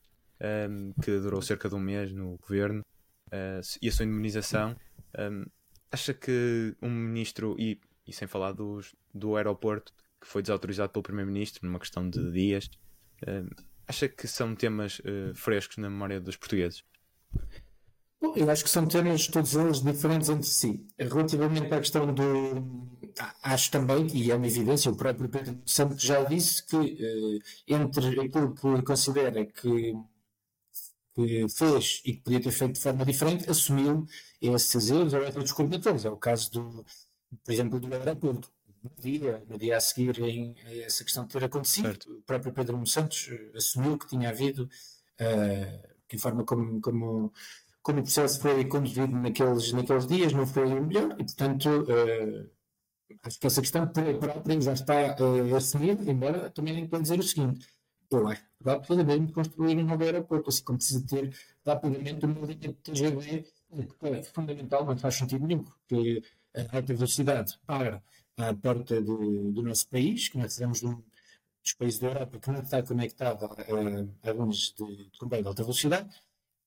um, 0.70 0.92
que 1.02 1.18
durou 1.18 1.42
cerca 1.42 1.68
de 1.68 1.74
um 1.74 1.80
mês 1.80 2.12
no 2.12 2.38
governo, 2.38 2.84
uh, 3.26 3.60
e 3.82 3.88
a 3.88 3.92
sua 3.92 4.04
indemnização, 4.04 4.76
um, 5.18 5.44
acha 5.90 6.14
que 6.14 6.74
um 6.80 6.90
ministro, 6.90 7.56
e, 7.58 7.80
e 8.06 8.12
sem 8.12 8.28
falar 8.28 8.52
dos, 8.52 8.94
do 9.12 9.36
aeroporto, 9.36 9.92
que 10.20 10.26
foi 10.26 10.42
desautorizado 10.42 10.92
pelo 10.92 11.02
Primeiro-Ministro 11.02 11.66
numa 11.66 11.78
questão 11.78 12.08
de 12.08 12.30
dias, 12.30 12.70
acha 13.88 14.08
que 14.08 14.28
são 14.28 14.54
temas 14.54 15.00
uh, 15.00 15.34
frescos 15.34 15.78
na 15.78 15.90
memória 15.90 16.20
dos 16.20 16.36
portugueses? 16.36 16.84
Bom, 18.20 18.34
eu 18.36 18.50
acho 18.50 18.62
que 18.62 18.70
são 18.70 18.86
temas 18.86 19.26
todos 19.28 19.54
eles 19.54 19.80
diferentes 19.80 20.28
entre 20.28 20.46
si. 20.46 20.86
Relativamente 20.98 21.72
à 21.72 21.78
questão 21.78 22.12
do. 22.12 22.88
Acho 23.42 23.70
também, 23.70 24.06
e 24.14 24.30
é 24.30 24.34
uma 24.34 24.46
evidência, 24.46 24.90
o 24.90 24.96
próprio 24.96 25.28
Pedro 25.28 25.58
Santos 25.64 26.02
já 26.02 26.22
disse 26.24 26.64
que 26.66 26.76
eh, 26.76 27.74
entre 27.74 28.20
aquilo 28.20 28.54
que 28.54 28.82
considera 28.82 29.44
que, 29.46 29.94
que, 31.14 31.48
fez 31.48 32.02
e 32.04 32.14
que 32.14 32.22
podia 32.22 32.40
ter 32.40 32.50
feito 32.50 32.74
de 32.74 32.80
forma 32.80 33.04
diferente, 33.04 33.50
assumiu 33.50 34.06
esses 34.40 34.90
erros 34.90 35.12
ou 35.12 35.20
outros 35.20 35.52
coordenadores. 35.52 36.04
É 36.04 36.10
o 36.10 36.16
caso 36.16 36.50
do, 36.52 36.84
por 37.44 37.52
exemplo, 37.52 37.80
do 37.80 37.92
aeroporto. 37.94 38.50
No 38.82 38.90
dia, 38.98 39.44
no 39.46 39.58
dia 39.58 39.76
a 39.76 39.80
seguir 39.80 40.18
em 40.20 40.54
essa 40.84 41.04
questão 41.04 41.26
ter 41.26 41.44
acontecido, 41.44 41.88
certo. 41.88 42.10
o 42.10 42.22
próprio 42.22 42.50
Pedro 42.50 42.86
Santos 42.86 43.28
eh, 43.30 43.52
assumiu 43.54 43.98
que 43.98 44.06
tinha 44.08 44.30
havido, 44.30 44.64
uh, 45.20 45.88
que 46.08 46.16
forma 46.16 46.44
como, 46.44 46.80
como 46.80 47.30
como 47.82 48.00
o 48.00 48.02
processo 48.02 48.40
foi 48.40 48.64
conduzido 48.66 49.08
naqueles, 49.16 49.72
naqueles 49.72 50.06
dias, 50.06 50.32
não 50.32 50.46
foi 50.46 50.66
o 50.66 50.84
melhor, 50.84 51.12
e 51.18 51.24
portanto 51.24 51.66
uh, 51.66 52.50
acho 53.22 53.40
que 53.40 53.46
essa 53.46 53.60
questão 53.60 53.86
própria 53.86 54.60
já 54.60 54.72
está 54.72 55.16
uh, 55.18 55.56
assumida, 55.56 56.10
embora 56.10 56.50
também 56.50 56.74
nem 56.74 56.86
pode 56.86 57.02
dizer 57.04 57.18
o 57.18 57.22
seguinte. 57.22 57.66
Eu 58.10 58.26
acho 58.28 58.42
que 58.42 58.48
Portugal 58.58 58.80
precisa 58.80 59.04
mesmo 59.04 59.32
construir 59.32 59.76
um 59.78 59.84
novo 59.84 60.02
aeroporto, 60.02 60.48
assim 60.50 60.64
como 60.64 60.78
precisa 60.78 61.06
ter 61.06 61.32
rapidamente 61.64 62.26
uma 62.26 62.46
linha 62.46 62.56
de 62.56 62.74
TGV, 62.74 63.42
que 63.42 64.06
é 64.06 64.22
fundamental, 64.24 64.84
não 64.84 64.98
faz 64.98 65.14
sentido 65.14 65.46
nenhum, 65.46 65.62
porque 65.62 66.22
a 66.54 66.76
alta 66.76 66.94
velocidade 66.94 67.58
para 67.66 68.02
à 68.36 68.54
porta 68.54 69.00
do, 69.00 69.52
do 69.52 69.62
nosso 69.62 69.88
país, 69.88 70.28
que 70.28 70.38
nós 70.38 70.52
fizemos 70.52 70.82
um 70.82 71.02
dos 71.62 71.74
países 71.74 72.00
da 72.00 72.08
Europa 72.08 72.38
que 72.40 72.50
não 72.50 72.60
está 72.60 72.82
conectado 72.82 73.44
a, 73.44 74.28
a 74.28 74.32
linhas 74.32 74.74
de, 74.76 75.10
de 75.10 75.18
comboio 75.18 75.42
de 75.42 75.48
alta 75.48 75.62
velocidade, 75.62 76.08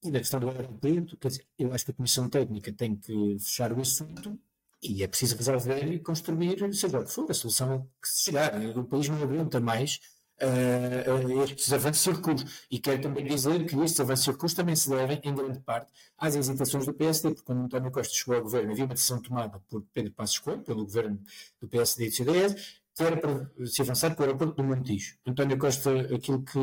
e 0.03 0.11
da 0.11 0.19
questão 0.19 0.39
do 0.39 0.49
aeroporto, 0.49 1.17
quer 1.17 1.29
dizer, 1.29 1.47
eu 1.57 1.73
acho 1.73 1.85
que 1.85 1.91
a 1.91 1.93
Comissão 1.93 2.29
Técnica 2.29 2.71
tem 2.73 2.95
que 2.95 3.37
fechar 3.39 3.71
o 3.71 3.81
assunto 3.81 4.39
e 4.81 5.01
é 5.01 5.07
preciso 5.07 5.37
resolver 5.37 5.93
e 5.93 5.99
construir, 5.99 6.57
seja 6.73 6.99
o 6.99 7.05
que 7.05 7.11
for, 7.11 7.29
a 7.31 7.33
solução 7.33 7.89
que 8.01 8.09
se 8.09 8.23
chegar. 8.23 8.53
O 8.77 8.83
país 8.83 9.07
não 9.07 9.21
aguenta 9.23 9.61
mais 9.61 9.99
uh, 10.41 11.43
estes 11.43 11.71
avanços 11.71 12.15
recursos. 12.15 12.65
E 12.69 12.79
quero 12.79 13.01
também 13.01 13.25
dizer 13.25 13.65
que 13.65 13.75
estes 13.81 13.99
avanços 13.99 14.27
recursos 14.27 14.55
também 14.55 14.75
se 14.75 14.89
devem, 14.89 15.19
em 15.23 15.35
grande 15.35 15.59
parte, 15.59 15.91
às 16.17 16.35
hesitações 16.35 16.85
do 16.85 16.93
PSD, 16.93 17.29
porque 17.29 17.45
quando 17.45 17.65
António 17.65 17.91
Costa 17.91 18.13
chegou 18.13 18.35
ao 18.35 18.41
governo, 18.41 18.71
havia 18.71 18.85
uma 18.85 18.93
decisão 18.93 19.21
tomada 19.21 19.59
por 19.69 19.83
Pedro 19.93 20.11
Passos 20.13 20.39
Coelho, 20.39 20.63
pelo 20.63 20.85
governo 20.85 21.19
do 21.61 21.67
PSD 21.67 22.05
e 22.05 22.09
do 22.09 22.15
CDS, 22.15 22.81
que 22.95 23.03
era 23.03 23.17
para 23.17 23.49
se 23.65 23.81
avançar 23.81 24.15
para 24.15 24.21
o 24.21 24.25
aeroporto 24.25 24.55
do 24.55 24.63
Montijo. 24.63 25.17
António 25.25 25.57
Costa, 25.57 25.91
aquilo 26.13 26.43
que 26.43 26.59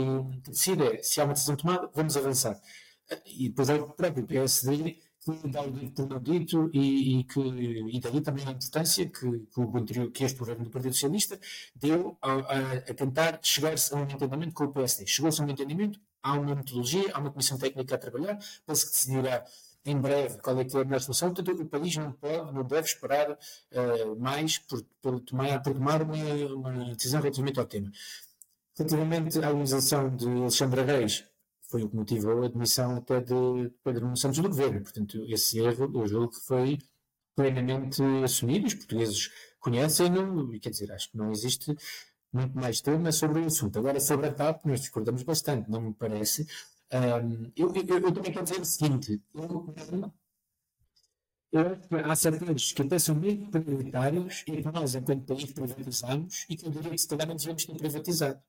decide 0.48 0.85
é, 0.85 1.02
se 1.02 1.20
há 1.20 1.24
uma 1.24 1.35
decisão 1.35 1.56
tomada, 1.56 1.90
vamos 1.94 2.16
avançar 2.16 2.61
e 3.26 3.48
depois 3.48 3.68
é 3.68 3.74
o 3.74 3.88
próprio 3.88 4.26
PSD 4.26 4.98
que 5.24 5.48
dá 5.48 5.62
o 5.62 5.70
dito 5.70 5.92
por 5.94 6.09
não 6.09 6.20
dito 6.20 6.70
e, 6.72 7.20
e, 7.20 7.24
que, 7.24 7.40
e 7.40 8.00
daí 8.00 8.20
também 8.20 8.46
a 8.46 8.52
importância 8.52 9.06
que, 9.06 9.20
que, 9.20 9.61
o 9.61 10.11
que 10.11 10.24
este 10.24 10.38
governo 10.38 10.64
do 10.64 10.70
Partido 10.70 10.94
Socialista 10.94 11.38
deu 11.74 12.16
a, 12.22 12.33
a, 12.33 12.72
a 12.72 12.94
tentar 12.94 13.38
chegar-se 13.42 13.92
a 13.94 13.98
um 13.98 14.04
entendimento 14.04 14.54
com 14.54 14.64
o 14.64 14.72
PSD. 14.72 15.06
Chegou-se 15.06 15.40
a 15.40 15.44
um 15.44 15.48
entendimento, 15.50 16.00
há 16.22 16.33
uma 16.33 16.54
metodologia, 16.54 17.11
há 17.12 17.18
uma 17.18 17.30
comissão 17.30 17.59
técnica 17.59 17.94
a 17.94 17.98
trabalhar, 17.98 18.38
penso 18.66 18.87
que 18.87 18.92
decidirá 18.92 19.44
em 19.85 19.98
breve 19.98 20.38
qual 20.38 20.59
é 20.59 20.64
que 20.64 20.76
é 20.76 20.80
a 20.80 20.85
melhor 20.85 21.00
solução. 21.00 21.33
Portanto, 21.33 21.62
o 21.62 21.66
país 21.66 21.96
não 21.96 22.12
pode, 22.12 22.52
não 22.52 22.64
deve 22.64 22.87
esperar 22.87 23.30
uh, 23.30 24.16
mais 24.18 24.59
por, 24.59 24.83
por, 25.02 25.20
tomar, 25.20 25.62
por 25.62 25.74
tomar 25.74 26.02
uma, 26.02 26.16
uma 26.54 26.94
decisão 26.94 27.20
relativamente 27.20 27.59
ao 27.59 27.66
tema. 27.66 27.90
Relativamente 28.76 29.38
à 29.38 29.48
organização 29.48 30.14
de 30.14 30.26
Alexandre 30.26 30.83
Reis, 30.83 31.24
foi 31.70 31.85
o 31.85 31.88
que 31.88 31.96
motivou 31.96 32.42
a 32.42 32.46
admissão 32.46 32.96
até 32.96 33.20
de 33.20 33.70
Pedro 33.85 34.16
Santos 34.16 34.38
do 34.38 34.48
governo. 34.48 34.83
Portanto, 34.83 35.24
esse 35.28 35.59
erro, 35.61 35.90
eu 35.94 36.06
julgo 36.06 36.30
que 36.30 36.40
foi 36.40 36.78
plenamente 37.37 38.02
assumido, 38.24 38.66
os 38.66 38.74
portugueses 38.74 39.30
conhecem-no, 39.61 40.52
e 40.54 40.59
quer 40.59 40.70
dizer, 40.70 40.90
acho 40.92 41.11
que 41.11 41.16
não 41.16 41.30
existe 41.30 41.74
muito 42.33 42.56
mais 42.56 42.80
tema 42.80 43.12
sobre 43.12 43.40
o 43.40 43.46
assunto. 43.46 43.78
Agora, 43.78 44.00
sobre 44.00 44.26
a 44.26 44.33
TAP, 44.33 44.66
nós 44.66 44.80
discordamos 44.80 45.22
bastante, 45.22 45.70
não 45.70 45.80
me 45.80 45.94
parece. 45.94 46.46
Um, 46.92 47.50
eu, 47.56 47.72
eu, 47.74 47.98
eu, 47.98 48.12
também 48.12 48.33
quero 48.33 48.44
dizer 48.44 48.61
o 48.61 48.64
seguinte: 48.64 49.22
eu, 49.35 50.12
eu 51.52 51.74
há 52.04 52.16
setores 52.16 52.72
que 52.72 52.83
até 52.83 52.98
são 52.98 53.14
mesmo 53.14 53.50
prioritários 53.50 54.44
e 54.46 54.62
nós, 54.62 54.94
enquanto 54.94 55.26
país, 55.26 55.52
privatizamos 55.52 56.46
e 56.48 56.56
que 56.56 56.66
eu 56.66 56.70
diria 56.70 56.90
que 56.90 56.98
se 56.98 57.09
calhar 57.09 57.26
não 57.28 57.37
devemos 57.37 57.64
ter 57.64 57.76
privatizado. 57.76 58.40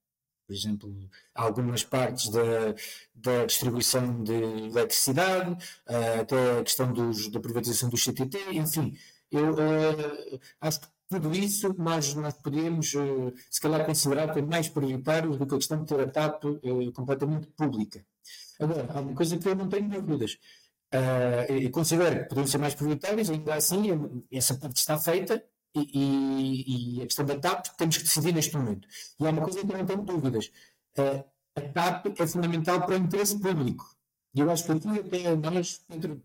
Por 0.45 0.53
exemplo, 0.53 1.09
algumas 1.33 1.83
partes 1.83 2.29
da, 2.29 2.75
da 3.13 3.45
distribuição 3.45 4.23
de 4.23 4.33
eletricidade, 4.33 5.51
uh, 5.51 6.21
até 6.21 6.59
a 6.59 6.63
questão 6.63 6.91
dos, 6.91 7.29
da 7.29 7.39
privatização 7.39 7.89
do 7.89 7.97
CTT, 7.97 8.37
enfim, 8.53 8.97
eu 9.31 9.53
uh, 9.53 10.39
acho 10.59 10.81
que 10.81 10.87
tudo 11.09 11.33
isso 11.33 11.73
nós, 11.77 12.13
nós 12.15 12.33
podemos, 12.33 12.93
uh, 12.93 13.33
se 13.49 13.61
calhar, 13.61 13.85
considerar 13.85 14.33
que 14.33 14.41
mais 14.41 14.67
prioritário 14.67 15.37
do 15.37 15.45
que 15.45 15.55
a 15.55 15.57
questão 15.57 15.83
de 15.83 15.87
ter 15.87 15.99
a 15.99 16.07
TAP 16.07 16.43
completamente 16.93 17.47
pública. 17.47 18.05
Agora, 18.59 18.87
há 18.93 18.99
uma 18.99 19.15
coisa 19.15 19.37
que 19.37 19.47
eu 19.47 19.55
não 19.55 19.67
tenho 19.67 19.89
dúvidas. 19.89 20.37
Uh, 20.93 21.53
e 21.53 21.69
considero 21.69 22.19
que 22.19 22.25
poderiam 22.25 22.47
ser 22.47 22.57
mais 22.57 22.75
prioritários, 22.75 23.29
ainda 23.29 23.55
assim, 23.55 24.23
essa 24.31 24.55
parte 24.55 24.77
está 24.77 24.97
feita 24.97 25.43
e, 25.75 26.97
e, 26.97 27.01
a 27.01 27.05
questão 27.05 27.25
da 27.25 27.37
TAP 27.37 27.67
temos 27.77 27.97
que 27.97 28.03
decidir 28.03 28.33
neste 28.33 28.55
momento. 28.57 28.87
E 29.19 29.25
há 29.25 29.29
uma 29.29 29.41
coisa 29.41 29.61
que 29.61 29.67
não 29.67 29.85
tenho 29.85 30.03
dúvidas: 30.03 30.51
a 30.97 31.61
TAP 31.61 32.07
é 32.19 32.27
fundamental 32.27 32.81
para 32.81 32.95
o 32.95 32.97
interesse 32.97 33.39
público. 33.39 33.95
E 34.33 34.39
eu 34.39 34.49
acho 34.49 34.65
que 34.65 34.71
aqui 34.71 34.99
até 34.99 35.35
nós, 35.35 35.83
entre, 35.89 36.11
uh, 36.11 36.23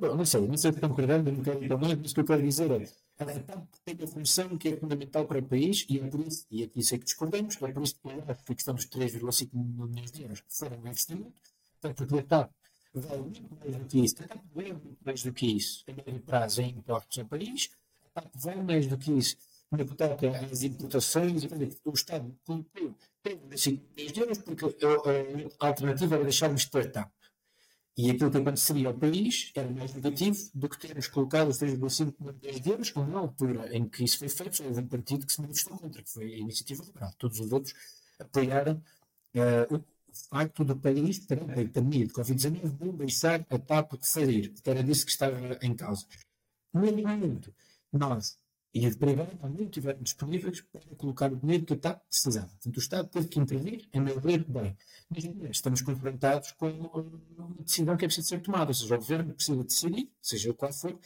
bom, 0.00 0.16
não 0.16 0.24
sei, 0.24 0.46
não 0.46 0.56
sei 0.56 0.70
se 0.70 0.76
estão 0.76 0.90
concordando, 0.90 1.32
não 1.32 1.42
quero 1.42 1.78
mais, 1.78 1.98
mas 1.98 2.10
o 2.10 2.14
que 2.14 2.20
eu 2.20 2.24
quero 2.24 2.42
dizer 2.42 2.70
é 2.70 2.86
a 3.22 3.40
TAP 3.40 3.66
tem 3.84 3.94
uma 3.96 4.06
função 4.06 4.56
que 4.56 4.68
é 4.68 4.76
fundamental 4.76 5.26
para 5.26 5.40
o 5.40 5.42
país 5.42 5.84
e 5.88 5.98
é 5.98 6.06
por 6.06 6.20
isso, 6.20 6.46
e 6.50 6.62
aqui 6.62 6.82
sei 6.82 6.98
que 6.98 7.04
discordamos, 7.04 7.56
é 7.60 7.72
por 7.72 7.82
isso 7.82 7.94
que 8.00 8.08
eu 8.08 8.24
acho 8.26 8.44
que 8.44 8.70
a 8.70 8.72
dos 8.72 8.86
3,5 8.86 9.48
milhões 9.52 10.10
de 10.10 10.22
euros 10.22 10.42
foram 10.48 10.78
um 10.78 10.86
investimento, 10.86 11.34
portanto, 11.80 11.96
porque 11.96 12.18
a 12.18 12.22
TAP 12.22 12.50
vai 12.94 13.18
muito 13.18 13.42
mais 13.60 13.76
do 13.76 13.84
que 13.84 13.98
isso, 14.04 14.22
a 14.22 14.28
TAP 14.28 14.44
vai 14.54 14.72
muito 14.72 15.04
mais 15.04 15.22
do 15.22 15.32
que 15.32 15.46
isso, 15.56 15.84
a 15.88 15.92
médio 15.92 16.20
prazo 16.22 16.62
em 16.62 16.70
impostos 16.70 17.18
ao 17.18 17.26
país, 17.26 17.70
vai 18.34 18.56
mais 18.62 18.86
do 18.86 18.96
que 18.98 19.12
isso. 19.12 19.36
No 19.70 19.86
que 19.86 19.94
toca 19.94 20.28
às 20.30 20.62
importações, 20.62 21.44
o 21.84 21.92
Estado 21.92 22.36
cumpriu 22.44 22.96
5 23.56 23.84
milhões 23.96 24.12
de 24.12 24.20
euros 24.20 24.38
porque 24.38 24.64
a, 24.64 25.66
alternativa 25.66 26.16
era 26.16 26.24
deixarmos 26.24 26.62
de 26.62 26.88
TAP. 26.88 27.10
E 27.96 28.10
aquilo 28.10 28.30
que 28.30 28.38
aconteceria 28.38 28.88
ao 28.88 28.94
país 28.94 29.52
era 29.54 29.70
mais 29.70 29.94
negativo 29.94 30.38
do 30.54 30.68
que 30.68 30.78
termos 30.78 31.06
colocado 31.06 31.48
os 31.48 31.58
3,5 31.58 32.14
milhões 32.18 32.60
de 32.60 32.70
euros, 32.70 32.94
na 32.94 33.18
altura 33.18 33.76
em 33.76 33.88
que 33.88 34.04
isso 34.04 34.18
foi 34.18 34.28
feito, 34.28 34.56
só 34.56 34.64
houve 34.64 34.80
um 34.80 34.86
partido 34.88 35.26
que 35.26 35.32
se 35.32 35.40
manifestou 35.40 35.78
contra, 35.78 36.02
que 36.02 36.10
foi 36.10 36.34
a 36.34 36.38
Iniciativa 36.38 36.82
Liberal. 36.82 37.12
Todos 37.18 37.38
os 37.40 37.52
outros 37.52 37.74
apoiaram 38.18 38.82
uh, 39.36 39.76
o 39.76 39.84
facto 40.30 40.64
do 40.64 40.76
país, 40.76 41.18
perante 41.18 41.52
a 41.52 41.68
pandemia 41.68 42.06
de 42.06 42.12
Covid-19, 42.12 42.80
não 42.80 42.96
deixar 42.96 43.46
a 43.50 43.58
TAP 43.58 43.92
de 43.98 44.06
sair, 44.06 44.50
porque 44.50 44.70
era 44.70 44.82
disso 44.82 45.04
que 45.04 45.12
estava 45.12 45.58
em 45.60 45.74
causa. 45.74 46.06
No 46.72 46.80
momento, 46.80 47.52
nós 47.92 48.36
e 48.72 48.86
a 48.86 48.94
privada 48.94 49.36
também 49.36 49.64
estiveram 49.64 50.00
disponíveis 50.00 50.60
para 50.60 50.80
colocar 50.96 51.32
o 51.32 51.36
dinheiro 51.36 51.64
que 51.64 51.72
o 51.72 51.76
TAP 51.76 52.00
precisava. 52.08 52.46
Portanto, 52.46 52.76
o 52.76 52.80
Estado 52.80 53.08
teve 53.08 53.28
que 53.28 53.40
intervir, 53.40 53.88
em 53.92 54.00
meu 54.00 54.20
ver, 54.20 54.44
bem. 54.44 54.76
Mas 55.08 55.24
estamos 55.50 55.82
confrontados 55.82 56.52
com 56.52 56.70
uma 56.70 57.64
decisão 57.64 57.96
que 57.96 58.04
é 58.04 58.08
preciso 58.08 58.28
ser 58.28 58.40
tomada. 58.40 58.70
Ou 58.70 58.74
seja, 58.74 58.94
o 58.94 58.98
governo 58.98 59.34
precisa 59.34 59.64
decidir, 59.64 60.12
seja 60.22 60.54
qual 60.54 60.72
for, 60.72 60.96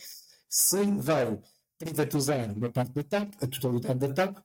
se 0.47 0.85
vai 0.99 1.41
privatizar 1.79 2.53
uma 2.53 2.71
parte 2.71 2.93
da 2.93 3.03
TAP, 3.03 3.35
a 3.41 3.47
totalidade 3.47 3.99
da 3.99 4.13
TAP, 4.13 4.45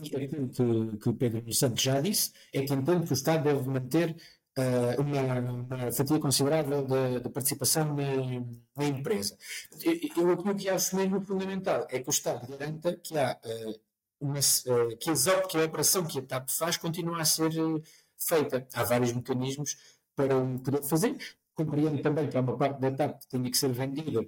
e 0.00 0.16
aquilo 0.16 0.48
que, 0.48 0.96
que 0.98 1.08
o 1.08 1.14
Pedro 1.14 1.52
Santos 1.52 1.82
já 1.82 2.00
disse, 2.00 2.30
é 2.52 2.60
que 2.60 2.66
que 2.68 3.12
o 3.12 3.14
Estado 3.14 3.42
deve 3.42 3.68
manter 3.68 4.16
uh, 4.58 5.00
uma, 5.00 5.40
uma, 5.40 5.92
fatia 5.92 6.18
considerável 6.18 6.84
de, 6.84 7.28
participação 7.30 7.94
na, 7.94 8.04
na, 8.76 8.84
empresa. 8.84 9.36
Eu, 9.82 10.32
aquilo 10.32 10.54
que 10.56 10.68
acho 10.68 10.96
mesmo 10.96 11.20
fundamental 11.20 11.86
é 11.90 12.00
que 12.00 12.08
o 12.08 12.10
Estado 12.10 12.46
garanta 12.46 12.96
que 12.96 13.16
há 13.16 13.38
uh, 13.44 13.80
uma, 14.20 14.38
uh, 14.38 14.96
que, 14.98 15.10
a, 15.10 15.42
que 15.46 15.58
a 15.58 15.64
operação 15.64 16.04
que 16.04 16.18
a 16.18 16.22
TAP 16.22 16.50
faz 16.50 16.76
continua 16.76 17.20
a 17.20 17.24
ser 17.24 17.52
feita. 18.18 18.66
Há 18.74 18.84
vários 18.84 19.12
mecanismos 19.12 19.76
para 20.16 20.34
poder 20.64 20.82
fazer. 20.82 21.16
Compreendo 21.54 22.00
também 22.02 22.28
que 22.28 22.36
há 22.36 22.40
uma 22.40 22.56
parte 22.56 22.80
da 22.80 22.90
TAP 22.90 23.20
que 23.20 23.28
tenha 23.28 23.50
que 23.50 23.58
ser 23.58 23.72
vendida 23.72 24.26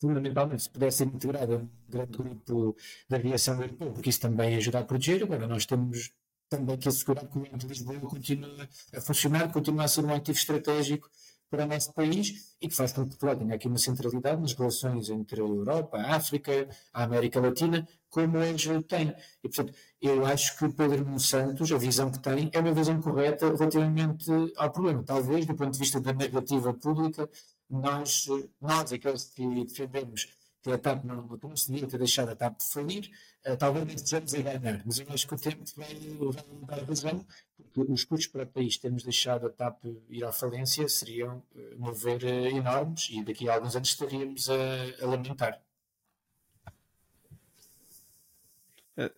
fundamentalmente 0.00 0.62
se 0.64 0.70
pudesse 0.70 0.98
ser 0.98 1.04
integrada 1.06 1.56
um 1.56 1.68
grande 1.88 2.18
grupo 2.18 2.76
da 3.08 3.16
aviação 3.16 3.54
europeia, 3.62 3.92
porque 3.92 4.10
isso 4.10 4.20
também 4.20 4.54
ajuda 4.56 4.80
a 4.80 4.84
proteger. 4.84 5.22
Agora, 5.22 5.46
nós 5.46 5.64
temos 5.64 6.12
também 6.48 6.76
que 6.76 6.88
assegurar 6.88 7.26
que 7.26 7.38
o 7.38 7.46
Ente 7.46 7.58
de 7.58 7.66
Lisboa 7.66 8.00
continue 8.00 8.68
a 8.94 9.00
funcionar, 9.00 9.52
continue 9.52 9.84
a 9.84 9.88
ser 9.88 10.04
um 10.04 10.14
ativo 10.14 10.38
estratégico 10.38 11.10
para 11.50 11.64
o 11.64 11.68
nosso 11.68 11.92
país 11.92 12.56
e 12.60 12.68
que 12.68 12.74
faz 12.74 12.92
com 12.92 13.04
que 13.04 13.10
Portugal 13.10 13.36
tenha 13.36 13.54
aqui 13.54 13.68
uma 13.68 13.78
centralidade 13.78 14.40
nas 14.40 14.52
relações 14.52 15.08
entre 15.10 15.40
a 15.40 15.44
Europa, 15.44 15.96
a 15.96 16.16
África, 16.16 16.68
a 16.92 17.04
América 17.04 17.40
Latina, 17.40 17.86
como 18.10 18.38
hoje 18.38 18.82
tem. 18.82 19.14
E, 19.44 19.48
portanto, 19.48 19.74
eu 20.00 20.24
acho 20.26 20.58
que 20.58 20.68
Pedro 20.68 21.04
Nuno 21.04 21.20
Santos, 21.20 21.70
a 21.70 21.78
visão 21.78 22.10
que 22.10 22.18
tem, 22.18 22.50
é 22.52 22.58
uma 22.58 22.72
visão 22.72 23.00
correta 23.00 23.46
relativamente 23.54 24.30
ao 24.56 24.70
problema. 24.70 25.02
Talvez, 25.04 25.46
do 25.46 25.54
ponto 25.54 25.72
de 25.72 25.78
vista 25.78 26.00
da 26.00 26.12
narrativa 26.12 26.72
pública, 26.74 27.28
nós, 27.68 28.26
nós 28.60 28.92
aqueles 28.92 29.24
que 29.24 29.64
defendemos 29.64 30.28
que 30.66 30.72
a 30.72 30.78
TAP 30.78 31.04
não, 31.04 31.38
se 31.56 31.70
devia 31.70 31.86
ter 31.86 31.98
deixado 31.98 32.30
a 32.30 32.34
TAP 32.34 32.60
falir, 32.60 33.08
uh, 33.46 33.56
talvez 33.56 33.86
nem 33.86 33.94
estejamos 33.94 34.34
a 34.34 34.42
ganhar, 34.42 34.82
mas 34.84 34.98
eu 34.98 35.06
acho 35.10 35.28
que 35.28 35.34
o 35.34 35.38
tempo 35.38 35.62
vai, 35.76 35.94
vai 35.94 36.80
dar 36.80 36.88
razão, 36.88 37.24
porque 37.72 37.92
os 37.92 38.04
custos 38.04 38.26
para 38.26 38.42
o 38.42 38.46
país 38.46 38.76
termos 38.76 39.04
deixado 39.04 39.46
a 39.46 39.50
TAP 39.50 39.84
ir 40.08 40.24
à 40.24 40.32
falência 40.32 40.88
seriam, 40.88 41.38
uh, 41.54 41.78
mover 41.78 42.24
uh, 42.24 42.56
enormes 42.56 43.08
e 43.12 43.22
daqui 43.22 43.48
a 43.48 43.54
alguns 43.54 43.76
anos 43.76 43.88
estaríamos 43.88 44.50
a, 44.50 45.04
a 45.04 45.06
lamentar. 45.06 45.62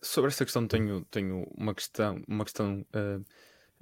Sobre 0.01 0.29
essa 0.29 0.43
questão 0.43 0.67
tenho, 0.67 1.05
tenho 1.05 1.47
uma 1.55 1.73
questão, 1.73 2.21
uma 2.27 2.43
questão 2.43 2.85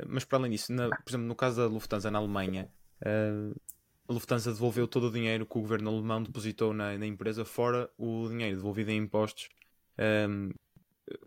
mas 0.08 0.24
para 0.24 0.38
além 0.38 0.52
disso, 0.52 0.72
na, 0.72 0.90
por 0.90 1.10
exemplo, 1.10 1.26
no 1.26 1.36
caso 1.36 1.58
da 1.58 1.66
Lufthansa 1.66 2.12
na 2.12 2.20
Alemanha, 2.20 2.72
a 4.08 4.14
Lufthansa 4.14 4.52
devolveu 4.52 4.88
todo 4.88 5.08
o 5.08 5.12
dinheiro 5.12 5.46
que 5.46 5.58
o 5.58 5.62
governo 5.62 5.90
alemão 5.90 6.24
depositou 6.24 6.74
na, 6.74 6.98
na 6.98 7.06
empresa, 7.06 7.44
fora 7.44 7.90
o 7.98 8.28
dinheiro 8.30 8.56
devolvido 8.56 8.92
em 8.92 8.98
impostos 8.98 9.50
um, 10.30 10.52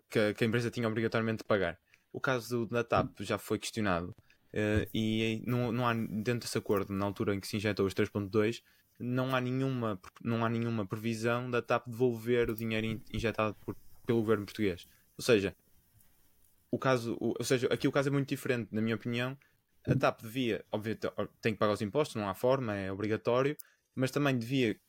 que, 0.09 0.33
que, 0.33 0.43
a 0.43 0.47
empresa 0.47 0.71
tinha 0.71 0.87
obrigatoriamente 0.87 1.39
de 1.39 1.43
pagar. 1.43 1.77
O 2.11 2.19
caso 2.19 2.65
da 2.65 2.83
TAP 2.83 3.21
já 3.21 3.37
foi 3.37 3.59
questionado 3.59 4.09
uh, 4.53 4.89
e 4.93 5.41
não, 5.45 5.71
não 5.71 5.87
há, 5.87 5.93
dentro 5.93 6.41
desse 6.41 6.57
acordo, 6.57 6.91
na 6.91 7.05
altura 7.05 7.35
em 7.35 7.39
que 7.39 7.47
se 7.47 7.55
injetou 7.55 7.85
os 7.85 7.93
3.2, 7.93 8.61
não 8.99 9.35
há 9.35 9.41
nenhuma, 9.41 9.99
não 10.23 10.43
há 10.43 10.49
nenhuma 10.49 10.85
previsão 10.85 11.49
da 11.49 11.61
TAP 11.61 11.87
devolver 11.87 12.49
o 12.49 12.55
dinheiro 12.55 13.01
injetado 13.13 13.55
por, 13.61 13.75
pelo 14.05 14.19
governo 14.19 14.45
português. 14.45 14.87
Ou 15.17 15.23
seja, 15.23 15.55
o 16.71 16.79
caso, 16.79 17.17
ou 17.19 17.43
seja, 17.43 17.67
aqui 17.67 17.87
o 17.87 17.91
caso 17.91 18.09
é 18.09 18.11
muito 18.11 18.29
diferente, 18.29 18.69
na 18.71 18.81
minha 18.81 18.95
opinião, 18.95 19.37
a 19.87 19.95
TAP 19.95 20.21
devia, 20.21 20.63
obviamente, 20.71 21.07
tem 21.41 21.53
que 21.53 21.59
pagar 21.59 21.73
os 21.73 21.81
impostos, 21.81 22.15
não 22.15 22.29
há 22.29 22.33
forma, 22.33 22.75
é 22.75 22.91
obrigatório, 22.91 23.55
mas 23.95 24.11
também 24.11 24.37
devia 24.37 24.79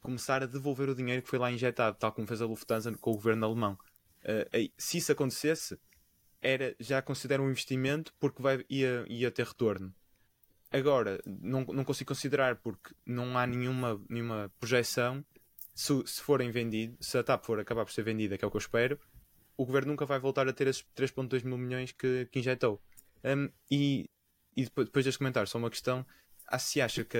começar 0.00 0.42
a 0.42 0.46
devolver 0.46 0.88
o 0.88 0.94
dinheiro 0.94 1.22
que 1.22 1.28
foi 1.28 1.38
lá 1.38 1.50
injetado, 1.50 1.96
tal 1.98 2.12
como 2.12 2.26
fez 2.26 2.40
a 2.40 2.46
Lufthansa 2.46 2.92
com 2.92 3.10
o 3.10 3.14
governo 3.14 3.44
alemão. 3.44 3.78
Uh, 4.22 4.70
se 4.78 4.98
isso 4.98 5.12
acontecesse, 5.12 5.78
era, 6.40 6.74
já 6.78 7.02
considero 7.02 7.42
um 7.42 7.50
investimento 7.50 8.12
porque 8.18 8.42
vai, 8.42 8.64
ia, 8.68 9.04
ia 9.08 9.30
ter 9.30 9.46
retorno. 9.46 9.94
Agora, 10.70 11.20
não, 11.26 11.64
não 11.64 11.84
consigo 11.84 12.08
considerar 12.08 12.56
porque 12.56 12.94
não 13.04 13.36
há 13.36 13.46
nenhuma, 13.46 14.00
nenhuma 14.08 14.52
projeção. 14.58 15.24
Se, 15.74 16.06
se 16.06 16.20
forem 16.20 16.50
vendidos, 16.50 17.06
se 17.06 17.18
a 17.18 17.22
TAP 17.22 17.44
for 17.44 17.58
acabar 17.58 17.84
por 17.84 17.92
ser 17.92 18.02
vendida, 18.02 18.38
que 18.38 18.44
é 18.44 18.48
o 18.48 18.50
que 18.50 18.56
eu 18.56 18.60
espero, 18.60 18.98
o 19.56 19.66
governo 19.66 19.92
nunca 19.92 20.06
vai 20.06 20.18
voltar 20.18 20.48
a 20.48 20.52
ter 20.52 20.66
esses 20.66 20.84
3,2 20.96 21.44
mil 21.44 21.58
milhões 21.58 21.92
que, 21.92 22.26
que 22.30 22.38
injetou. 22.38 22.80
Um, 23.24 23.50
e 23.70 24.08
e 24.60 24.64
depois, 24.64 24.86
depois 24.86 25.04
deste 25.04 25.18
comentário, 25.18 25.48
só 25.48 25.58
uma 25.58 25.70
questão: 25.70 26.04
ah, 26.46 26.58
se 26.58 26.80
acha 26.80 27.04
que, 27.04 27.18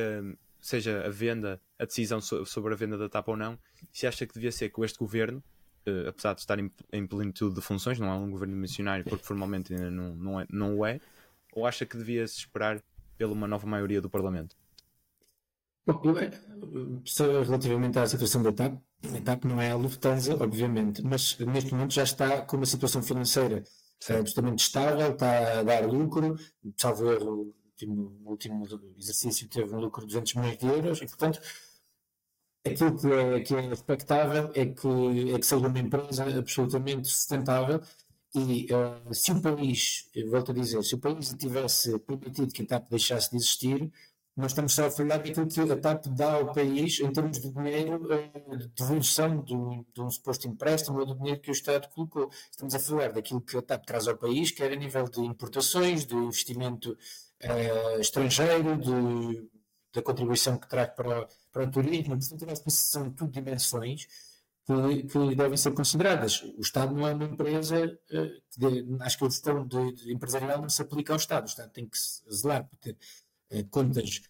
seja 0.60 1.06
a 1.06 1.10
venda, 1.10 1.60
a 1.78 1.84
decisão 1.84 2.20
sobre 2.20 2.74
a 2.74 2.76
venda 2.76 2.98
da 2.98 3.08
TAP 3.08 3.28
ou 3.28 3.36
não, 3.36 3.58
se 3.92 4.06
acha 4.06 4.26
que 4.26 4.34
devia 4.34 4.52
ser 4.52 4.68
com 4.70 4.84
este 4.84 4.98
governo, 4.98 5.42
uh, 5.86 6.08
apesar 6.08 6.34
de 6.34 6.40
estar 6.40 6.58
em, 6.58 6.70
em 6.92 7.06
plenitude 7.06 7.54
de 7.54 7.60
funções, 7.60 7.98
não 7.98 8.08
é 8.08 8.14
um 8.14 8.30
governo 8.30 8.56
missionário, 8.56 9.04
porque 9.04 9.24
formalmente 9.24 9.72
ainda 9.72 9.90
não, 9.90 10.14
não, 10.14 10.40
é, 10.40 10.46
não 10.50 10.76
o 10.78 10.86
é, 10.86 11.00
ou 11.52 11.66
acha 11.66 11.86
que 11.86 11.96
devia-se 11.96 12.38
esperar 12.38 12.82
pela 13.16 13.32
uma 13.32 13.48
nova 13.48 13.66
maioria 13.66 14.00
do 14.00 14.10
Parlamento? 14.10 14.56
Bom, 15.86 16.02
eu, 16.04 17.42
relativamente 17.42 17.98
à 17.98 18.06
situação 18.06 18.42
da 18.42 18.52
TAP, 18.52 18.74
a 19.16 19.20
TAP 19.22 19.44
não 19.44 19.60
é 19.60 19.70
a 19.70 19.76
Lufthansa, 19.76 20.34
obviamente, 20.42 21.02
mas 21.02 21.38
neste 21.38 21.72
momento 21.72 21.94
já 21.94 22.02
está 22.02 22.42
com 22.42 22.58
uma 22.58 22.66
situação 22.66 23.02
financeira 23.02 23.64
é 24.08 24.18
absolutamente 24.18 24.64
estável, 24.64 25.12
está 25.12 25.60
a 25.60 25.62
dar 25.62 25.86
lucro, 25.86 26.36
salvo 26.76 27.12
erro, 27.12 27.54
o 27.86 28.30
último 28.30 28.66
exercício 28.98 29.48
teve 29.48 29.74
um 29.74 29.80
lucro 29.80 30.02
de 30.02 30.08
200 30.08 30.34
milhões 30.34 30.58
de 30.58 30.66
euros 30.66 31.02
e, 31.02 31.06
portanto, 31.06 31.40
aquilo 32.64 32.98
que 32.98 33.06
é, 33.06 33.40
que 33.40 33.54
é 33.54 33.72
expectável 33.72 34.50
é 34.54 34.66
que, 34.66 35.34
é 35.34 35.38
que 35.38 35.46
seja 35.46 35.66
uma 35.66 35.78
empresa 35.78 36.24
absolutamente 36.38 37.08
sustentável 37.08 37.80
e 38.34 38.68
uh, 38.72 39.12
se 39.12 39.32
o 39.32 39.40
país, 39.40 40.08
volto 40.30 40.52
a 40.52 40.54
dizer, 40.54 40.82
se 40.84 40.94
o 40.94 40.98
país 40.98 41.34
tivesse 41.34 41.98
permitido 42.00 42.52
que 42.52 42.62
a 42.62 42.66
TAP 42.66 42.88
deixasse 42.90 43.30
de 43.30 43.36
existir, 43.36 43.92
nós 44.40 44.52
estamos 44.52 44.72
só 44.72 44.86
a 44.86 44.90
falar 44.90 45.18
daquilo 45.18 45.46
que 45.46 45.60
a 45.60 45.76
TAP 45.76 46.06
dá 46.06 46.32
ao 46.32 46.52
país 46.52 46.98
em 47.00 47.12
termos 47.12 47.38
de 47.38 47.52
dinheiro, 47.52 48.08
de 48.56 48.68
devolução 48.68 49.42
de, 49.42 49.54
de 49.92 50.00
um 50.00 50.10
suposto 50.10 50.48
empréstimo 50.48 50.98
ou 50.98 51.06
do 51.06 51.14
dinheiro 51.14 51.40
que 51.40 51.50
o 51.50 51.52
Estado 51.52 51.88
colocou. 51.90 52.30
Estamos 52.50 52.74
a 52.74 52.78
falar 52.78 53.12
daquilo 53.12 53.42
que 53.42 53.56
a 53.56 53.62
TAP 53.62 53.84
traz 53.84 54.08
ao 54.08 54.16
país, 54.16 54.50
quer 54.50 54.72
a 54.72 54.76
nível 54.76 55.04
de 55.04 55.20
importações, 55.20 56.06
de 56.06 56.14
investimento 56.14 56.96
uh, 57.44 58.00
estrangeiro, 58.00 58.78
de, 58.78 59.48
da 59.92 60.02
contribuição 60.02 60.56
que 60.56 60.68
traz 60.68 60.88
para, 60.94 61.28
para 61.52 61.64
o 61.64 61.70
turismo. 61.70 62.18
Portanto, 62.18 62.50
acho 62.50 62.64
que 62.64 62.70
são 62.70 63.10
tudo 63.12 63.30
dimensões 63.30 64.06
que, 64.64 65.02
que, 65.02 65.34
devem 65.34 65.56
ser 65.58 65.72
consideradas. 65.72 66.42
O 66.56 66.62
Estado 66.62 66.94
não 66.94 67.06
é 67.06 67.12
uma 67.12 67.24
empresa, 67.24 67.86
uh, 67.86 68.58
de, 68.58 68.96
acho 69.00 69.18
que 69.18 69.24
a 69.24 69.28
gestão 69.28 69.66
de, 69.66 69.92
de 69.92 70.14
empresarial 70.14 70.62
não 70.62 70.68
se 70.70 70.80
aplica 70.80 71.12
ao 71.12 71.18
Estado. 71.18 71.44
O 71.44 71.50
Estado 71.50 71.70
tem 71.70 71.86
que 71.86 71.98
zelar 72.32 72.66
por 72.66 72.76
ter 72.78 72.96
contas 73.70 74.20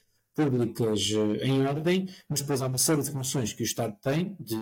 públicas 0.44 1.10
uh, 1.10 1.34
em 1.42 1.66
ordem, 1.66 2.08
mas 2.28 2.40
depois 2.40 2.62
há 2.62 2.66
uma 2.66 2.78
série 2.78 3.02
de 3.02 3.10
funções 3.10 3.52
que 3.52 3.62
o 3.62 3.64
Estado 3.64 3.96
tem, 4.00 4.36
de, 4.38 4.56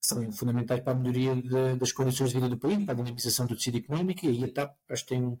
que 0.00 0.06
são 0.06 0.32
fundamentais 0.32 0.80
para 0.80 0.92
a 0.92 0.96
melhoria 0.96 1.36
de, 1.36 1.76
das 1.76 1.92
condições 1.92 2.30
de 2.30 2.36
vida 2.36 2.48
do 2.48 2.58
país, 2.58 2.84
para 2.84 2.94
a 2.94 2.96
dinamização 2.96 3.46
do 3.46 3.54
tecido 3.56 3.78
económico, 3.78 4.26
e 4.26 4.44
a 4.44 4.52
TAP 4.52 4.74
acho 4.88 5.02
que 5.04 5.08
tem 5.10 5.22
um, 5.22 5.38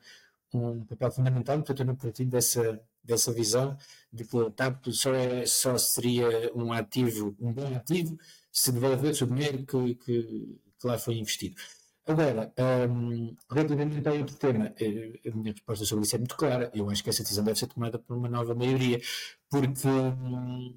um 0.54 0.84
papel 0.84 1.10
fundamental, 1.10 1.56
portanto 1.56 1.80
eu 1.80 1.86
não 1.86 1.96
partilho 1.96 2.30
dessa, 2.30 2.80
dessa 3.02 3.32
visão 3.32 3.76
de 4.12 4.24
que 4.24 4.38
a 4.38 4.50
TAP 4.50 4.86
só, 4.92 5.12
é, 5.14 5.44
só 5.46 5.76
seria 5.78 6.52
um 6.54 6.72
ativo, 6.72 7.34
um 7.40 7.52
bom 7.52 7.74
ativo, 7.74 8.18
se 8.52 8.70
devolvesse 8.70 9.24
o 9.24 9.26
dinheiro 9.26 9.64
que, 9.66 9.94
que, 9.96 10.58
que 10.78 10.86
lá 10.86 10.98
foi 10.98 11.16
investido. 11.16 11.56
Agora, 12.04 12.52
um, 12.90 13.36
relativamente 13.50 14.08
a 14.08 14.12
outro 14.12 14.36
tema, 14.36 14.74
eh, 14.80 15.20
a 15.28 15.36
minha 15.36 15.52
resposta 15.52 15.84
sobre 15.84 16.04
isso 16.04 16.16
é 16.16 16.18
muito 16.18 16.36
clara. 16.36 16.70
Eu 16.74 16.90
acho 16.90 17.02
que 17.02 17.10
essa 17.10 17.22
decisão 17.22 17.44
deve 17.44 17.58
ser 17.58 17.68
tomada 17.68 17.98
por 17.98 18.16
uma 18.16 18.28
nova 18.28 18.54
maioria, 18.54 19.00
porque 19.48 19.86
hum, 19.88 20.76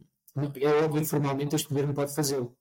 é 0.56 0.68
óbvio 0.84 1.06
formalmente 1.06 1.56
este 1.56 1.68
governo 1.68 1.94
pode 1.94 2.14
fazê-lo, 2.14 2.56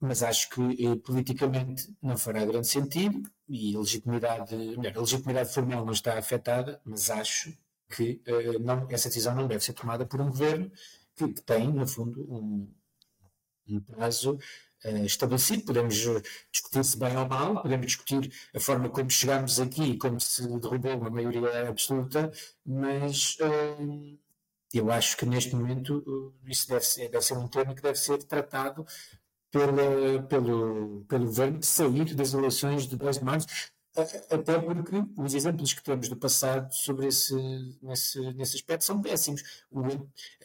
mas 0.00 0.22
acho 0.22 0.50
que 0.50 0.62
eh, 0.86 0.96
politicamente 1.04 1.94
não 2.02 2.16
fará 2.16 2.44
grande 2.44 2.68
sentido 2.68 3.30
e 3.48 3.76
a 3.76 3.80
legitimidade, 3.80 4.56
melhor, 4.56 4.96
a 4.96 5.00
legitimidade 5.00 5.52
formal 5.54 5.84
não 5.84 5.92
está 5.92 6.18
afetada, 6.18 6.80
mas 6.84 7.10
acho 7.10 7.56
que 7.94 8.22
eh, 8.26 8.58
não, 8.60 8.86
essa 8.90 9.08
decisão 9.08 9.34
não 9.34 9.48
deve 9.48 9.64
ser 9.64 9.74
tomada 9.74 10.06
por 10.06 10.20
um 10.20 10.28
governo 10.28 10.70
que, 11.16 11.28
que 11.34 11.42
tem, 11.42 11.68
no 11.72 11.86
fundo, 11.86 12.22
um, 12.32 12.68
um 13.76 13.80
prazo 13.80 14.38
uh, 14.84 15.04
estabelecido. 15.04 15.64
Podemos 15.64 15.94
discutir 16.52 16.84
se 16.84 16.98
bem 16.98 17.16
ou 17.16 17.28
mal, 17.28 17.62
podemos 17.62 17.86
discutir 17.86 18.32
a 18.54 18.60
forma 18.60 18.88
como 18.88 19.10
chegamos 19.10 19.60
aqui, 19.60 19.96
como 19.96 20.20
se 20.20 20.46
derrubou 20.58 20.96
uma 20.96 21.10
maioria 21.10 21.68
absoluta, 21.68 22.30
mas 22.64 23.36
uh, 23.40 24.18
eu 24.72 24.90
acho 24.90 25.16
que 25.16 25.26
neste 25.26 25.54
momento 25.54 26.34
isso 26.46 26.68
deve 26.68 26.84
ser, 26.84 27.08
deve 27.08 27.24
ser 27.24 27.34
um 27.34 27.48
tema 27.48 27.74
que 27.74 27.82
deve 27.82 27.98
ser 27.98 28.22
tratado 28.24 28.86
pela, 29.50 30.22
pelo, 30.28 31.04
pelo 31.08 31.26
governo 31.26 31.58
de 31.58 31.66
sair 31.66 32.14
das 32.14 32.32
eleições 32.34 32.86
de 32.86 32.96
2 32.96 33.18
de 33.18 33.24
março 33.24 33.46
até 33.96 34.58
porque 34.58 35.04
os 35.16 35.34
exemplos 35.34 35.72
que 35.72 35.82
temos 35.82 36.08
do 36.08 36.16
passado 36.16 36.72
sobre 36.72 37.06
esse, 37.08 37.34
nesse, 37.82 38.20
nesse 38.34 38.56
aspecto 38.56 38.84
são 38.84 39.00
péssimos. 39.00 39.42
O, 39.70 39.82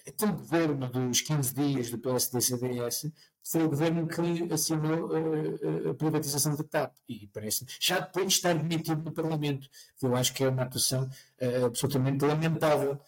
aquele 0.08 0.32
governo 0.32 0.90
dos 0.90 1.22
15 1.22 1.54
dias 1.54 1.90
do 1.90 1.98
PSD-CDS 1.98 3.12
foi 3.48 3.64
o 3.64 3.70
governo 3.70 4.08
que 4.08 4.52
assinou 4.52 5.10
a, 5.16 5.92
a 5.92 5.94
privatização 5.94 6.56
da 6.56 6.64
TAP 6.64 6.96
e 7.08 7.28
parece 7.28 7.66
já 7.80 8.00
depois 8.00 8.28
de 8.28 8.34
estar 8.34 8.54
demitido 8.54 9.04
no 9.04 9.12
Parlamento. 9.12 9.70
Eu 10.02 10.16
acho 10.16 10.34
que 10.34 10.44
é 10.44 10.50
uma 10.50 10.64
atuação 10.64 11.04
uh, 11.04 11.66
absolutamente 11.66 12.26
lamentável. 12.26 13.00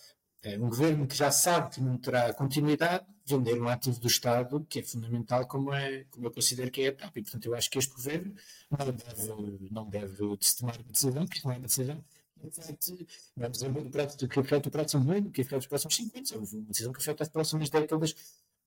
É 0.53 0.57
um 0.57 0.69
governo 0.69 1.07
que 1.07 1.15
já 1.15 1.31
sabe 1.31 1.75
que 1.75 1.81
não 1.81 1.97
terá 1.97 2.33
continuidade, 2.33 3.05
vender 3.25 3.61
um 3.61 3.67
ativo 3.67 3.99
do 3.99 4.07
Estado 4.07 4.65
que 4.69 4.79
é 4.79 4.83
fundamental, 4.83 5.45
como, 5.47 5.73
é, 5.73 6.05
como 6.05 6.27
eu 6.27 6.31
considero 6.31 6.71
que 6.71 6.81
é 6.81 6.87
a 6.87 6.95
TAP. 6.95 7.17
E, 7.17 7.21
portanto, 7.21 7.45
eu 7.45 7.55
acho 7.55 7.69
que 7.69 7.77
este 7.77 7.93
governo 7.93 8.33
não 8.71 8.85
deve, 8.93 9.69
não 9.71 9.89
deve 9.89 10.37
tomar 10.57 10.77
uma 10.77 10.91
decisão, 10.91 11.27
que 11.27 11.43
não 11.43 11.51
é 11.51 11.57
uma 11.57 11.67
decisão 11.67 12.03
vamos 13.35 13.57
dizer, 13.57 13.69
o 13.69 13.89
prato, 13.89 14.27
que 14.27 14.39
afeta 14.39 14.69
o 14.69 14.71
próximo 14.71 15.11
ano, 15.11 15.31
que 15.31 15.41
afeta 15.41 15.57
os 15.57 15.67
próximos 15.67 15.95
50 15.95 16.35
anos, 16.35 16.53
é 16.53 16.57
uma 16.57 16.65
decisão 16.65 16.93
que 16.93 16.99
afeta 16.99 17.23
as 17.23 17.29
próximas 17.29 17.69
décadas 17.69 18.15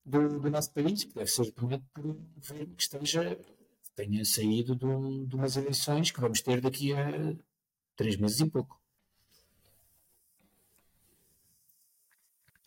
do, 0.05 0.39
do 0.39 0.49
nosso 0.49 0.71
país, 0.71 1.03
que 1.03 1.13
deve 1.13 1.29
ser 1.29 1.51
tomado 1.51 1.83
por 1.93 2.05
um 2.05 2.13
governo 2.35 2.75
que 2.75 2.83
esteja, 2.83 3.39
tenha 3.95 4.25
saído 4.25 4.75
de, 4.75 4.85
um, 4.85 5.25
de 5.25 5.35
umas 5.35 5.55
eleições 5.55 6.11
que 6.11 6.19
vamos 6.19 6.41
ter 6.41 6.61
daqui 6.61 6.93
a 6.93 7.35
três 7.95 8.17
meses 8.17 8.39
e 8.39 8.49
pouco. 8.49 8.80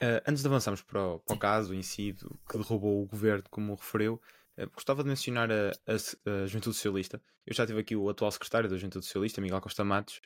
Uh, 0.02 0.20
antes 0.26 0.42
de 0.42 0.48
avançarmos 0.48 0.83
para 0.83 1.00
o, 1.00 1.18
para 1.20 1.37
o 1.37 1.38
caso 1.38 1.72
em 1.72 1.83
si 1.83 2.12
do, 2.12 2.38
que 2.48 2.59
derrubou 2.59 3.02
o 3.02 3.07
governo, 3.07 3.44
como 3.48 3.74
referiu, 3.74 4.20
uh, 4.59 4.68
gostava 4.72 5.02
de 5.02 5.09
mencionar 5.09 5.50
a, 5.50 5.70
a, 5.87 5.94
a, 5.94 6.46
Juventude 6.46 6.74
Socialista. 6.76 7.22
Eu 7.46 7.54
já 7.54 7.66
tive 7.66 7.80
aqui 7.80 7.94
o 7.94 8.09
atual 8.09 8.30
secretário 8.33 8.68
da 8.68 8.76
Juventude 8.76 9.04
Socialista, 9.04 9.40
Miguel 9.40 9.61
Costa 9.61 9.85
Matos, 9.85 10.20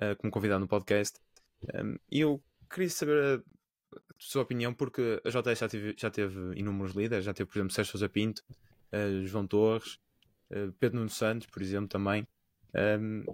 uh, 0.00 0.16
como 0.16 0.32
convidado 0.32 0.60
no 0.60 0.68
podcast. 0.68 1.20
Um, 1.74 1.96
e 2.10 2.20
eu 2.20 2.42
queria 2.68 2.90
saber 2.90 3.40
a, 3.94 3.98
sua 4.18 4.42
opinião, 4.42 4.74
porque 4.74 5.20
a 5.24 5.28
JS 5.28 5.58
já 5.58 5.68
teve, 5.68 5.94
já 5.96 6.10
teve 6.10 6.58
inúmeros 6.58 6.94
líderes, 6.94 7.24
já 7.24 7.32
teve, 7.32 7.48
por 7.48 7.58
exemplo, 7.58 7.74
Sérgio 7.74 7.92
Sousa 7.92 8.08
Pinto, 8.08 8.42
João 9.24 9.46
Torres, 9.46 9.98
Pedro 10.78 10.98
Nuno 10.98 11.10
Santos, 11.10 11.48
por 11.48 11.60
exemplo, 11.60 11.88
também. 11.88 12.26
Um, 12.74 13.24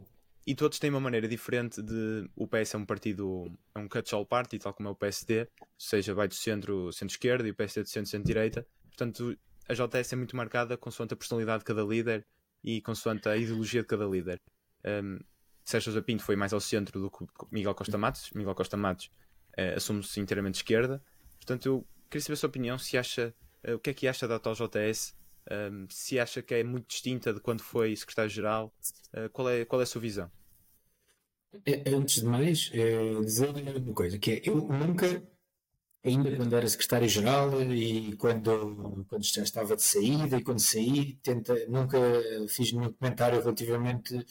e 0.49 0.55
todos 0.55 0.79
têm 0.79 0.89
uma 0.89 0.99
maneira 0.99 1.29
diferente 1.29 1.83
de. 1.83 2.27
O 2.35 2.49
PS 2.49 2.75
é 2.75 2.79
um 2.79 2.87
partido, 2.87 3.53
é 3.75 3.79
um 3.81 3.87
catch-all 3.87 4.25
party, 4.25 4.59
tal 4.59 4.73
como 4.73 4.89
é 4.89 4.93
o 4.93 4.95
PSD, 4.95 5.43
ou 5.61 5.69
seja, 5.77 6.15
vai 6.15 6.27
do 6.27 6.33
centro, 6.33 6.91
centro-esquerda 6.91 7.47
e 7.47 7.51
o 7.51 7.55
PSD 7.55 7.83
do 7.83 7.89
centro, 7.91 8.11
centro-direita. 8.11 8.67
Portanto, 8.87 9.39
a 9.69 9.75
JS 9.75 10.15
é 10.15 10.17
muito 10.17 10.35
marcada 10.35 10.79
consoante 10.79 11.13
a 11.13 11.19
personalidade 11.19 11.59
de 11.59 11.65
cada 11.67 11.83
líder 11.83 12.27
e 12.65 12.81
consoante 12.81 13.29
a 13.29 13.37
ideologia 13.37 13.83
de 13.83 13.89
cada 13.89 14.07
líder. 14.07 14.41
Um, 14.87 15.19
Sérgio 15.63 15.93
José 15.93 16.03
Pinto 16.03 16.23
foi 16.23 16.35
mais 16.35 16.55
ao 16.55 16.61
centro 16.61 16.99
do 16.99 17.11
que 17.11 17.27
Miguel 17.53 17.75
Costa 17.75 17.99
Matos. 17.99 18.31
Miguel 18.35 18.55
Costa 18.55 18.79
Matos 18.79 19.11
uh, 19.59 19.77
assume-se 19.77 20.19
inteiramente 20.19 20.55
de 20.55 20.59
esquerda. 20.61 21.05
Portanto, 21.37 21.67
eu 21.67 21.87
queria 22.09 22.23
saber 22.23 22.33
a 22.33 22.37
sua 22.37 22.49
opinião, 22.49 22.79
se 22.79 22.97
acha, 22.97 23.35
uh, 23.69 23.75
o 23.75 23.79
que 23.79 23.91
é 23.91 23.93
que 23.93 24.09
acha 24.09 24.27
da 24.27 24.37
atual 24.37 24.55
JS 24.55 25.15
um, 25.51 25.87
se 25.91 26.19
acha 26.19 26.41
que 26.41 26.55
é 26.55 26.65
muito 26.65 26.89
distinta 26.89 27.35
de 27.35 27.41
quando 27.41 27.63
foi 27.63 27.95
secretário-geral, 27.95 28.75
uh, 29.13 29.29
qual, 29.29 29.51
é, 29.51 29.67
qual 29.67 29.81
é 29.81 29.85
a 29.85 29.87
sua 29.87 30.01
visão? 30.01 30.31
É, 31.65 31.91
antes 31.95 32.21
de 32.21 32.27
mais, 32.27 32.71
é, 32.75 33.21
dizer 33.21 33.49
uma 33.51 33.95
coisa, 33.95 34.19
que 34.19 34.33
é, 34.33 34.43
eu 34.45 34.57
nunca, 34.57 35.23
ainda 36.05 36.37
quando 36.37 36.55
era 36.57 36.69
secretário-geral 36.69 37.63
e 37.63 38.15
quando, 38.17 39.07
quando 39.09 39.25
já 39.25 39.43
estava 39.43 39.75
de 39.77 39.83
saída 39.83 40.37
e 40.37 40.43
quando 40.43 40.61
saí, 40.61 41.15
tenta, 41.23 41.55
nunca 41.67 41.99
fiz 42.49 42.73
nenhum 42.73 42.93
comentário 42.93 43.41
relativamente 43.41 44.25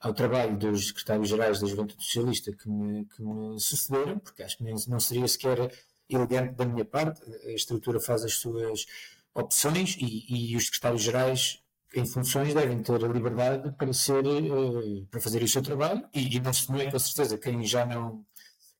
ao 0.00 0.12
trabalho 0.12 0.58
dos 0.58 0.88
secretários-gerais 0.88 1.60
da 1.60 1.66
Juventude 1.66 2.04
Socialista 2.04 2.52
que 2.54 2.68
me, 2.68 3.06
que 3.06 3.22
me 3.22 3.58
sucederam, 3.60 4.18
porque 4.18 4.42
acho 4.42 4.58
que 4.58 4.64
não 4.64 5.00
seria 5.00 5.28
sequer 5.28 5.72
elegante 6.08 6.54
da 6.54 6.66
minha 6.66 6.84
parte, 6.84 7.22
a 7.46 7.52
estrutura 7.52 8.00
faz 8.00 8.24
as 8.24 8.34
suas 8.34 8.84
opções 9.32 9.96
e, 9.98 10.52
e 10.52 10.56
os 10.56 10.66
secretários-gerais 10.66 11.63
em 11.94 12.06
funções 12.06 12.54
devem 12.54 12.82
ter 12.82 13.04
a 13.04 13.08
liberdade 13.08 13.72
para 13.72 13.92
ser 13.92 14.26
uh, 14.26 15.06
para 15.10 15.20
fazer 15.20 15.42
o 15.42 15.48
seu 15.48 15.62
trabalho 15.62 16.06
e, 16.12 16.36
e 16.36 16.40
não 16.40 16.52
se 16.52 16.70
não 16.70 16.80
é 16.80 16.90
com 16.90 16.98
certeza. 16.98 17.38
Quem 17.38 17.64
já 17.64 17.86
não 17.86 18.24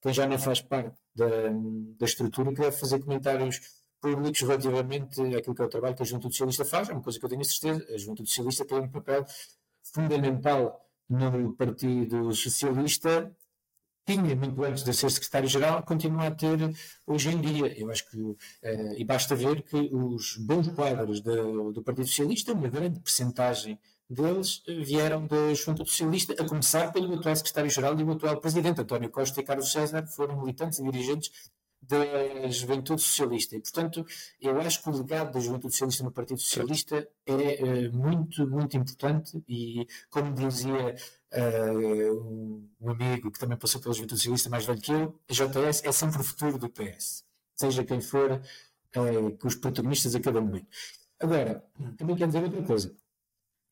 quem 0.01 0.13
já 0.13 0.27
não 0.27 0.39
faz 0.39 0.61
parte 0.61 0.97
da, 1.15 1.27
da 1.99 2.05
estrutura 2.05 2.53
que 2.53 2.61
deve 2.61 2.77
fazer 2.77 3.01
comentários 3.01 3.61
públicos 4.01 4.41
relativamente 4.43 5.21
àquilo 5.35 5.55
que 5.55 5.63
é 5.63 5.65
o 5.65 5.69
trabalho 5.69 5.95
que 5.95 6.03
a 6.03 6.05
Juventude 6.05 6.35
Socialista 6.35 6.65
faz, 6.65 6.91
é 6.91 6.93
uma 6.93 7.03
coisa 7.03 7.19
que 7.19 7.25
eu 7.25 7.31
tenho 7.31 7.45
certeza, 7.45 7.87
a 7.95 7.97
Juventude 7.97 8.29
Socialista 8.29 8.65
tem 8.67 8.79
um 8.81 8.91
papel 8.91 9.25
fundamental 9.83 10.87
no 11.09 11.55
Partido 11.55 12.35
Socialista 12.35 13.35
tinha 14.07 14.37
muito 14.37 14.63
antes 14.63 14.85
de 14.85 14.93
ser 14.93 15.11
secretário-geral, 15.11 15.83
continua 15.83 16.27
a 16.27 16.31
ter 16.31 16.59
hoje 17.07 17.31
em 17.31 17.41
dia. 17.41 17.79
Eu 17.79 17.91
acho 17.91 18.09
que, 18.11 18.21
uh, 18.21 18.39
e 18.97 19.05
basta 19.05 19.35
ver 19.35 19.63
que 19.63 19.77
os 19.93 20.37
bons 20.37 20.69
quadros 20.69 21.21
do, 21.21 21.73
do 21.73 21.83
Partido 21.83 22.07
Socialista, 22.07 22.53
uma 22.53 22.69
grande 22.69 23.01
percentagem 23.01 23.79
deles 24.09 24.63
eh, 24.69 24.81
vieram 24.81 25.27
da 25.27 25.55
Junta 25.55 25.85
Socialista, 25.85 26.35
a 26.35 26.47
começar 26.47 26.93
pelo 26.93 27.15
atual 27.15 27.37
secretário-geral 27.37 27.99
e 27.99 28.05
o 28.05 28.13
atual 28.13 28.41
presidente, 28.41 28.81
António 28.81 29.11
Costa 29.11 29.41
e 29.41 29.45
Carlos 29.45 29.73
César, 29.73 30.07
foram 30.07 30.41
militantes 30.41 30.79
e 30.79 30.83
dirigentes 30.85 31.31
da 31.89 32.49
Juventude 32.49 33.03
Socialista. 33.03 33.57
E, 33.57 33.61
portanto, 33.61 34.05
eu 34.41 34.59
acho 34.61 34.83
que 34.83 34.89
o 34.89 34.93
legado 34.93 35.33
da 35.33 35.41
Juventude 35.41 35.73
Socialista 35.73 36.05
no 36.05 36.13
Partido 36.13 36.41
Socialista 36.41 37.07
é 37.27 37.33
uh, 37.33 37.97
muito, 37.97 38.47
muito 38.49 38.77
importante 38.77 39.43
e, 39.49 39.87
como 40.11 40.33
dizia 40.33 40.95
uh, 41.35 42.69
um 42.81 42.91
amigo 42.91 43.31
que 43.31 43.39
também 43.39 43.59
passou 43.59 43.81
pela 43.81 43.95
Juventude 43.95 44.21
Socialista 44.21 44.49
mais 44.49 44.65
velho 44.65 44.81
que 44.81 44.93
eu, 44.93 45.21
a 45.29 45.33
JS 45.33 45.85
é 45.85 45.93
sempre 45.93 46.21
o 46.21 46.25
futuro 46.25 46.59
do 46.59 46.69
PS, 46.69 47.25
seja 47.55 47.85
quem 47.85 48.01
for, 48.01 48.33
uh, 48.33 49.37
com 49.39 49.49
os 49.49 49.55
protagonistas 49.57 50.15
a 50.15 50.21
cada 50.21 50.41
momento. 50.41 50.69
Agora, 51.21 51.65
também 51.97 52.17
quero 52.17 52.31
dizer 52.31 52.45
outra 52.45 52.63
coisa. 52.63 52.95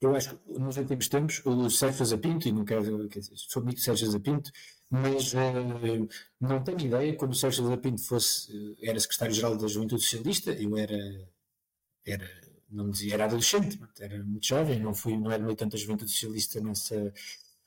eu 0.01 0.15
acho 0.17 0.37
que 0.37 0.59
nos 0.59 0.77
últimos 0.77 1.09
tempos 1.09 1.43
o 1.45 1.71
Sérgio 1.71 2.05
Zapinto, 2.05 2.49
e 2.49 2.53
não 2.53 2.65
quero, 2.65 3.09
quer 3.09 3.21
dizer, 3.21 3.35
sou 3.37 3.63
amigo 3.63 3.77
de 3.77 3.85
Sérgio 3.85 4.11
Zapinto, 4.11 4.51
mas 4.91 5.33
uh, 5.35 6.09
não 6.41 6.63
tenho 6.63 6.81
ideia, 6.81 7.17
quando 7.17 7.33
o 7.33 7.37
Sérgio 7.37 7.67
Zapinto 7.67 8.03
fosse, 8.03 8.77
era 8.83 8.99
secretário-geral 8.99 9.57
da 9.57 9.69
Juventude 9.69 10.03
Socialista, 10.03 10.53
eu 10.53 10.77
era, 10.77 10.99
era 12.05 12.29
não 12.71 12.91
dizia, 12.91 13.15
era 13.15 13.27
adolescente, 13.27 13.79
era 14.01 14.23
muito 14.25 14.47
jovem, 14.47 14.81
não 14.81 14.95
fui, 14.95 15.17
não 15.17 15.31
era 15.31 15.43
militante 15.43 15.73
da 15.73 15.79
Juventude 15.79 16.11
Socialista 16.11 16.61
nessa, 16.61 17.13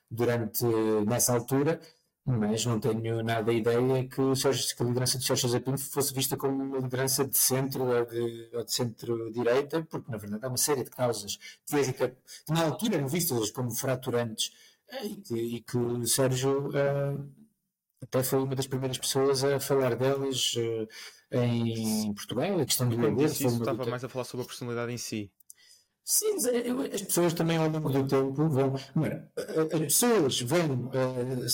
durante, 0.10 0.66
nessa 1.06 1.34
altura, 1.34 1.80
mas 2.26 2.66
não 2.66 2.80
tenho 2.80 3.22
nada 3.24 3.52
a 3.52 3.54
ideia 3.54 4.08
que, 4.08 4.16
que 4.16 4.84
a 4.84 4.86
liderança 4.86 5.18
de 5.20 5.26
Sérgio 5.26 5.48
Zapinto 5.48 5.80
fosse 5.80 6.14
vista 6.14 6.36
como 6.36 6.64
uma 6.64 6.80
liderança 6.80 7.24
de 7.24 7.38
centro 7.38 7.84
ou 7.84 8.06
de, 8.06 8.50
de 8.50 8.74
centro-direita, 8.74 9.84
porque 9.84 10.12
na 10.12 10.18
verdade 10.18 10.44
há 10.44 10.48
uma 10.48 10.58
série 10.58 10.84
de 10.84 10.90
causas 10.90 11.38
que, 11.68 12.52
na 12.52 12.66
altura 12.66 12.96
eram 12.96 13.08
vistas 13.08 13.52
como 13.52 13.70
fraturantes 13.70 14.52
eh, 14.90 15.06
e 15.06 15.16
que, 15.18 15.36
e 15.36 15.62
que 15.62 15.78
o 15.78 16.08
Sérgio 16.08 16.70
uh, 16.70 17.32
até 18.02 18.24
foi 18.24 18.40
uma 18.40 18.56
das 18.56 18.68
primeiras 18.68 18.98
pessoas 18.98 19.44
a 19.44 19.60
falar 19.60 19.96
delas 19.96 20.56
uh, 20.56 20.88
em 21.32 22.14
Portugal, 22.14 22.60
a 22.60 22.66
questão 22.66 22.90
do 22.90 22.96
inglês. 22.96 23.40
Estava 23.40 23.86
mais 23.86 24.04
a 24.04 24.10
falar 24.10 24.26
sobre 24.26 24.46
a 24.46 24.48
personalidade 24.48 24.92
em 24.92 24.98
si. 24.98 25.32
Sim, 26.08 26.36
as 26.94 27.02
pessoas 27.02 27.34
também 27.34 27.58
ao 27.58 27.68
longo 27.68 27.90
do 27.90 28.08
tempo 28.08 28.48
vão. 28.48 28.76
As 28.76 29.80
pessoas 29.80 30.40
vão 30.42 30.86
uh, 30.86 31.46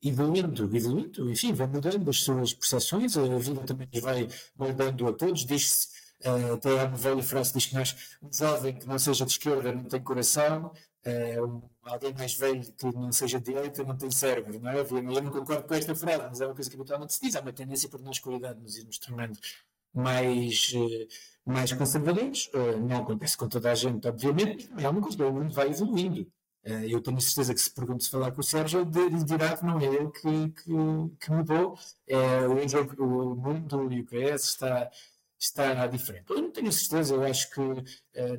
evoluindo, 0.00 0.76
evoluindo, 0.76 1.28
enfim, 1.28 1.52
vão 1.52 1.66
mudando 1.66 2.08
as 2.08 2.20
suas 2.20 2.54
percepções, 2.54 3.16
a 3.16 3.36
vida 3.36 3.60
também 3.62 3.88
vai 4.00 4.28
moldando 4.56 5.08
a 5.08 5.12
todos. 5.12 5.44
Diz-se, 5.44 5.88
uh, 6.24 6.54
até 6.54 6.80
há 6.80 6.84
uma 6.84 6.96
velha 6.96 7.22
frase 7.24 7.52
diz 7.52 7.66
que 7.66 7.74
nós, 7.74 8.16
um 8.22 8.32
jovem 8.32 8.78
que 8.78 8.86
não 8.86 8.96
seja 8.96 9.24
de 9.24 9.32
esquerda 9.32 9.72
não 9.72 9.84
tem 9.84 10.00
coração, 10.00 10.66
uh, 11.04 11.62
alguém 11.82 12.14
mais 12.14 12.32
velho 12.34 12.62
que 12.62 12.86
não 12.94 13.10
seja 13.10 13.40
de 13.40 13.46
direita 13.46 13.82
não 13.82 13.96
tem 13.96 14.08
cérebro, 14.08 14.60
não 14.60 14.70
é? 14.70 14.78
Eu 14.78 15.02
não 15.02 15.32
concordo 15.32 15.64
com 15.64 15.74
esta 15.74 15.96
frase, 15.96 16.22
mas 16.28 16.40
é 16.40 16.46
uma 16.46 16.54
coisa 16.54 16.70
que 16.70 16.76
habitualmente 16.76 17.14
se 17.14 17.20
diz. 17.20 17.34
Há 17.34 17.40
uma 17.40 17.52
tendência 17.52 17.88
por 17.88 18.00
nós, 18.00 18.20
qualidade, 18.20 18.60
nos 18.60 18.76
irmos 18.76 18.98
tornando 18.98 19.36
mais, 19.94 20.72
uh, 20.74 21.08
mais 21.46 21.72
conservadores. 21.72 22.50
não 22.88 22.98
acontece 22.98 23.36
com 23.36 23.48
toda 23.48 23.70
a 23.70 23.74
gente, 23.74 24.06
obviamente, 24.08 24.68
mas 24.72 24.84
é 24.84 24.88
uma 24.88 25.00
coisa, 25.00 25.26
o 25.26 25.32
mundo 25.32 25.54
vai 25.54 25.70
evoluindo. 25.70 26.22
Uh, 26.66 26.84
eu 26.88 27.00
tenho 27.00 27.20
certeza 27.20 27.52
que 27.54 27.60
se 27.60 27.70
pergunto 27.74 28.02
se 28.02 28.10
falar 28.10 28.32
com 28.32 28.40
o 28.40 28.44
Sérgio, 28.44 28.80
ele 28.80 29.22
dirá 29.24 29.56
que 29.56 29.64
não 29.64 29.78
é 29.78 29.84
ele 29.84 30.10
que, 30.10 30.48
que, 30.62 30.72
que 31.20 31.30
mudou, 31.30 31.78
é, 32.06 32.46
o, 32.48 33.04
o 33.04 33.36
mundo 33.36 33.92
e 33.92 34.00
o 34.00 34.06
PS 34.06 34.44
está, 34.44 34.90
está 35.38 35.86
diferente. 35.86 36.24
Eu 36.30 36.40
não 36.42 36.50
tenho 36.50 36.72
certeza, 36.72 37.14
eu 37.14 37.22
acho 37.22 37.50
que 37.50 37.60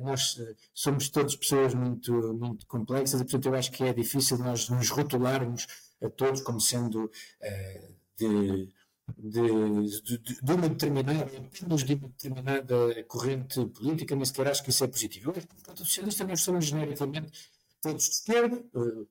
nós 0.00 0.38
eh, 0.40 0.54
somos 0.74 1.08
todos 1.08 1.36
pessoas 1.36 1.72
muito, 1.72 2.12
muito 2.34 2.66
complexas 2.66 3.20
e, 3.20 3.24
portanto, 3.24 3.46
eu 3.46 3.54
acho 3.54 3.70
que 3.70 3.84
é 3.84 3.92
difícil 3.92 4.38
nós 4.38 4.68
nos 4.68 4.90
rotularmos 4.90 5.66
a 6.02 6.08
todos 6.10 6.42
como 6.42 6.60
sendo 6.60 7.10
de, 8.18 8.72
de, 9.16 10.02
de, 10.02 10.18
de, 10.18 10.52
uma 10.52 10.68
determinada, 10.68 11.22
apenas 11.22 11.84
de 11.84 11.94
uma 11.94 12.08
determinada 12.08 13.04
corrente 13.04 13.64
política, 13.66 14.16
nem 14.16 14.24
sequer 14.24 14.48
acho 14.48 14.62
que 14.62 14.70
isso 14.70 14.84
é 14.84 14.88
positivo. 14.88 15.30
Eu 15.30 15.36
acho 15.36 15.46
que, 15.46 15.72
os 15.72 15.78
socialistas 15.78 16.28
nós 16.28 16.40
somos 16.40 16.64
genericamente 16.66 17.50
todos 17.80 18.04
de 18.04 18.10
esquerda, 18.10 18.64
uh, 18.74 19.08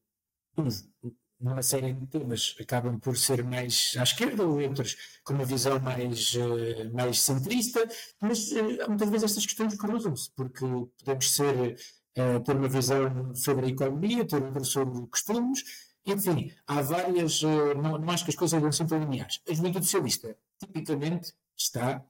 numa 1.40 1.62
série 1.62 1.94
de 1.94 2.08
temas 2.08 2.56
acabam 2.60 3.00
por 3.00 3.18
ser 3.18 3.44
mais 3.44 3.94
à 3.98 4.04
esquerda, 4.04 4.46
ou 4.46 4.62
outros 4.62 4.96
com 5.24 5.34
uma 5.34 5.46
visão 5.46 5.80
mais, 5.80 6.34
uh, 6.34 6.94
mais 6.94 7.22
centrista, 7.22 7.88
mas 8.22 8.52
uh, 8.52 8.88
muitas 8.90 9.10
vezes 9.10 9.24
estas 9.24 9.46
questões 9.46 9.76
cruzam-se, 9.76 10.30
porque 10.36 10.66
podemos 11.00 11.32
ser, 11.32 11.78
ter 12.14 12.56
uma 12.56 12.70
visão 12.70 13.36
sobre 13.36 13.66
a 13.66 13.70
economia, 13.70 14.26
ter 14.26 14.42
outra 14.42 14.64
sobre 14.64 15.08
costumes, 15.08 15.64
enfim, 16.06 16.52
há 16.68 16.82
várias, 16.82 17.42
não, 17.42 17.98
não 17.98 18.10
acho 18.10 18.24
que 18.24 18.32
as 18.32 18.36
coisas 18.36 18.58
sejam 18.58 18.72
sempre 18.72 19.00
lineares. 19.00 19.42
A 19.50 19.54
juventude 19.54 19.86
socialista, 19.86 20.38
tipicamente, 20.60 21.34
está 21.58 22.06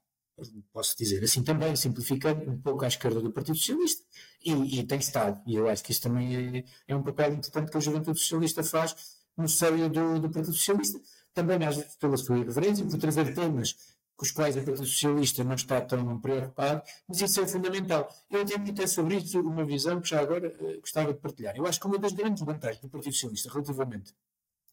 posso 0.74 0.98
dizer 0.98 1.24
assim 1.24 1.44
também, 1.44 1.76
simplificando 1.76 2.50
um 2.52 2.60
pouco 2.60 2.84
à 2.84 2.88
esquerda 2.88 3.22
do 3.22 3.32
Partido 3.32 3.58
Socialista, 3.58 4.04
e, 4.44 4.80
e 4.80 4.84
tem 4.84 5.00
estado. 5.00 5.42
E 5.48 5.56
eu 5.56 5.70
acho 5.70 5.84
que 5.84 5.92
isso 5.92 6.02
também 6.02 6.58
é, 6.58 6.64
é, 6.88 6.96
um 6.96 7.04
papel 7.04 7.34
importante 7.34 7.72
que 7.72 7.78
a 7.78 7.80
Juventude 7.80 8.20
Socialista 8.20 8.64
faz 8.64 8.96
no 9.38 9.48
seio 9.48 9.90
do, 9.90 10.20
do 10.20 10.30
Partido 10.30 10.54
Socialista, 10.54 11.00
também 11.34 11.66
às 11.66 11.78
vezes 11.78 11.96
pela 11.96 12.18
sua 12.18 12.38
irreverência, 12.38 12.86
por 12.86 12.98
trazer 12.98 13.34
temas 13.34 13.76
com 14.16 14.26
os 14.26 14.32
quais 14.32 14.56
o 14.56 14.64
Partido 14.64 14.86
Socialista 14.86 15.44
não 15.44 15.56
está 15.56 15.82
tão 15.82 16.20
preocupado, 16.20 16.82
mas 17.08 17.22
isso 17.22 17.42
é 17.42 17.48
fundamental. 17.48 18.10
Eu 18.30 18.46
tenho 18.46 18.70
até 18.70 18.88
sobre 18.88 19.18
isso 19.18 19.40
uma 19.42 19.66
visão 19.66 20.00
que 20.00 20.10
já 20.10 20.22
agora 20.22 20.48
uh, 20.60 20.80
gostava 20.80 21.14
de 21.14 21.20
partilhar. 21.20 21.56
Eu 21.56 21.66
acho 21.66 21.80
que 21.80 21.88
uma 21.88 21.98
das 21.98 22.14
grandes 22.14 22.44
vantagens 22.44 22.80
do 22.82 22.90
Partido 22.90 23.14
Socialista 23.14 23.52
relativamente 23.52 24.14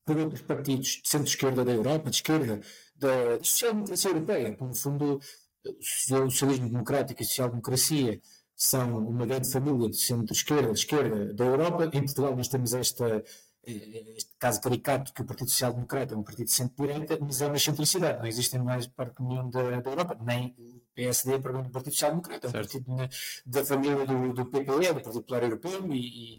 para 0.04 0.20
outros 0.20 0.42
partidos 0.42 1.00
de 1.02 1.08
centro-esquerda 1.08 1.64
da 1.64 1.72
Europa, 1.72 2.10
de 2.10 2.16
esquerda 2.16 2.60
da, 2.96 3.38
social-democracia 3.42 4.10
europeia, 4.10 4.56
no 4.60 4.74
fundo 4.74 5.20
o 5.64 6.30
socialismo 6.30 6.68
democrático 6.68 7.22
e 7.22 7.24
a 7.24 7.26
social-democracia 7.26 8.20
são 8.56 8.98
uma 8.98 9.26
grande 9.26 9.50
família 9.50 9.88
de 9.88 9.96
centro-esquerda, 9.96 10.72
esquerda 10.72 11.32
da 11.34 11.44
Europa. 11.44 11.84
Em 11.92 12.04
Portugal 12.04 12.36
nós 12.36 12.48
temos 12.48 12.74
esta, 12.74 13.24
este 13.64 14.32
caso 14.38 14.60
caricato 14.60 15.12
que 15.12 15.22
o 15.22 15.24
Partido 15.24 15.50
Social 15.50 15.72
Democrata 15.72 16.14
é 16.14 16.16
um 16.16 16.22
partido 16.22 16.46
de 16.46 16.52
centro-direita, 16.52 17.18
mas 17.20 17.40
é 17.40 17.46
uma 17.46 17.56
excentricidade. 17.56 18.18
Não 18.18 18.26
existem 18.26 18.60
mais 18.60 18.86
parte 18.86 19.22
nenhum 19.22 19.48
da, 19.50 19.80
da 19.80 19.90
Europa, 19.90 20.18
nem 20.20 20.54
o 20.58 20.82
PSD 20.94 21.38
para 21.38 21.60
o 21.60 21.70
Partido 21.70 21.92
Social 21.92 22.10
Democrata, 22.10 22.46
é 22.46 22.50
um 22.50 22.52
partido 22.52 22.96
na, 22.96 23.08
da 23.46 23.64
família 23.64 24.04
do, 24.04 24.32
do 24.32 24.46
PPE, 24.46 24.64
do 24.64 24.94
Partido 24.94 25.12
Popular 25.12 25.42
Europeu, 25.44 25.92
e, 25.92 26.34
e 26.34 26.36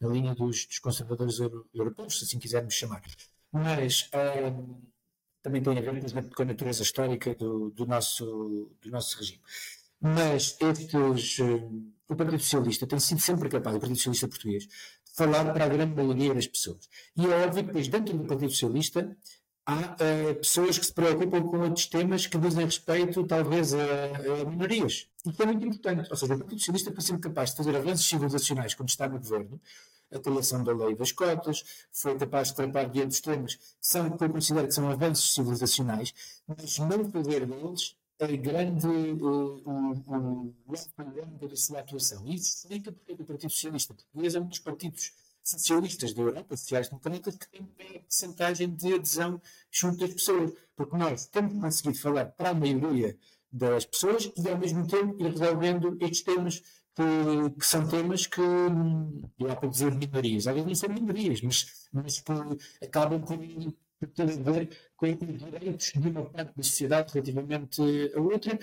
na 0.00 0.08
linha 0.08 0.34
dos, 0.34 0.66
dos 0.66 0.78
conservadores 0.78 1.38
europeus, 1.74 2.18
se 2.18 2.24
assim 2.24 2.38
quisermos 2.38 2.74
chamar. 2.74 3.02
Mas. 3.52 4.08
Hum, 4.14 4.80
também 5.46 5.62
tem 5.62 5.78
a 5.78 5.80
ver 5.80 6.30
com 6.34 6.42
a 6.42 6.44
natureza 6.44 6.82
histórica 6.82 7.32
do, 7.36 7.70
do, 7.70 7.86
nosso, 7.86 8.68
do 8.82 8.90
nosso 8.90 9.16
regime. 9.16 9.40
Mas 10.00 10.56
estes, 10.60 11.38
uh, 11.38 11.92
o 12.08 12.16
Partido 12.16 12.40
Socialista 12.40 12.84
tem 12.84 12.98
sido 12.98 13.20
sempre 13.20 13.48
capaz, 13.48 13.76
o 13.76 13.78
Partido 13.78 13.96
Socialista 13.96 14.26
português, 14.26 14.66
falar 15.16 15.52
para 15.52 15.64
a 15.64 15.68
grande 15.68 15.94
maioria 15.94 16.34
das 16.34 16.46
pessoas. 16.46 16.88
E 17.16 17.26
é 17.26 17.46
óbvio 17.46 17.62
que 17.62 17.68
depois 17.68 17.88
dentro 17.88 18.16
do 18.16 18.24
Partido 18.24 18.50
Socialista 18.50 19.16
há 19.64 19.74
uh, 19.74 20.34
pessoas 20.36 20.78
que 20.78 20.86
se 20.86 20.92
preocupam 20.92 21.42
com 21.42 21.58
outros 21.58 21.86
temas 21.86 22.26
que 22.26 22.38
dizem 22.38 22.64
respeito, 22.64 23.26
talvez, 23.26 23.74
a, 23.74 23.78
a 24.42 24.44
minorias. 24.44 25.08
Isso 25.26 25.42
é 25.42 25.46
muito 25.46 25.66
importante. 25.66 26.08
Ou 26.10 26.16
seja, 26.16 26.34
o 26.34 26.38
Partido 26.38 26.58
Socialista 26.58 26.92
foi 26.92 27.02
sempre 27.02 27.22
capaz 27.22 27.50
de 27.50 27.56
fazer 27.56 27.74
avanços 27.74 28.06
civilizacionais 28.06 28.74
quando 28.74 28.90
está 28.90 29.08
no 29.08 29.18
governo, 29.18 29.60
a 30.12 30.18
criação 30.20 30.62
da 30.62 30.72
lei 30.72 30.94
das 30.94 31.10
cotas, 31.10 31.64
foi 31.90 32.16
capaz 32.16 32.48
de 32.48 32.56
tratar 32.56 32.84
de 32.84 33.00
outros 33.00 33.20
temas 33.20 33.54
que, 33.56 33.64
são, 33.80 34.10
que 34.10 34.22
eu 34.22 34.30
considero 34.30 34.68
que 34.68 34.74
são 34.74 34.88
avanços 34.88 35.34
civilizacionais, 35.34 36.14
mas 36.46 36.78
não 36.78 37.10
fazer 37.10 37.44
deles 37.46 37.96
a 38.18 38.26
grande, 38.26 38.86
uh, 38.86 39.62
o, 39.64 40.54
o, 40.66 41.48
da 41.48 41.56
sua 41.56 41.80
atuação. 41.80 42.26
E 42.26 42.34
isso 42.34 42.56
explica 42.56 42.92
porque 42.92 43.12
o 43.12 43.24
Partido 43.24 43.50
Socialista 43.50 43.94
Português 43.94 44.34
é 44.34 44.40
um 44.40 44.46
dos 44.46 44.58
partidos 44.58 45.12
socialistas 45.42 46.12
da 46.12 46.22
Europa, 46.22 46.56
sociais-democratas, 46.56 47.36
que 47.36 47.48
tem 47.48 47.60
uma 47.60 47.70
percentagem 47.74 48.74
de 48.74 48.94
adesão 48.94 49.40
junto 49.70 49.98
das 49.98 50.12
pessoas. 50.12 50.52
Porque 50.74 50.96
nós 50.96 51.26
temos 51.26 51.60
conseguido 51.60 51.98
falar 51.98 52.26
para 52.26 52.50
a 52.50 52.54
maioria 52.54 53.16
das 53.52 53.84
pessoas 53.84 54.30
e, 54.36 54.48
ao 54.48 54.58
mesmo 54.58 54.86
tempo, 54.86 55.16
ir 55.20 55.30
resolvendo 55.30 55.96
estes 56.00 56.22
temas 56.22 56.62
que, 56.94 57.50
que, 57.58 57.66
são 57.66 57.86
temas 57.86 58.26
que, 58.26 58.40
eu 58.40 59.50
há 59.50 59.56
para 59.56 59.68
dizer 59.68 59.94
minorias, 59.94 60.46
às 60.46 60.54
vezes 60.54 60.66
não 60.66 60.74
são 60.74 60.88
minorias, 60.88 61.42
mas, 61.42 61.88
mas 61.92 62.20
que 62.20 62.32
acabam 62.84 63.20
por, 63.20 63.38
por 63.98 64.08
ter 64.08 64.22
a 64.22 64.50
ver 64.52 64.68
com 64.96 65.06
os 65.06 65.18
direitos 65.18 65.92
de 65.92 66.08
uma 66.08 66.24
parte 66.26 66.56
da 66.56 66.62
sociedade 66.62 67.14
relativamente 67.14 67.80
a 68.14 68.20
outra, 68.20 68.58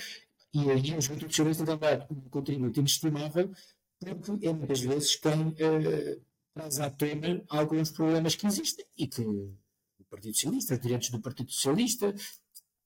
e 0.54 0.70
aí 0.70 0.94
a 0.94 1.00
Juventude 1.00 1.36
Socialista 1.36 1.66
tem 1.66 1.78
dado 1.78 2.06
um 2.12 2.30
contributo 2.30 2.80
inestimável, 2.80 3.52
porque 4.00 4.48
é 4.48 4.54
muitas 4.54 4.82
vezes 4.82 5.16
quem 5.16 5.48
uh, 5.50 6.22
traz 6.54 6.80
à 6.80 6.90
tona 6.90 7.44
alguns 7.50 7.92
problemas 7.92 8.36
que 8.36 8.46
existem 8.46 8.86
e 8.98 9.08
que 9.08 9.22
o 9.22 9.58
Partido 10.10 10.36
Socialista, 10.36 10.76
os 10.76 10.80
direitos 10.80 11.10
do 11.10 11.20
Partido 11.20 11.52
Socialista, 11.52 12.14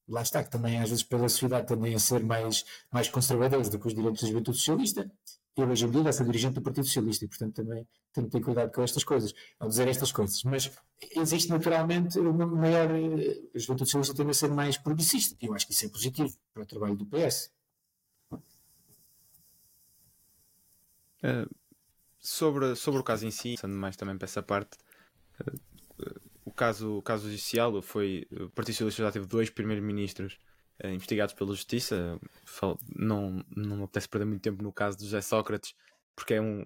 lá 0.08 0.22
está, 0.22 0.42
que 0.42 0.50
também 0.50 0.78
às 0.78 0.88
vezes 0.88 1.04
pela 1.04 1.28
sociedade 1.28 1.66
tendem 1.66 1.94
a 1.94 1.98
ser 1.98 2.24
mais, 2.24 2.64
mais 2.90 3.08
conservadores 3.08 3.68
do 3.68 3.78
que 3.78 3.86
os 3.86 3.94
direitos 3.94 4.22
da 4.22 4.28
juventude 4.28 4.56
socialista. 4.56 5.10
Eu 5.58 5.68
hoje 5.68 5.86
em 5.86 5.90
dia 5.90 6.12
sou 6.12 6.24
dirigente 6.24 6.54
do 6.54 6.62
Partido 6.62 6.86
Socialista 6.86 7.24
e, 7.24 7.28
portanto, 7.28 7.56
também 7.56 7.84
tenho 8.12 8.28
que 8.28 8.32
ter 8.32 8.40
cuidado 8.40 8.72
com 8.72 8.80
estas 8.80 9.02
coisas, 9.02 9.34
ao 9.58 9.68
dizer 9.68 9.88
estas 9.88 10.12
coisas. 10.12 10.44
Mas 10.44 10.70
existe 11.16 11.50
naturalmente 11.50 12.16
uma 12.20 12.46
maior. 12.46 12.88
Eh, 12.92 13.42
a 13.52 13.58
juventude 13.58 13.90
socialista 13.90 14.14
tende 14.14 14.30
a 14.30 14.34
ser 14.34 14.50
mais 14.52 14.78
progressista. 14.78 15.36
Eu 15.40 15.52
acho 15.54 15.66
que 15.66 15.72
isso 15.72 15.86
é 15.86 15.88
positivo 15.88 16.32
para 16.54 16.62
o 16.62 16.66
trabalho 16.66 16.94
do 16.94 17.04
PS. 17.06 17.50
Uh, 18.30 18.38
eh, 21.24 21.46
sobre, 22.20 22.76
sobre 22.76 23.00
o 23.00 23.04
caso 23.04 23.26
em 23.26 23.32
si, 23.32 23.56
sendo 23.58 23.74
mais 23.74 23.96
também 23.96 24.16
para 24.16 24.26
essa 24.26 24.40
parte, 24.44 24.78
uh, 25.40 26.20
o 26.44 26.52
caso, 26.52 26.98
o 26.98 27.02
caso 27.02 27.24
judicial 27.24 27.82
foi. 27.82 28.28
O 28.30 28.48
Partido 28.50 28.74
Socialista 28.74 29.02
já 29.02 29.10
teve 29.10 29.26
dois 29.26 29.50
primeiros-ministros 29.50 30.38
investigados 30.84 31.34
pela 31.34 31.50
Justiça. 31.54 32.18
Não, 32.94 33.44
não 33.54 33.76
me 33.78 33.84
apetece 33.84 34.08
perder 34.08 34.26
muito 34.26 34.42
tempo 34.42 34.62
no 34.62 34.72
caso 34.72 34.98
de 34.98 35.04
José 35.04 35.20
Sócrates, 35.20 35.74
porque 36.18 36.34
é 36.34 36.40
um, 36.40 36.64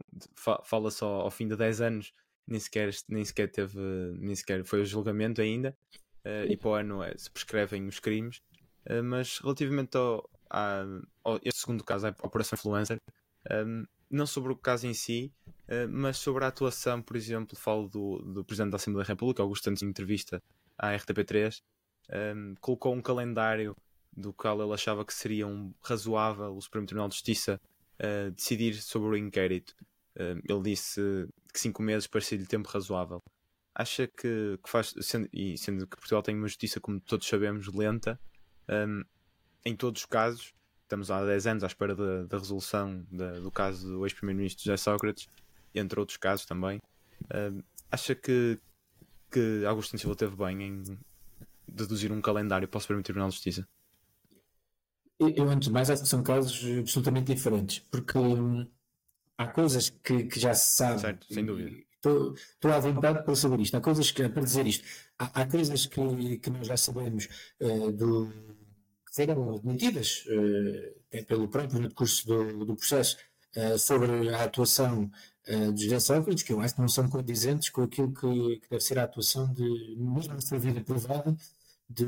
fala 0.65 0.91
só 0.91 1.21
ao 1.21 1.31
fim 1.31 1.47
de 1.47 1.57
10 1.57 1.81
anos, 1.83 2.15
nem 2.47 2.59
sequer, 2.59 2.91
nem 3.09 3.25
sequer 3.25 3.51
teve, 3.51 3.79
nem 4.19 4.35
sequer 4.35 4.65
foi 4.65 4.81
o 4.81 4.87
julgamento 4.87 5.43
ainda, 5.43 5.77
uh, 6.25 6.51
e 6.51 6.57
para 6.57 6.69
o 6.69 6.75
ano 6.75 7.03
é, 7.03 7.15
se 7.17 7.31
prescrevem 7.31 7.87
os 7.87 8.01
crimes, 8.01 8.39
uh, 8.89 9.03
mas 9.05 9.39
relativamente 9.39 9.97
ao, 9.97 10.29
a, 10.49 10.85
ao 11.23 11.37
este 11.45 11.61
segundo 11.61 11.85
caso, 11.85 12.07
a 12.07 12.15
Operação 12.23 12.57
Influencer, 12.57 12.99
não 14.11 14.27
sobre 14.27 14.53
o 14.53 14.57
caso 14.57 14.87
em 14.87 14.95
si, 14.95 15.33
mas 15.91 16.19
sobre 16.19 16.45
a 16.45 16.49
atuação, 16.49 17.03
por 17.03 17.17
exemplo, 17.17 17.57
falo 17.57 17.89
do, 17.89 18.19
do 18.19 18.45
Presidente 18.45 18.71
da 18.71 18.77
Assembleia 18.77 19.05
da 19.05 19.13
República, 19.13 19.43
Augusto 19.43 19.65
Santos, 19.65 19.83
em 19.83 19.89
entrevista 19.89 20.41
à 20.79 20.93
RTP3, 20.93 21.61
um, 22.37 22.55
colocou 22.61 22.95
um 22.95 23.01
calendário 23.01 23.75
do 24.15 24.33
qual 24.33 24.63
ele 24.63 24.73
achava 24.73 25.05
que 25.05 25.15
seria 25.15 25.47
um 25.47 25.73
razoável 25.83 26.57
o 26.57 26.61
Supremo 26.61 26.87
Tribunal 26.87 27.09
de 27.09 27.15
Justiça 27.15 27.61
uh, 27.99 28.31
decidir 28.33 28.75
sobre 28.75 29.09
o 29.09 29.17
inquérito. 29.17 29.75
Uh, 30.17 30.41
ele 30.49 30.63
disse 30.63 31.01
que 31.53 31.59
cinco 31.59 31.83
meses 31.83 32.07
parecia-lhe 32.07 32.47
tempo 32.47 32.69
razoável. 32.69 33.23
Acha 33.75 34.07
que, 34.07 34.59
que 34.63 34.69
faz, 34.69 34.95
sendo, 35.01 35.29
e 35.33 35.57
sendo 35.57 35.87
que 35.87 35.97
Portugal 35.97 36.23
tem 36.23 36.37
uma 36.37 36.47
justiça, 36.47 36.79
como 36.79 37.01
todos 37.01 37.27
sabemos, 37.27 37.67
lenta, 37.69 38.21
um, 38.69 39.03
em 39.65 39.75
todos 39.75 40.03
os 40.03 40.07
casos, 40.07 40.53
estamos 40.83 41.11
há 41.11 41.25
10 41.25 41.47
anos 41.47 41.65
à 41.65 41.69
espera 41.69 41.95
da, 41.95 42.25
da 42.25 42.39
resolução 42.39 43.07
da, 43.11 43.41
do 43.41 43.51
caso 43.51 43.89
do 43.89 44.05
ex-primeiro-ministro 44.05 44.65
José 44.65 44.77
Sócrates, 44.77 45.27
entre 45.75 45.99
outros 45.99 46.19
casos 46.19 46.45
também. 46.45 46.83
Uh, 47.25 47.65
acha 47.91 48.15
que, 48.15 48.59
que 49.31 49.65
Augusto 49.65 49.97
Silva 49.97 50.17
teve 50.17 50.37
bem 50.37 50.63
em 50.63 50.99
deduzir 51.67 52.13
um 52.13 52.21
calendário 52.21 52.69
para 52.69 52.79
o 52.79 52.81
Supremo 52.81 53.03
Tribunal 53.03 53.29
de 53.29 53.37
Justiça? 53.37 53.67
Eu, 55.29 55.49
antes 55.49 55.69
de 55.69 55.73
mais, 55.73 55.91
acho 55.91 56.03
que 56.03 56.09
são 56.09 56.23
casos 56.23 56.65
absolutamente 56.79 57.35
diferentes, 57.35 57.79
porque 57.91 58.19
hum, 58.19 58.67
há 59.39 59.47
coisas 59.47 59.91
que, 59.91 60.25
que, 60.25 60.41
já 60.41 60.55
se 60.55 60.77
sabe. 60.77 61.01
Certo, 61.01 61.33
sem 61.33 61.45
dúvida. 61.45 61.71
Estou, 61.97 62.35
à 62.73 62.79
vontade 62.81 63.25
para 63.25 63.35
saber 63.37 63.61
isto. 63.61 63.77
Há 63.77 63.81
coisas 63.81 64.11
que, 64.11 64.29
para 64.29 64.43
dizer 64.43 64.67
isto, 64.67 64.85
há, 65.19 65.43
há 65.43 65.47
coisas 65.47 65.87
que, 65.87 66.39
que 66.39 66.51
nós 66.51 66.67
já 66.67 66.77
sabemos 66.77 67.29
uh, 67.61 67.93
do, 67.93 68.29
que 69.13 69.27
foram 69.27 69.55
admitidas 69.55 70.25
uh, 70.27 71.25
pelo 71.27 71.49
próprio 71.49 71.81
no 71.81 71.95
curso 71.95 72.27
do, 72.27 72.65
do 72.65 72.75
processo 72.75 73.19
uh, 73.57 73.79
sobre 73.79 74.31
a 74.31 74.45
atuação 74.45 75.11
uh, 75.49 75.73
de 75.73 75.85
José 75.85 76.01
Sócrates, 76.01 76.43
que 76.43 76.53
eu 76.53 76.61
acho 76.61 76.75
que 76.75 76.81
não 76.81 76.89
são 76.89 77.09
condizentes 77.09 77.69
com 77.71 77.83
aquilo 77.83 78.13
que, 78.13 78.61
que 78.61 78.71
deve 78.71 78.83
ser 78.83 78.99
a 78.99 79.05
atuação 79.05 79.53
de, 79.53 79.97
mesmo 79.97 80.35
na 80.35 80.41
sua 80.41 80.59
vida 80.59 80.81
privada, 80.81 81.37
de, 81.93 82.07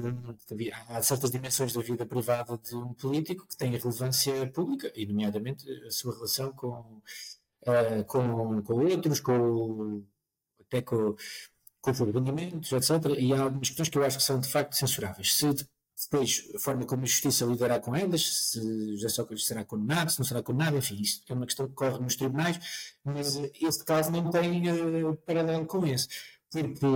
de, 0.56 0.72
há 0.72 1.02
certas 1.02 1.30
dimensões 1.30 1.72
da 1.72 1.82
vida 1.82 2.06
privada 2.06 2.58
de 2.58 2.74
um 2.74 2.92
político 2.94 3.46
que 3.46 3.56
têm 3.56 3.76
relevância 3.76 4.46
pública, 4.50 4.92
e 4.94 5.06
nomeadamente 5.06 5.70
a 5.86 5.90
sua 5.90 6.14
relação 6.14 6.52
com, 6.52 7.00
uh, 7.62 8.04
com, 8.06 8.62
com 8.62 8.74
outros, 8.84 9.20
com, 9.20 10.02
até 10.60 10.82
com, 10.82 11.14
com 11.80 11.90
os 11.90 12.00
ordenamentos, 12.00 12.72
etc. 12.72 12.90
E 13.18 13.32
há 13.32 13.42
algumas 13.42 13.68
questões 13.68 13.88
que 13.88 13.98
eu 13.98 14.04
acho 14.04 14.18
que 14.18 14.24
são 14.24 14.40
de 14.40 14.48
facto 14.48 14.74
censuráveis. 14.74 15.34
Se 15.34 15.46
depois 16.10 16.50
a 16.54 16.58
forma 16.58 16.84
como 16.84 17.02
a 17.02 17.06
justiça 17.06 17.44
lidará 17.44 17.78
com 17.78 17.94
elas, 17.94 18.50
se 18.50 18.96
José 18.96 19.08
Sócrates 19.08 19.46
será 19.46 19.64
condenado, 19.64 20.10
se 20.10 20.18
não 20.18 20.26
será 20.26 20.42
condenado, 20.42 20.76
enfim, 20.76 21.00
isto 21.00 21.30
é 21.30 21.34
uma 21.34 21.46
questão 21.46 21.68
que 21.68 21.74
corre 21.74 21.98
nos 21.98 22.16
tribunais, 22.16 22.94
mas 23.04 23.36
este 23.60 23.84
caso 23.84 24.10
não 24.10 24.30
tem 24.30 24.62
uh, 24.70 25.16
paralelo 25.26 25.66
com 25.66 25.86
esse. 25.86 26.08
Porque 26.50 26.86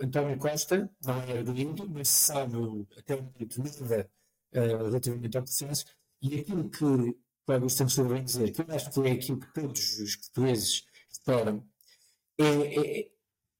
António 0.00 0.38
Costa 0.38 0.90
não 1.04 1.20
é 1.22 1.38
arguido, 1.38 1.88
mas 1.88 2.08
sabe 2.08 2.56
até 2.96 3.16
um 3.16 3.22
momento 3.22 3.62
nada 3.62 4.10
uh, 4.54 4.84
relativamente 4.86 5.36
ao 5.36 5.42
processo, 5.42 5.84
e 6.22 6.40
aquilo 6.40 6.70
que 6.70 6.84
o 6.84 7.16
Augusto 7.48 7.78
Santos 7.78 7.96
vem 7.96 8.24
dizer, 8.24 8.52
que 8.52 8.62
eu 8.62 8.66
acho 8.74 8.90
que 8.90 9.00
é 9.00 9.12
aquilo 9.12 9.40
que 9.40 9.52
todos 9.52 9.98
os 9.98 10.16
portugueses 10.16 10.84
esperam, 11.10 11.66
é, 12.38 13.00
é, 13.00 13.10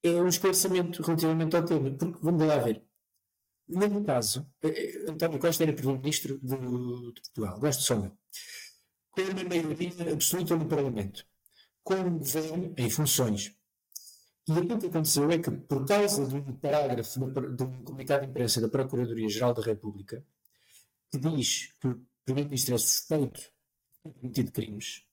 é 0.03 0.21
um 0.21 0.27
esclarecimento 0.27 1.01
relativamente 1.01 1.55
ao 1.55 1.65
tema, 1.65 1.91
porque 1.91 2.19
vamos 2.21 2.45
lá 2.45 2.57
ver. 2.57 2.83
No 3.67 3.87
meu 3.87 4.03
caso, 4.03 4.47
eh, 4.63 5.05
António 5.07 5.39
Costa 5.39 5.63
era 5.63 5.73
Primeiro-Ministro 5.73 6.39
de, 6.39 6.57
de, 6.57 7.21
Portugal, 7.21 7.59
gosto 7.59 7.79
de 7.81 7.85
sonho, 7.85 8.17
com 9.11 9.21
uma 9.21 9.43
maioria 9.43 10.13
absoluta 10.13 10.55
no 10.55 10.67
Parlamento, 10.67 11.25
com 11.83 11.95
um 11.95 12.17
governo 12.17 12.73
em 12.77 12.89
funções 12.89 13.55
e 14.49 14.59
aquilo 14.59 14.79
que 14.79 14.87
aconteceu 14.87 15.29
é 15.29 15.37
que, 15.37 15.51
por 15.51 15.85
causa 15.85 16.25
de 16.25 16.35
um 16.35 16.53
parágrafo 16.55 17.19
de 17.55 17.63
um 17.63 17.83
comunicado 17.83 18.23
de 18.23 18.29
imprensa 18.29 18.59
da 18.59 18.67
Procuradoria-Geral 18.67 19.53
da 19.53 19.61
República, 19.61 20.23
que 21.11 21.17
diz 21.17 21.73
que 21.79 21.87
o 21.87 22.01
Primeiro-Ministro 22.25 22.75
é 22.75 22.77
suspeito 22.77 23.39
de 23.39 23.49
ter 24.03 24.19
cometido 24.19 24.51
crimes, 24.51 25.03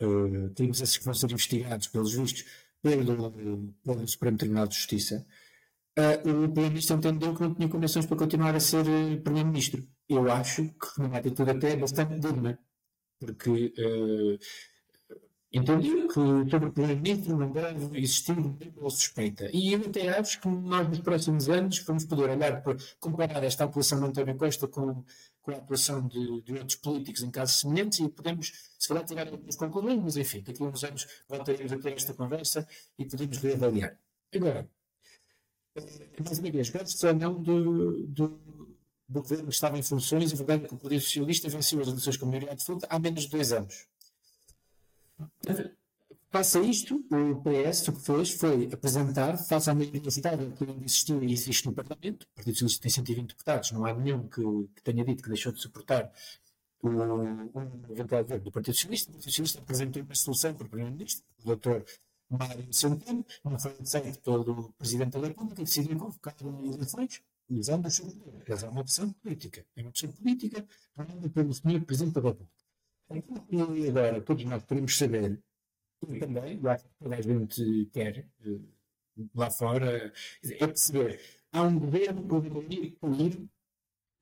uh, 0.00 0.50
crimes 0.54 0.80
esses 0.80 0.98
que 0.98 1.04
vão 1.04 1.14
ser 1.14 1.30
investigados, 1.30 1.88
pelos 1.88 2.14
vistos, 2.14 2.44
pelo, 2.82 3.32
pelo 3.84 4.08
Supremo 4.08 4.36
Tribunal 4.36 4.66
de 4.66 4.74
Justiça, 4.74 5.26
uh, 5.98 6.28
o 6.28 6.48
Primeiro-Ministro 6.48 6.96
entendeu 6.96 7.34
que 7.34 7.42
não 7.42 7.54
tinha 7.54 7.68
condições 7.68 8.06
para 8.06 8.16
continuar 8.16 8.54
a 8.54 8.60
ser 8.60 8.86
uh, 8.86 9.20
Primeiro-Ministro. 9.22 9.86
Eu 10.08 10.30
acho 10.30 10.64
que 10.64 11.00
uma 11.00 11.16
atitude 11.18 11.50
até 11.50 11.76
bastante 11.76 12.18
digna, 12.18 12.58
porque 13.18 13.72
uh, 13.78 14.38
Entendi 15.52 16.08
que 16.08 16.70
Primeiro-Ministro 16.72 17.36
não 17.36 17.52
deve 17.52 17.98
existir 17.98 18.34
nenhuma 18.34 18.88
suspeita. 18.88 19.50
E 19.52 19.74
eu 19.74 19.80
até 19.80 20.08
acho 20.18 20.40
que 20.40 20.48
nós, 20.48 20.88
nos 20.88 21.00
próximos 21.00 21.48
anos, 21.50 21.78
vamos 21.80 22.06
poder 22.06 22.30
olhar 22.30 22.62
para 22.62 22.76
comparar 22.98 23.44
esta 23.44 23.64
atuação 23.64 24.00
de 24.00 24.06
António 24.06 24.34
Costa 24.36 24.66
com, 24.66 25.04
com 25.42 25.50
a 25.50 25.56
atuação 25.56 26.08
de, 26.08 26.40
de, 26.40 26.54
outros 26.54 26.76
políticos 26.76 27.22
em 27.22 27.30
casos 27.30 27.60
semelhantes 27.60 27.98
e 27.98 28.08
podemos, 28.08 28.50
se 28.78 28.88
calhar, 28.88 29.04
tirar 29.04 29.28
algumas 29.28 29.54
conclusões, 29.54 30.00
mas 30.02 30.16
enfim, 30.16 30.40
daqui 30.40 30.62
a 30.62 30.66
uns 30.66 30.84
anos 30.84 31.06
voltaremos 31.28 31.72
a 31.72 31.78
ter 31.78 31.92
esta 31.92 32.14
conversa 32.14 32.66
e 32.98 33.04
podemos 33.04 33.36
reavaliar. 33.36 33.98
Agora, 34.34 34.66
eh, 35.76 36.22
mais 36.24 36.38
uma 36.38 36.50
vez, 36.50 36.70
gosto 36.70 37.06
ou 37.06 37.14
não 37.14 37.34
do, 37.42 38.06
do, 38.06 38.40
do 39.06 39.20
governo 39.20 39.48
que 39.48 39.54
estava 39.54 39.76
em 39.76 39.82
funções, 39.82 40.32
a 40.32 40.36
verdade 40.36 40.66
que 40.66 40.74
o 40.74 40.78
Partido 40.78 41.02
Socialista 41.02 41.48
venceu 41.50 41.78
as 41.82 41.88
eleições 41.88 42.16
com 42.16 42.24
maioria 42.24 42.52
absoluta 42.52 42.86
há 42.88 42.98
menos 42.98 43.24
de 43.24 43.28
dois 43.28 43.52
anos. 43.52 43.91
Passa 46.30 46.60
isto, 46.60 46.96
o 47.10 47.42
PS 47.42 47.88
o 47.88 47.92
que 47.92 48.00
fez 48.00 48.30
foi 48.30 48.70
apresentar, 48.72 49.36
face 49.36 49.68
à 49.68 49.74
maioria 49.74 50.10
citada 50.10 50.50
que 50.52 50.64
ainda 50.64 50.82
existiu 50.82 51.22
e 51.22 51.30
existe 51.30 51.66
no 51.66 51.74
Parlamento, 51.74 52.22
o 52.22 52.34
Partido 52.36 52.54
Socialista 52.54 52.82
tem 52.82 52.90
120 52.90 53.28
deputados, 53.28 53.70
não 53.72 53.84
há 53.84 53.92
nenhum 53.92 54.26
que, 54.28 54.40
que 54.74 54.82
tenha 54.82 55.04
dito 55.04 55.22
que 55.22 55.28
deixou 55.28 55.52
de 55.52 55.60
suportar 55.60 56.10
o, 56.82 56.88
o 56.88 57.92
eventual 57.92 58.24
do 58.24 58.50
Partido 58.50 58.74
Socialista. 58.74 59.10
O 59.10 59.12
Partido 59.12 59.30
Socialista 59.30 59.58
apresentou 59.60 60.02
uma 60.02 60.14
solução 60.14 60.54
para 60.54 60.66
o 60.66 60.70
Primeiro-Ministro, 60.70 61.24
o 61.44 61.54
Dr. 61.54 61.82
Mário 62.30 62.72
Centeno, 62.72 63.26
não 63.44 63.58
foi 63.58 63.76
aceito 63.78 64.20
pelo 64.22 64.72
Presidente 64.78 65.10
da 65.18 65.26
República 65.28 65.60
e 65.60 65.64
decidiu 65.64 65.98
convocar 65.98 66.34
eleições 66.40 67.22
usando 67.50 67.86
o 67.86 67.90
seu 67.90 68.06
poder. 68.06 68.64
É 68.64 68.68
uma 68.68 68.80
opção 68.80 69.12
política. 69.12 69.66
É 69.76 69.82
uma 69.82 69.90
opção 69.90 70.10
política 70.12 70.66
tomada 70.96 71.28
pelo 71.28 71.52
Sr. 71.52 71.84
Presidente 71.84 72.14
da 72.14 72.20
República. 72.22 72.61
E 73.50 73.88
agora 73.88 74.20
todos 74.20 74.44
nós 74.44 74.62
podemos 74.64 74.96
saber, 74.96 75.42
e 76.08 76.18
também, 76.18 76.58
eu 76.62 76.70
acho 76.70 76.84
que 76.84 76.90
toda 76.98 77.16
a 77.16 77.20
gente 77.20 77.90
quer, 77.92 78.26
eh, 78.44 78.58
lá 79.34 79.50
fora, 79.50 80.12
é 80.42 80.66
perceber, 80.66 81.20
há 81.52 81.62
um 81.62 81.78
governo 81.78 82.42
ir 83.20 83.48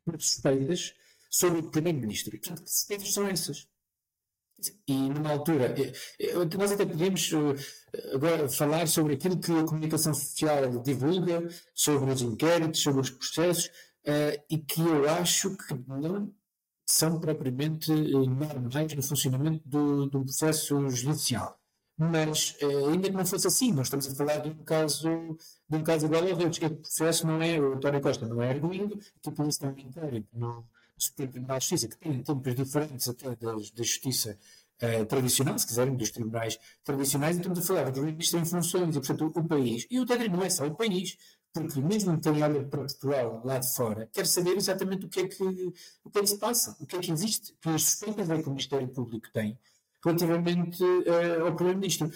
por 0.04 0.20
suspeitas 0.20 0.94
sobre 1.30 1.60
o 1.60 1.70
Primeiro-Ministro. 1.70 2.36
E, 2.36 2.38
portanto, 2.38 2.62
que 2.64 2.70
suspeitas 2.70 3.12
são 3.12 3.26
essas? 3.26 3.68
E 4.86 4.92
numa 4.92 5.30
altura, 5.30 5.74
eh, 5.80 5.92
eh, 6.18 6.34
nós 6.58 6.72
até 6.72 6.84
podemos 6.84 7.30
agora 8.12 8.48
falar 8.48 8.86
sobre 8.86 9.14
aquilo 9.14 9.40
que 9.40 9.52
a 9.52 9.64
comunicação 9.64 10.12
social 10.12 10.82
divulga, 10.82 11.48
sobre 11.74 12.12
os 12.12 12.20
inquéritos, 12.20 12.82
sobre 12.82 13.00
os 13.00 13.10
processos, 13.10 13.70
e 14.50 14.58
que 14.58 14.80
eu 14.80 15.08
acho 15.08 15.56
que 15.56 15.74
não 15.86 16.32
são 16.90 17.20
propriamente 17.20 17.92
eh, 17.92 18.26
normais 18.52 18.94
no 18.94 19.02
funcionamento 19.02 19.62
do, 19.68 20.06
do 20.06 20.24
processo 20.24 20.88
judicial. 20.90 21.58
Mas, 21.96 22.56
eh, 22.60 22.66
ainda 22.90 23.08
que 23.08 23.16
não 23.16 23.24
fosse 23.24 23.46
assim, 23.46 23.72
nós 23.72 23.86
estamos 23.86 24.08
a 24.08 24.14
falar 24.14 24.38
de 24.38 24.50
um 24.50 24.64
caso, 24.64 25.08
de 25.68 25.76
um 25.76 25.84
caso 25.84 26.06
igual 26.06 26.22
ao 26.22 26.30
outro, 26.30 26.60
que 26.60 26.66
o 26.66 26.76
processo 26.76 27.26
não 27.26 27.40
é, 27.42 27.60
o 27.60 27.74
António 27.74 28.00
Costa 28.00 28.26
não 28.26 28.42
é 28.42 28.50
arguído, 28.50 28.98
que 29.22 29.28
a 29.28 29.32
polícia 29.32 29.72
tem 29.72 29.84
um 29.84 29.88
inquérito 29.88 30.28
no 30.32 30.66
Supremo 30.98 31.32
Tribunal 31.32 31.58
de 31.58 31.64
Justiça, 31.64 31.88
que 31.88 31.98
tem 31.98 32.22
tempos 32.22 32.54
diferentes 32.54 33.08
até 33.08 33.36
da, 33.36 33.52
da 33.52 33.82
justiça 33.82 34.38
uh, 34.82 35.06
tradicional, 35.06 35.58
se 35.58 35.66
quiserem, 35.66 35.94
dos 35.94 36.10
tribunais 36.10 36.58
tradicionais, 36.82 37.36
e 37.36 37.40
estamos 37.40 37.58
a 37.58 37.62
falar 37.62 37.90
do 37.90 38.02
ministro 38.02 38.40
em 38.40 38.44
funções, 38.44 38.96
e 38.96 39.00
portanto 39.00 39.32
o 39.34 39.44
país, 39.46 39.86
e 39.90 40.00
o 40.00 40.06
TEDRI 40.06 40.28
não 40.28 40.42
é 40.42 40.50
só 40.50 40.66
o 40.66 40.74
país, 40.74 41.16
porque 41.52 41.80
mesmo 41.80 42.20
quem 42.20 42.42
olha 42.42 42.64
para 42.64 42.80
Portugal 42.80 43.42
lá 43.44 43.58
de 43.58 43.74
fora 43.74 44.08
quer 44.12 44.26
saber 44.26 44.56
exatamente 44.56 45.06
o 45.06 45.08
que 45.08 45.20
é 45.20 45.28
que, 45.28 45.42
o 46.04 46.10
que, 46.10 46.18
é 46.18 46.20
que 46.20 46.26
se 46.28 46.38
passa, 46.38 46.76
o 46.80 46.86
que 46.86 46.96
é 46.96 47.00
que 47.00 47.10
existe, 47.10 47.54
que 47.60 47.68
as 47.68 47.82
suspeitas 47.82 48.30
é 48.30 48.40
que 48.40 48.48
o 48.48 48.50
Ministério 48.50 48.88
Público 48.88 49.28
tem 49.32 49.58
relativamente 50.04 50.82
uh, 50.82 51.46
ao 51.46 51.54
Primeiro-Ministro. 51.54 52.10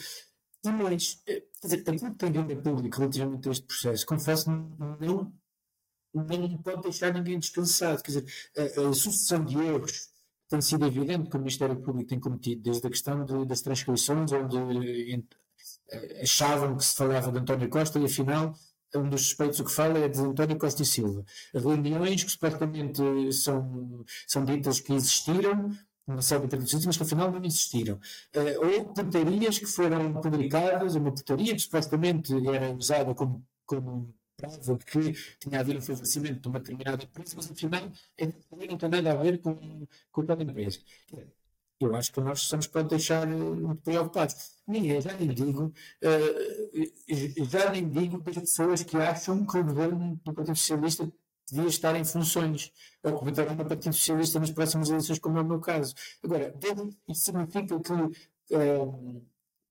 E 0.64 0.70
mais, 0.70 1.14
uh, 1.14 1.24
quer 1.26 1.42
dizer, 1.62 1.80
aquilo 1.80 2.14
que 2.14 2.30
tem 2.30 2.38
a 2.38 2.62
público 2.62 2.98
relativamente 2.98 3.48
a 3.48 3.52
este 3.52 3.66
processo, 3.66 4.06
confesso, 4.06 4.50
não, 4.50 4.96
não, 5.00 5.32
não 6.14 6.58
pode 6.62 6.82
deixar 6.82 7.12
ninguém 7.12 7.38
descansado. 7.38 8.02
Quer 8.02 8.20
dizer, 8.20 8.26
a, 8.56 8.88
a 8.88 8.94
sucessão 8.94 9.44
de 9.44 9.58
erros 9.58 10.10
tem 10.48 10.60
sido 10.60 10.86
evidente 10.86 11.28
que 11.28 11.36
o 11.36 11.40
Ministério 11.40 11.76
Público 11.76 12.08
tem 12.08 12.20
cometido, 12.20 12.62
desde 12.62 12.86
a 12.86 12.90
questão 12.90 13.24
de, 13.24 13.44
das 13.44 13.60
transcrições, 13.60 14.30
onde 14.32 14.56
eh, 15.90 16.22
achavam 16.22 16.76
que 16.76 16.84
se 16.84 16.94
falava 16.94 17.32
de 17.32 17.38
António 17.38 17.68
Costa 17.68 17.98
e 17.98 18.04
afinal 18.04 18.54
um 18.96 19.08
dos 19.08 19.22
suspeitos 19.22 19.60
que 19.60 19.70
fala 19.70 19.98
é 19.98 20.08
de 20.08 20.20
António 20.20 20.58
Costa 20.58 20.82
e 20.82 20.86
Silva. 20.86 21.24
Reuniões 21.54 22.24
que 22.24 22.30
supostamente 22.30 23.32
são, 23.32 24.04
são 24.26 24.44
ditas 24.44 24.80
que 24.80 24.92
existiram, 24.92 25.70
série 26.20 26.42
de 26.42 26.48
traduções, 26.48 26.86
mas 26.86 26.96
que 26.96 27.02
afinal 27.02 27.30
não 27.30 27.42
existiram. 27.44 27.96
Uh, 28.34 28.66
ou 28.66 28.84
portarias 28.92 29.58
que 29.58 29.66
foram 29.66 30.20
publicadas, 30.20 30.94
uma 30.94 31.12
portaria 31.12 31.54
que 31.54 31.60
supostamente 31.60 32.32
era 32.48 32.72
usada 32.72 33.14
como, 33.14 33.44
como 33.64 34.14
prova 34.36 34.78
que 34.78 35.12
tinha 35.38 35.60
havido 35.60 35.78
um 35.78 35.82
favorecimento 35.82 36.40
de 36.40 36.48
uma 36.48 36.58
determinada 36.58 37.04
empresa, 37.04 37.34
mas 37.36 37.50
afinal 37.50 37.90
não 38.68 38.76
tem 38.76 38.88
nada 38.88 39.12
a 39.12 39.22
ver 39.22 39.38
com, 39.40 39.86
com 40.12 40.20
aquela 40.20 40.42
empresa. 40.42 40.80
Eu 41.80 41.94
acho 41.94 42.12
que 42.12 42.20
nós 42.20 42.40
estamos 42.40 42.66
para 42.66 42.82
deixar 42.82 43.26
eh, 43.28 43.34
muito 43.34 43.82
preocupados. 43.82 44.34
Ninguém, 44.66 45.00
já 45.00 45.12
nem 45.14 45.28
digo, 45.28 45.64
uh, 45.66 47.44
já 47.44 47.70
nem 47.70 47.88
digo 47.88 48.20
das 48.22 48.36
pessoas 48.36 48.82
que 48.82 48.96
acham 48.96 49.44
que 49.46 49.58
o 49.58 49.64
governo 49.64 50.20
do 50.24 50.32
Partido 50.32 50.56
Socialista 50.56 51.12
devia 51.50 51.68
estar 51.68 51.94
em 51.96 52.04
funções, 52.04 52.72
ou 53.02 53.18
que 53.18 53.24
votarão 53.24 53.54
no 53.54 53.66
Partido 53.66 53.92
Socialista 53.94 54.40
nas 54.40 54.50
próximas 54.50 54.88
eleições, 54.88 55.18
como 55.18 55.38
é 55.38 55.42
o 55.42 55.44
meu 55.44 55.60
caso. 55.60 55.94
Agora, 56.22 56.54
isso 57.08 57.24
significa 57.24 57.78
que, 57.80 57.92
uh, 57.92 59.22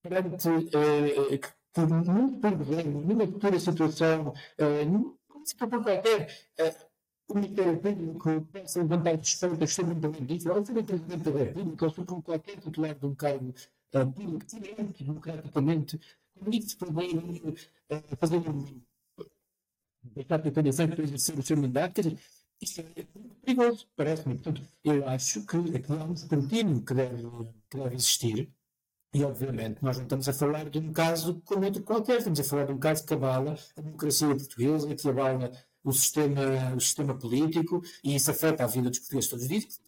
perante 0.03 0.47
uh, 0.49 1.39
que 1.39 1.63
que 1.73 1.81
muito 1.81 2.39
problema, 2.39 3.01
numa 3.01 3.25
futura 3.25 3.59
situação, 3.59 4.27
uh, 4.29 4.85
não 4.85 5.17
se 5.43 5.55
qualquer 5.55 6.27
uh, 6.59 6.92
o 7.27 7.35
Ministério 7.35 7.79
Público 7.79 8.41
possa 8.51 8.79
levantar 8.79 9.23
suspeitas 9.23 9.73
sobre 9.73 9.93
um 9.93 9.99
primeiro-ministro, 9.99 10.53
ou 10.53 10.65
sobre 10.65 10.81
o 10.81 10.85
Presidente 10.85 11.31
da 11.31 11.39
República, 11.39 11.85
ou 11.85 11.91
sobre 11.91 12.21
qualquer 12.21 12.57
titular 12.57 12.95
de 12.95 13.05
um 13.05 13.15
cargo 13.15 13.53
uh, 13.95 14.11
público, 14.11 14.45
tirante 14.45 15.03
democraticamente, 15.03 15.99
como 16.37 16.53
isso 16.53 16.77
poder 16.77 17.15
uh, 17.15 18.15
fazer 18.19 18.37
um 18.37 18.81
deixar 20.03 20.41
de 20.41 20.51
condição 20.51 20.87
para 20.87 21.03
exercer 21.03 21.39
o 21.39 21.43
seu 21.43 21.57
mandato, 21.57 21.93
quer 21.93 22.01
dizer, 22.01 22.19
isso 22.61 22.81
é 22.81 23.05
perigoso, 23.43 23.87
parece-me. 23.95 24.35
Portanto, 24.35 24.61
eu 24.83 25.07
acho 25.07 25.45
que 25.45 25.57
aqui 25.75 25.93
há 25.93 26.03
um 26.03 26.13
escrutínio 26.13 26.81
que 26.81 26.93
deve, 26.93 27.27
que 27.69 27.77
deve 27.77 27.95
existir, 27.95 28.49
e, 29.13 29.23
obviamente, 29.23 29.83
nós 29.83 29.97
não 29.97 30.03
estamos 30.03 30.27
a 30.27 30.33
falar 30.33 30.69
de 30.69 30.79
um 30.79 30.91
caso 30.91 31.39
como 31.45 31.65
outro 31.65 31.83
qualquer, 31.83 32.17
estamos 32.17 32.39
a 32.39 32.43
falar 32.43 32.65
de 32.65 32.71
um 32.73 32.79
caso 32.79 33.05
que 33.05 33.13
abala 33.13 33.55
a 33.77 33.81
democracia 33.81 34.27
portuguesa, 34.27 34.95
que 34.95 35.07
abala 35.07 35.51
o 35.83 35.91
sistema, 35.91 36.73
o 36.75 36.79
sistema 36.79 37.15
político, 37.17 37.81
e 38.03 38.15
isso 38.15 38.31
afeta 38.31 38.63
a 38.63 38.67
vida 38.67 38.89
dos 38.89 38.99
portugueses 38.99 39.29
todos 39.29 39.43
os 39.43 39.49
dias. 39.49 39.79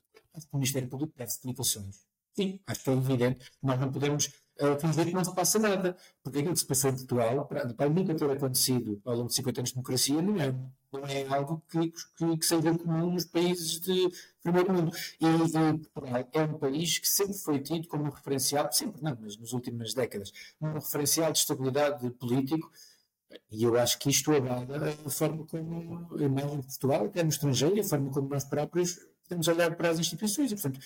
O 0.52 0.58
Ministério 0.58 0.89
Público 0.89 1.14
deve 1.16 1.32
explicações. 1.32 2.06
Sim, 2.36 2.60
acho 2.68 2.84
que 2.84 2.89
é 2.89 2.93
evidente. 2.93 3.52
Nós 3.64 3.80
não 3.80 3.89
podemos 3.89 4.30
uh, 4.60 4.80
fingir 4.80 5.06
que 5.06 5.14
não 5.14 5.24
se 5.24 5.34
passa 5.34 5.58
nada. 5.58 5.96
Porque 6.22 6.39
aquilo 6.39 6.54
que 6.54 6.60
se 6.60 6.66
passou 6.66 6.89
em 6.89 6.96
Portugal, 6.96 7.46
para 7.46 7.89
nunca 7.89 8.14
ter 8.14 8.30
acontecido 8.30 9.02
ao 9.06 9.16
longo 9.16 9.30
de 9.30 9.36
50 9.36 9.62
anos 9.62 9.70
de 9.70 9.76
democracia, 9.76 10.22
não 10.22 10.41
é, 10.41 10.54
não 10.91 11.06
é 11.06 11.28
algo 11.28 11.64
que, 11.70 11.91
que, 12.18 12.38
que 12.38 12.46
seja 12.46 12.78
comum 12.78 13.12
nos 13.12 13.26
países 13.26 13.80
de 13.80 14.12
primeiro 14.43 14.74
mundo. 14.74 14.91
E, 15.20 15.26
e 15.26 15.78
Portugal 15.93 16.30
é 16.34 16.41
um 16.43 16.58
país 16.58 17.00
que 17.00 17.08
sempre 17.08 17.36
foi 17.36 17.60
tido 17.60 17.88
como 17.88 18.04
um 18.04 18.10
referencial, 18.10 18.70
sempre 18.72 19.02
não, 19.02 19.18
mas 19.20 19.38
nas 19.38 19.54
últimas 19.54 19.93
décadas, 19.93 20.32
um 20.62 20.74
referencial 20.74 21.32
de 21.32 21.39
estabilidade 21.39 22.10
político. 22.12 22.70
E 23.52 23.64
eu 23.64 23.78
acho 23.78 23.98
que 24.00 24.10
isto 24.10 24.32
agrada 24.32 24.96
a 25.06 25.10
forma 25.10 25.46
como 25.46 26.08
a 26.18 26.24
imagem 26.24 26.60
de 26.60 26.68
Portugal, 26.68 27.06
até 27.06 27.24
no 27.24 27.30
estrangeiro, 27.30 27.80
a 27.80 27.84
forma 27.84 28.12
como 28.12 28.30
nós 28.30 28.44
próprios 28.44 28.98
podemos 29.24 29.48
olhar 29.48 29.76
para 29.76 29.90
as 29.90 30.00
instituições. 30.00 30.52
E, 30.52 30.56
portanto, 30.56 30.80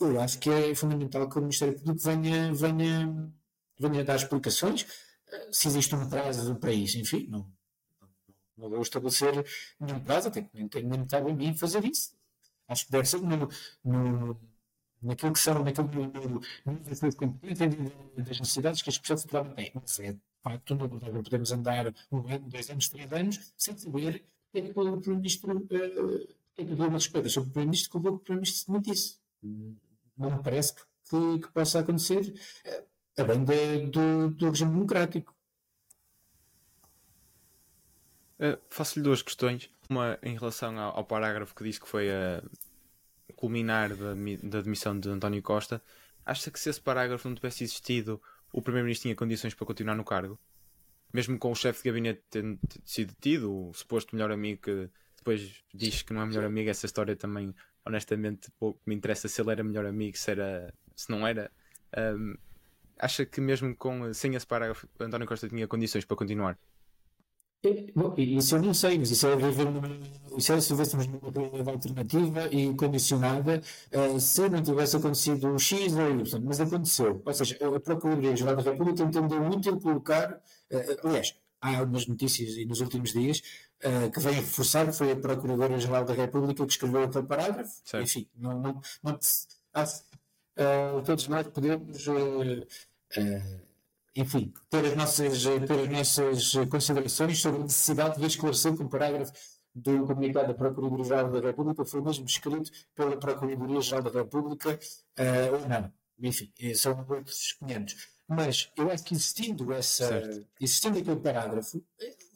eu 0.00 0.20
acho 0.20 0.38
que 0.38 0.50
é 0.50 0.74
fundamental 0.74 1.28
que 1.28 1.38
o 1.38 1.40
Ministério 1.40 1.78
Público 1.78 2.00
venha, 2.00 2.52
venha, 2.54 3.32
venha 3.78 4.04
dar 4.04 4.16
explicações 4.16 4.86
eh, 5.28 5.48
se 5.52 5.68
existe 5.68 5.94
um 5.94 6.08
prazo 6.08 6.54
para 6.56 6.72
isso. 6.72 6.98
Enfim, 6.98 7.26
não, 7.28 7.46
não 8.56 8.70
vou 8.70 8.82
estabelecer 8.82 9.44
nenhum 9.78 10.00
prazo, 10.00 10.28
até 10.28 10.42
que 10.42 10.50
nem 10.54 10.68
tenho 10.68 10.88
nem 10.88 11.06
cabe 11.06 11.30
a 11.30 11.34
mim 11.34 11.56
fazer 11.56 11.84
isso. 11.84 12.12
Acho 12.68 12.86
que 12.86 12.92
deve 12.92 13.08
ser 13.08 13.20
no, 13.20 13.48
no, 13.84 14.40
naquilo 15.02 15.32
que 15.32 15.38
são, 15.38 15.62
naquilo 15.64 15.88
no, 15.88 16.06
nível 16.06 17.10
de 17.10 17.16
competência 17.16 17.68
das 18.16 18.40
necessidades 18.40 18.82
que 18.82 18.90
as 18.90 18.98
pessoas 18.98 19.24
têm. 19.24 19.72
Não 19.74 19.82
facto, 20.42 20.74
não, 20.74 20.88
podemos 21.22 21.52
andar 21.52 21.94
um 22.10 22.18
ano, 22.28 22.48
dois 22.48 22.70
anos, 22.70 22.88
três 22.88 23.12
anos 23.12 23.52
sem 23.56 23.76
saber 23.76 24.24
o 24.48 24.52
que 24.52 24.58
é 24.58 24.62
que 24.62 24.70
o 24.70 24.72
Primeiro-Ministro, 24.72 25.56
uh, 25.56 25.66
que 25.66 26.62
é 26.62 26.64
que 26.64 26.72
uma 26.72 26.90
respeito 26.90 27.30
sobre 27.30 27.50
o 27.50 27.52
Primeiro-Ministro, 27.52 27.90
que 27.90 27.96
o 27.96 28.18
Primeiro-Ministro 28.18 28.64
se 28.64 28.70
mentisse 28.70 29.20
não 30.20 30.36
me 30.36 30.42
parece 30.42 30.74
que, 30.74 31.38
que 31.40 31.48
possa 31.52 31.80
acontecer 31.80 32.34
eh, 32.64 32.84
a 33.16 33.24
bem 33.24 33.90
do, 33.90 34.30
do 34.30 34.50
regime 34.50 34.72
democrático. 34.72 35.34
Uh, 38.38 38.58
Faço-lhe 38.68 39.02
duas 39.02 39.22
questões. 39.22 39.70
Uma 39.88 40.18
em 40.22 40.36
relação 40.36 40.78
ao, 40.78 40.98
ao, 40.98 41.04
parágrafo 41.04 41.54
que 41.54 41.64
diz 41.64 41.78
que 41.78 41.88
foi 41.88 42.10
a 42.10 42.42
culminar 43.34 43.94
da, 43.94 44.14
da 44.42 44.60
demissão 44.60 44.98
de 44.98 45.08
António 45.08 45.42
Costa. 45.42 45.82
Acha 46.24 46.50
que 46.50 46.60
se 46.60 46.70
esse 46.70 46.80
parágrafo 46.80 47.28
não 47.28 47.34
tivesse 47.34 47.64
existido, 47.64 48.22
o 48.52 48.62
Primeiro-Ministro 48.62 49.02
tinha 49.02 49.16
condições 49.16 49.54
para 49.54 49.66
continuar 49.66 49.94
no 49.94 50.04
cargo? 50.04 50.38
Mesmo 51.12 51.38
com 51.38 51.50
o 51.50 51.54
chefe 51.54 51.82
de 51.82 51.88
gabinete 51.88 52.22
tendo 52.30 52.58
sido 52.84 53.14
tido, 53.20 53.68
o 53.68 53.74
suposto 53.74 54.14
melhor 54.14 54.30
amigo 54.30 54.62
que 54.62 54.90
depois 55.16 55.62
diz 55.74 56.02
que 56.02 56.12
não 56.12 56.22
é 56.22 56.26
melhor 56.26 56.44
amigo, 56.44 56.70
essa 56.70 56.86
história 56.86 57.16
também 57.16 57.54
honestamente 57.84 58.50
pouco 58.58 58.80
me 58.86 58.94
interessa 58.94 59.28
se 59.28 59.40
ele 59.40 59.50
era 59.50 59.64
melhor 59.64 59.86
amigo, 59.86 60.16
se, 60.16 60.30
era, 60.30 60.72
se 60.94 61.10
não 61.10 61.26
era. 61.26 61.50
Um, 61.96 62.34
acha 62.98 63.26
que 63.26 63.40
mesmo 63.40 63.74
com, 63.74 64.12
sem 64.14 64.34
esse 64.34 64.46
parágrafo 64.46 64.88
António 64.98 65.26
Costa 65.26 65.48
tinha 65.48 65.66
condições 65.66 66.04
para 66.04 66.16
continuar? 66.16 66.58
Bom, 67.94 68.14
isso 68.16 68.56
eu 68.56 68.62
não 68.62 68.72
sei, 68.72 68.98
mas 68.98 69.10
isso 69.10 69.26
é 69.26 69.36
viver 69.36 69.66
numa, 69.66 69.88
isso 70.36 70.50
é 70.50 70.60
se 70.60 70.72
vivêssemos 70.72 71.06
numa 71.06 71.30
realidade 71.30 71.68
alternativa 71.68 72.48
e 72.50 72.74
condicionada, 72.74 73.60
uh, 73.92 74.18
se 74.18 74.48
não 74.48 74.62
tivesse 74.62 74.96
acontecido 74.96 75.48
o 75.48 75.58
X 75.58 75.94
ou 75.94 76.10
Y, 76.10 76.40
mas 76.42 76.58
aconteceu. 76.58 77.20
Ou 77.22 77.34
seja, 77.34 77.58
a 77.76 77.80
Procuradoria-Geral 77.80 78.56
da 78.56 78.62
República 78.62 79.02
entendeu 79.02 79.46
útil 79.46 79.78
colocar, 79.78 80.40
uh, 80.72 81.06
aliás, 81.06 81.36
há 81.60 81.78
algumas 81.78 82.06
notícias 82.06 82.56
e 82.56 82.64
nos 82.64 82.80
últimos 82.80 83.12
dias 83.12 83.42
uh, 83.84 84.10
que 84.10 84.20
vêm 84.20 84.34
reforçar 84.36 84.86
que 84.86 84.92
foi 84.92 85.12
a 85.12 85.16
Procuradora-Geral 85.16 86.04
da 86.06 86.14
República 86.14 86.64
que 86.64 86.72
escreveu 86.72 87.04
aquele 87.04 87.26
parágrafo. 87.26 87.80
Certo. 87.84 88.04
Enfim, 88.04 88.26
não, 88.38 88.58
não, 88.58 88.80
não 89.02 89.12
uh, 89.12 91.02
todos 91.04 91.28
nós 91.28 91.46
podemos, 91.48 92.06
uh, 92.06 92.66
enfim, 94.14 94.52
ter 94.68 94.84
as, 94.86 94.96
nossas, 94.96 95.42
ter 95.42 95.80
as 95.80 95.88
nossas 95.88 96.52
considerações 96.68 97.38
sobre 97.38 97.60
a 97.60 97.64
necessidade 97.64 98.18
de 98.18 98.26
esclarecer 98.26 98.76
que 98.76 98.82
o 98.82 98.88
parágrafo 98.88 99.32
do 99.74 100.06
comunicado 100.06 100.48
da 100.48 100.54
Procuradoria-Geral 100.54 101.30
da 101.30 101.40
República 101.40 101.84
foi 101.84 102.00
mesmo 102.00 102.26
escrito 102.26 102.70
pela 102.94 103.16
Procuradoria-Geral 103.16 104.02
da 104.02 104.10
República 104.10 104.78
ou 105.52 105.68
não. 105.68 105.92
Enfim, 106.22 106.52
são 106.74 106.98
outros 107.08 107.52
500. 107.52 108.09
Mas 108.32 108.70
eu 108.76 108.88
acho 108.88 109.02
que 109.02 109.12
existindo 109.12 109.72
essa, 109.72 110.08
existindo 110.60 111.00
aquele 111.00 111.18
parágrafo, 111.18 111.82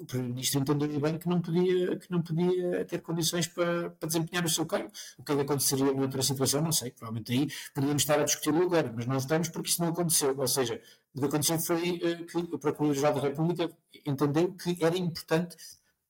o 0.01 0.05
Primeiro-Ministro 0.05 0.61
entendeu 0.61 0.99
bem 0.99 1.17
que 1.17 1.29
não 1.29 1.41
podia, 1.41 1.97
que 1.97 2.11
não 2.11 2.21
podia 2.21 2.85
ter 2.85 3.01
condições 3.01 3.47
para, 3.47 3.91
para 3.91 4.09
desempenhar 4.09 4.45
o 4.45 4.49
seu 4.49 4.67
cargo. 4.67 4.91
O 5.17 5.23
que 5.23 5.31
aconteceria 5.31 5.93
noutra 5.93 6.21
situação, 6.21 6.63
não 6.63 6.73
sei. 6.73 6.91
Provavelmente 6.91 7.33
aí 7.33 7.49
poderíamos 7.73 8.03
estar 8.03 8.19
a 8.19 8.25
discutir 8.25 8.53
agora, 8.53 8.93
mas 8.93 9.07
não 9.07 9.17
estamos 9.17 9.49
porque 9.51 9.69
isso 9.69 9.83
não 9.83 9.91
aconteceu. 9.91 10.37
Ou 10.37 10.49
seja, 10.49 10.83
o 11.15 11.21
que 11.21 11.27
aconteceu 11.27 11.61
foi 11.61 11.93
uh, 11.93 12.27
que 12.27 12.39
o 12.39 12.59
Procurador-Geral 12.59 13.15
da 13.15 13.21
República 13.21 13.71
entendeu 14.05 14.53
que 14.53 14.77
era 14.85 14.99
importante 14.99 15.57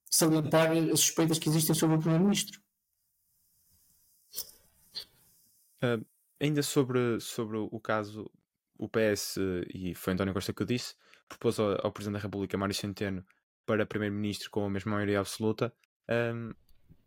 salientar 0.06 0.72
as 0.72 1.00
suspeitas 1.00 1.38
que 1.38 1.50
existem 1.50 1.74
sobre 1.74 1.96
o 1.96 1.98
Primeiro-Ministro. 1.98 2.58
Uh, 5.82 6.02
ainda 6.40 6.62
sobre, 6.62 7.20
sobre 7.20 7.58
o 7.58 7.78
caso 7.78 8.30
o 8.78 8.88
PS, 8.88 9.36
e 9.72 9.94
foi 9.94 10.12
António 10.12 10.34
Costa 10.34 10.52
que 10.52 10.62
eu 10.62 10.66
disse, 10.66 10.94
propôs 11.28 11.58
ao, 11.58 11.86
ao 11.86 11.92
Presidente 11.92 12.20
da 12.20 12.24
República, 12.24 12.58
Mário 12.58 12.74
Centeno, 12.74 13.24
para 13.66 13.86
Primeiro-Ministro 13.86 14.50
com 14.50 14.64
a 14.64 14.70
mesma 14.70 14.92
maioria 14.92 15.20
absoluta. 15.20 15.72
Um, 16.08 16.52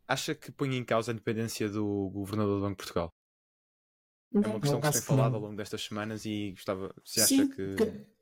acha 0.07 0.33
que 0.33 0.51
põe 0.51 0.75
em 0.75 0.83
causa 0.83 1.11
a 1.11 1.13
independência 1.13 1.69
do 1.69 2.09
Governador 2.09 2.55
do 2.55 2.61
Banco 2.61 2.71
de 2.71 2.77
Portugal? 2.77 3.13
Não, 4.31 4.43
é 4.43 4.47
uma 4.47 4.59
questão 4.59 4.81
que 4.81 4.87
se 4.87 4.93
tem 4.93 5.01
falado 5.01 5.35
ao 5.35 5.41
longo 5.41 5.55
destas 5.55 5.81
semanas 5.83 6.25
e 6.25 6.51
gostava, 6.51 6.93
se 7.03 7.21
acha 7.21 7.27
Sim, 7.27 7.49
que... 7.49 7.75
que... 7.75 8.16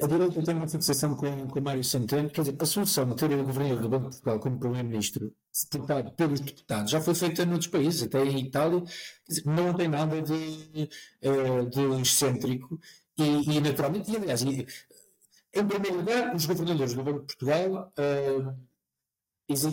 A 0.00 0.06
direita 0.06 0.42
tem 0.42 0.54
uma 0.54 0.68
fixação 0.68 1.16
com, 1.16 1.48
com 1.48 1.60
Mário 1.60 1.82
Centeno, 1.82 2.30
quer 2.30 2.42
dizer, 2.42 2.56
a 2.60 2.66
solução 2.66 3.08
de 3.08 3.16
ter 3.16 3.32
o 3.32 3.44
Governador 3.44 3.82
do 3.82 3.88
Banco 3.88 4.04
de 4.04 4.10
Portugal 4.10 4.38
como 4.38 4.58
Primeiro-Ministro, 4.58 5.32
deputado 5.72 6.12
pelos 6.12 6.38
deputados, 6.38 6.90
já 6.92 7.00
foi 7.00 7.14
feita 7.14 7.44
noutros 7.44 7.66
países, 7.66 8.04
até 8.04 8.24
em 8.24 8.46
Itália, 8.46 8.82
dizer, 9.28 9.44
não 9.44 9.74
tem 9.74 9.88
nada 9.88 10.22
de, 10.22 10.88
eh, 11.20 11.64
de 11.64 12.00
excêntrico 12.00 12.78
e, 13.18 13.56
e, 13.56 13.60
naturalmente, 13.60 14.12
e 14.12 14.16
aliás, 14.16 14.42
em 14.42 15.66
primeiro 15.66 15.96
lugar, 15.96 16.34
os 16.34 16.46
governadores 16.46 16.94
do 16.94 17.02
Banco 17.02 17.20
de 17.20 17.26
Portugal 17.26 17.92
uh, 17.98 18.68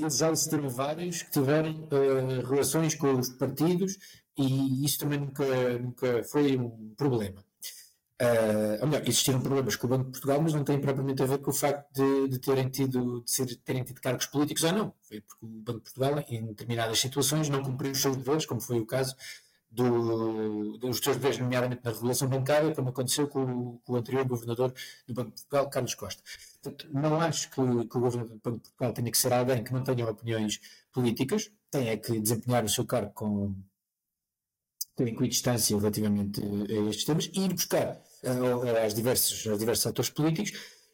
já 0.09 0.35
se 0.35 0.49
terem 0.49 0.69
vários 0.69 1.21
que 1.21 1.31
tiveram 1.31 1.71
uh, 1.71 2.47
relações 2.47 2.95
com 2.95 3.13
os 3.13 3.29
partidos 3.29 3.97
e 4.37 4.83
isso 4.85 4.99
também 4.99 5.19
nunca, 5.19 5.77
nunca 5.77 6.23
foi 6.23 6.57
um 6.57 6.93
problema. 6.97 7.43
Uh, 8.21 8.79
ou 8.81 8.87
melhor, 8.87 9.01
existiram 9.01 9.41
problemas 9.41 9.75
com 9.75 9.87
o 9.87 9.89
Banco 9.89 10.05
de 10.05 10.11
Portugal, 10.11 10.41
mas 10.41 10.53
não 10.53 10.63
tem 10.63 10.79
propriamente 10.79 11.21
a 11.21 11.25
ver 11.25 11.39
com 11.39 11.51
o 11.51 11.53
facto 11.53 11.91
de, 11.93 12.29
de 12.29 12.39
terem, 12.39 12.69
tido, 12.69 13.21
de 13.21 13.29
ser, 13.29 13.53
terem 13.57 13.83
tido 13.83 13.99
cargos 13.99 14.25
políticos 14.27 14.63
ou 14.63 14.71
não. 14.71 14.93
Foi 15.01 15.19
porque 15.19 15.45
o 15.45 15.49
Banco 15.49 15.79
de 15.79 15.83
Portugal, 15.83 16.25
em 16.29 16.45
determinadas 16.45 16.99
situações, 16.99 17.49
não 17.49 17.61
cumpriu 17.61 17.91
os 17.91 18.01
seus 18.01 18.15
deveres, 18.15 18.45
como 18.45 18.61
foi 18.61 18.79
o 18.79 18.85
caso 18.85 19.15
do, 19.69 20.77
dos 20.77 20.99
seus 20.99 21.17
deveres, 21.17 21.37
nomeadamente 21.39 21.81
na 21.83 21.91
regulação 21.91 22.29
bancária, 22.29 22.73
como 22.73 22.89
aconteceu 22.89 23.27
com, 23.27 23.77
com, 23.83 23.93
o 23.93 23.95
anterior 23.97 24.25
governador 24.25 24.73
do 25.05 25.13
Banco 25.13 25.31
de 25.31 25.35
Portugal, 25.35 25.69
Carlos 25.69 25.95
Costa. 25.95 26.23
Portanto, 26.63 26.87
não 26.93 27.19
acho 27.19 27.49
que, 27.49 27.55
que 27.55 27.97
o 27.97 27.99
governador 27.99 28.37
do 28.37 28.41
Banco 28.41 28.57
de 28.57 28.69
Portugal 28.69 28.93
tenha 28.93 29.11
que 29.11 29.17
ser 29.17 29.33
alguém 29.33 29.61
que 29.61 29.73
não 29.73 29.83
tenha 29.83 30.09
opiniões 30.09 30.61
políticas, 30.93 31.51
tem 31.69 31.89
é 31.89 31.97
que 31.97 32.17
desempenhar 32.17 32.63
o 32.63 32.69
seu 32.69 32.85
cargo 32.85 33.11
com, 33.13 33.53
com 34.95 35.03
equidistância 35.03 35.77
relativamente 35.77 36.41
a 36.41 36.89
estes 36.89 37.03
temas 37.03 37.29
e 37.33 37.41
ir 37.41 37.53
buscar 37.53 38.01
aos, 38.27 38.93
diversos, 38.93 39.47
aos 39.47 39.59
diversos 39.59 39.87
atores 39.87 40.09
políticos 40.09 40.53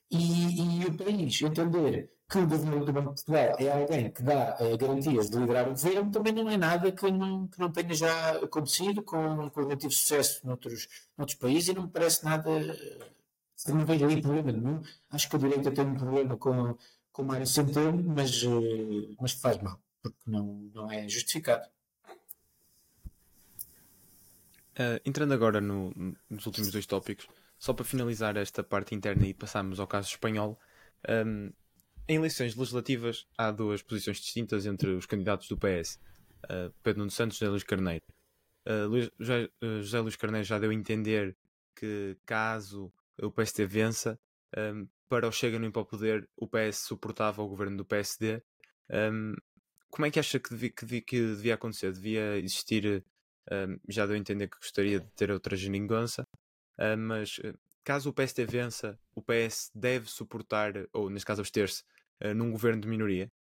e, 0.10 0.82
e 0.82 0.86
o 0.86 0.98
país 0.98 1.42
entender 1.42 2.12
que 2.30 2.38
o 2.38 2.48
governo 2.48 2.86
do 2.86 2.94
Banco 2.94 3.14
de 3.14 3.24
Portugal 3.24 3.56
é 3.60 3.70
alguém 3.70 4.12
que 4.12 4.24
dá 4.24 4.58
uh, 4.60 4.78
garantias 4.78 5.30
de 5.30 5.38
liderar 5.38 5.68
o 5.68 5.72
governo, 5.72 6.12
também 6.12 6.34
não 6.34 6.50
é 6.50 6.58
nada 6.58 6.92
que 6.92 7.12
não, 7.12 7.48
que 7.48 7.60
não 7.60 7.72
tenha 7.72 7.94
já 7.94 8.32
acontecido 8.38 9.04
com, 9.04 9.50
com 9.50 9.62
relativo 9.62 9.92
sucesso 9.92 10.46
noutros, 10.46 10.88
noutros 11.18 11.38
países 11.38 11.70
e 11.70 11.74
não 11.74 11.84
me 11.84 11.90
parece 11.90 12.24
nada. 12.24 12.50
Uh, 12.50 13.74
não 13.74 13.86
vejo 13.86 14.08
aí 14.08 14.22
problema 14.22 14.52
nenhum. 14.52 14.82
Acho 15.10 15.30
que 15.30 15.36
a 15.36 15.40
direita 15.40 15.72
tem 15.72 15.86
um 15.86 15.96
problema 15.96 16.38
com, 16.38 16.76
com 17.12 17.24
Mário 17.24 17.46
Centeno, 17.46 18.02
mas, 18.02 18.44
uh, 18.44 19.16
mas 19.20 19.34
faz 19.34 19.62
mal, 19.62 19.80
porque 20.02 20.20
não, 20.26 20.70
não 20.74 20.92
é 20.92 21.08
justificado. 21.10 21.68
Uh, 24.74 25.02
entrando 25.04 25.34
agora 25.34 25.60
no, 25.60 25.94
nos 26.30 26.46
últimos 26.46 26.72
dois 26.72 26.86
tópicos, 26.86 27.28
só 27.60 27.74
para 27.74 27.86
finalizar 27.86 28.38
esta 28.38 28.64
parte 28.64 28.96
interna 28.96 29.28
e 29.28 29.34
passarmos 29.34 29.80
ao 29.80 29.88
caso 29.88 30.10
espanhol, 30.10 30.60
um, 31.08 31.52
em 32.08 32.16
eleições 32.16 32.56
legislativas 32.56 33.28
há 33.38 33.52
duas 33.52 33.82
posições 33.82 34.18
distintas 34.18 34.66
entre 34.66 34.92
os 34.92 35.06
candidatos 35.06 35.48
do 35.48 35.58
PS, 35.58 35.96
uh, 35.96 36.00
ah, 36.50 36.72
Pedro 36.82 37.00
Nuno 37.00 37.12
Santos 37.12 37.38
e 37.38 37.40
José 37.40 37.50
Luís 37.50 37.64
Carneiro. 37.64 38.06
Uh, 38.68 38.88
Luís, 38.88 39.12
José, 39.20 39.50
José, 39.62 40.00
Luís 40.00 40.16
Carneiro 40.16 40.46
já 40.46 40.58
deu 40.58 40.70
a 40.70 40.74
entender 40.74 41.36
que 41.76 42.18
caso 42.26 42.92
o 43.22 43.32
PSD 43.32 43.66
vença, 43.66 44.20
um, 44.58 44.88
para 45.08 45.28
o 45.28 45.32
Chega 45.32 45.60
no 45.60 45.72
para 45.72 45.82
o 45.82 45.86
poder, 45.86 46.30
o 46.38 46.48
PS 46.48 46.78
suportava 46.78 47.42
o 47.42 47.48
governo 47.48 47.78
do 47.78 47.86
PSD. 47.86 48.42
Um, 48.90 49.36
como 49.90 50.06
é 50.06 50.12
que 50.12 50.20
acha 50.20 50.40
que 50.40 50.50
devia, 50.50 51.02
que 51.02 51.20
devia 51.20 51.56
acontecer? 51.56 51.92
Devia 51.92 52.38
existir 52.38 53.04
já 53.88 54.06
deu 54.06 54.16
a 54.16 54.20
entender 54.20 54.48
que 54.48 54.58
gostaria 54.58 55.00
de 55.00 55.08
ter 55.12 55.32
outra 55.32 55.56
geringonça, 55.56 56.28
uh, 56.80 56.98
mas 56.98 57.40
eh, 57.44 57.54
caso 57.84 58.10
o 58.10 58.14
PSD 58.14 58.46
vença, 58.46 59.00
o 59.16 59.22
PS 59.22 59.72
deve 59.74 60.10
suportar, 60.10 60.74
ou 60.94 61.10
neste 61.10 61.26
caso 61.26 61.42
abster-se, 61.42 61.84
uh, 62.24 62.34
num 62.34 62.52
governo 62.52 62.82
de 62.82 62.88
minoria? 62.88 63.32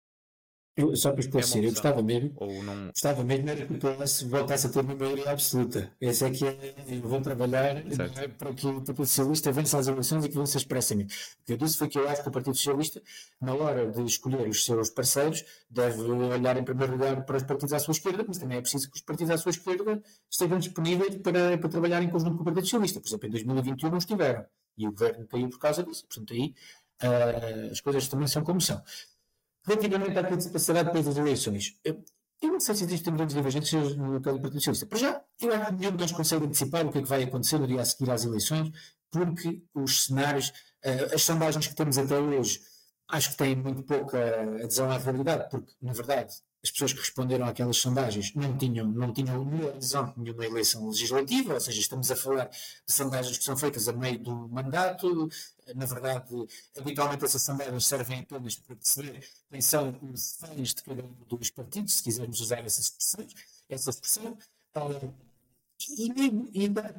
Eu, 0.81 0.97
só 0.97 1.12
para 1.12 1.20
esclarecer, 1.20 1.62
é 1.62 1.66
eu 1.66 1.70
gostava 1.70 2.03
mesmo, 2.03 2.33
ou 2.37 2.62
não... 2.62 2.87
gostava 2.89 3.22
mesmo 3.22 3.51
era 3.51 3.66
que 3.66 3.72
o 3.72 3.78
PS 3.78 4.22
voltasse 4.22 4.66
a 4.66 4.70
ter 4.70 4.81
uma 4.81 4.95
maioria 4.95 5.31
absoluta. 5.31 5.93
Esse 6.01 6.24
é 6.24 6.31
que 6.31 6.47
é, 6.47 6.74
eu 6.89 7.03
vou 7.03 7.20
trabalhar 7.20 7.76
é, 7.76 8.28
para 8.28 8.55
que 8.55 8.66
o 8.66 8.81
Partido 8.81 9.07
Socialista 9.07 9.53
vença 9.53 9.78
as 9.78 9.89
eleições 9.89 10.24
e 10.24 10.28
que 10.28 10.37
vença 10.37 10.57
expressamente. 10.57 11.14
O 11.43 11.45
que 11.45 11.53
eu 11.53 11.57
disse 11.57 11.76
foi 11.76 11.89
que 11.89 11.99
eu 11.99 12.09
acho 12.09 12.22
que 12.22 12.28
o 12.28 12.33
Partido 12.33 12.57
Socialista, 12.57 13.03
na 13.41 13.55
hora 13.55 13.91
de 13.91 14.03
escolher 14.05 14.49
os 14.49 14.64
seus 14.64 14.91
parceiros, 14.91 15.45
deve 15.68 16.01
olhar 16.01 16.57
em 16.57 16.64
primeiro 16.64 16.93
lugar 16.93 17.24
para 17.24 17.37
os 17.37 17.43
partidos 17.43 17.72
à 17.74 17.78
sua 17.78 17.93
esquerda, 17.93 18.24
mas 18.26 18.39
também 18.39 18.59
é 18.59 18.61
preciso 18.61 18.91
que 18.91 18.97
os 18.97 19.03
partidos 19.03 19.31
à 19.31 19.39
sua 19.39 19.51
esquerda 19.51 20.03
estejam 20.31 20.59
disponíveis 20.59 21.16
para, 21.16 21.59
para 21.59 21.68
trabalhar 21.68 22.03
em 22.03 22.09
conjunto 22.09 22.37
com 22.37 22.43
o 22.43 22.45
Partido 22.45 22.64
Socialista. 22.64 23.01
Por 23.01 23.09
exemplo, 23.09 23.28
em 23.28 23.31
2021 23.33 23.91
não 23.91 23.99
estiveram. 23.99 24.45
E 24.78 24.89
o 24.89 24.93
governo 24.93 25.26
caiu 25.26 25.49
por 25.51 25.59
causa 25.59 25.83
disso. 25.83 26.07
Portanto, 26.07 26.33
aí 26.33 26.55
uh, 27.03 27.70
as 27.70 27.81
coisas 27.81 28.09
também 28.09 28.26
são 28.26 28.43
como 28.43 28.61
são. 28.61 28.81
Relativamente 29.71 30.18
à 30.18 30.25
participação 30.25 30.75
depois 30.75 31.07
das 31.07 31.16
eleições, 31.16 31.77
eu, 31.85 32.03
não 32.43 32.59
sei 32.59 32.75
se 32.75 32.85
existem 32.85 33.14
grandes 33.14 33.37
divergências 33.37 33.97
no 33.97 34.21
caso 34.21 34.39
do 34.39 34.43
Partido 34.43 34.61
Socialista. 34.61 34.97
Já, 34.97 35.23
eu 35.41 35.55
acho 35.55 35.66
que 35.66 35.73
nenhum 35.73 35.93
de 35.93 35.99
nós 35.99 36.12
consegue 36.12 36.45
antecipar 36.45 36.85
o 36.87 36.91
que 36.91 36.99
é 36.99 37.03
que 37.03 37.09
vai 37.09 37.23
acontecer 37.23 37.59
no 37.59 37.66
dia 37.66 37.81
a 37.81 37.85
seguir 37.85 38.11
às 38.11 38.25
eleições, 38.25 38.73
porque 39.11 39.62
os 39.73 40.07
cenários, 40.07 40.49
uh, 40.85 41.14
as 41.14 41.23
sondagens 41.23 41.66
que 41.68 41.75
temos 41.75 41.99
até 41.99 42.18
hoje, 42.18 42.61
acho 43.09 43.31
que 43.31 43.37
têm 43.37 43.55
muito 43.55 43.83
pouca 43.83 44.18
adesão 44.62 44.91
à 44.91 44.99
realidade, 44.99 45.49
porque, 45.51 45.73
na 45.81 45.93
verdade, 45.93 46.35
as 46.62 46.71
pessoas 46.71 46.93
que 46.93 47.01
responderam 47.01 47.47
àquelas 47.47 47.79
sondagens 47.79 48.35
não 48.35 48.57
tinham, 48.57 48.87
não 48.87 49.12
tinham 49.12 49.45
nenhuma 49.45 49.71
adesão 49.71 50.12
nenhuma 50.16 50.45
eleição 50.45 50.87
legislativa, 50.89 51.55
ou 51.55 51.61
seja, 51.61 51.81
estamos 51.81 52.11
a 52.11 52.16
falar 52.16 52.47
de 52.47 52.93
sondagens 52.93 53.39
que 53.39 53.45
são 53.45 53.57
feitas 53.57 53.89
a 53.89 53.93
meio 53.93 54.18
do 54.18 54.49
mandato. 54.49 55.29
Na 55.75 55.87
verdade, 55.87 56.35
habitualmente 56.79 57.25
essas 57.25 57.43
sondagens 57.43 57.87
servem 57.87 58.21
apenas 58.21 58.57
para 58.57 58.77
perceber 58.77 59.29
quem 59.51 59.61
são 59.61 59.99
os 60.12 60.37
fãs 60.37 60.75
de 60.75 60.83
cada 60.83 61.05
um 61.05 61.12
dos 61.29 61.51
partidos, 61.51 61.95
se 61.95 62.03
quisermos 62.03 62.41
usar 62.41 62.64
essa 62.64 62.81
expressão. 62.81 63.27
Essa 63.68 63.91
expressão 63.91 64.39
uh, 64.77 65.14
e 65.97 66.12
mesmo, 66.12 66.51
ainda 66.55 66.95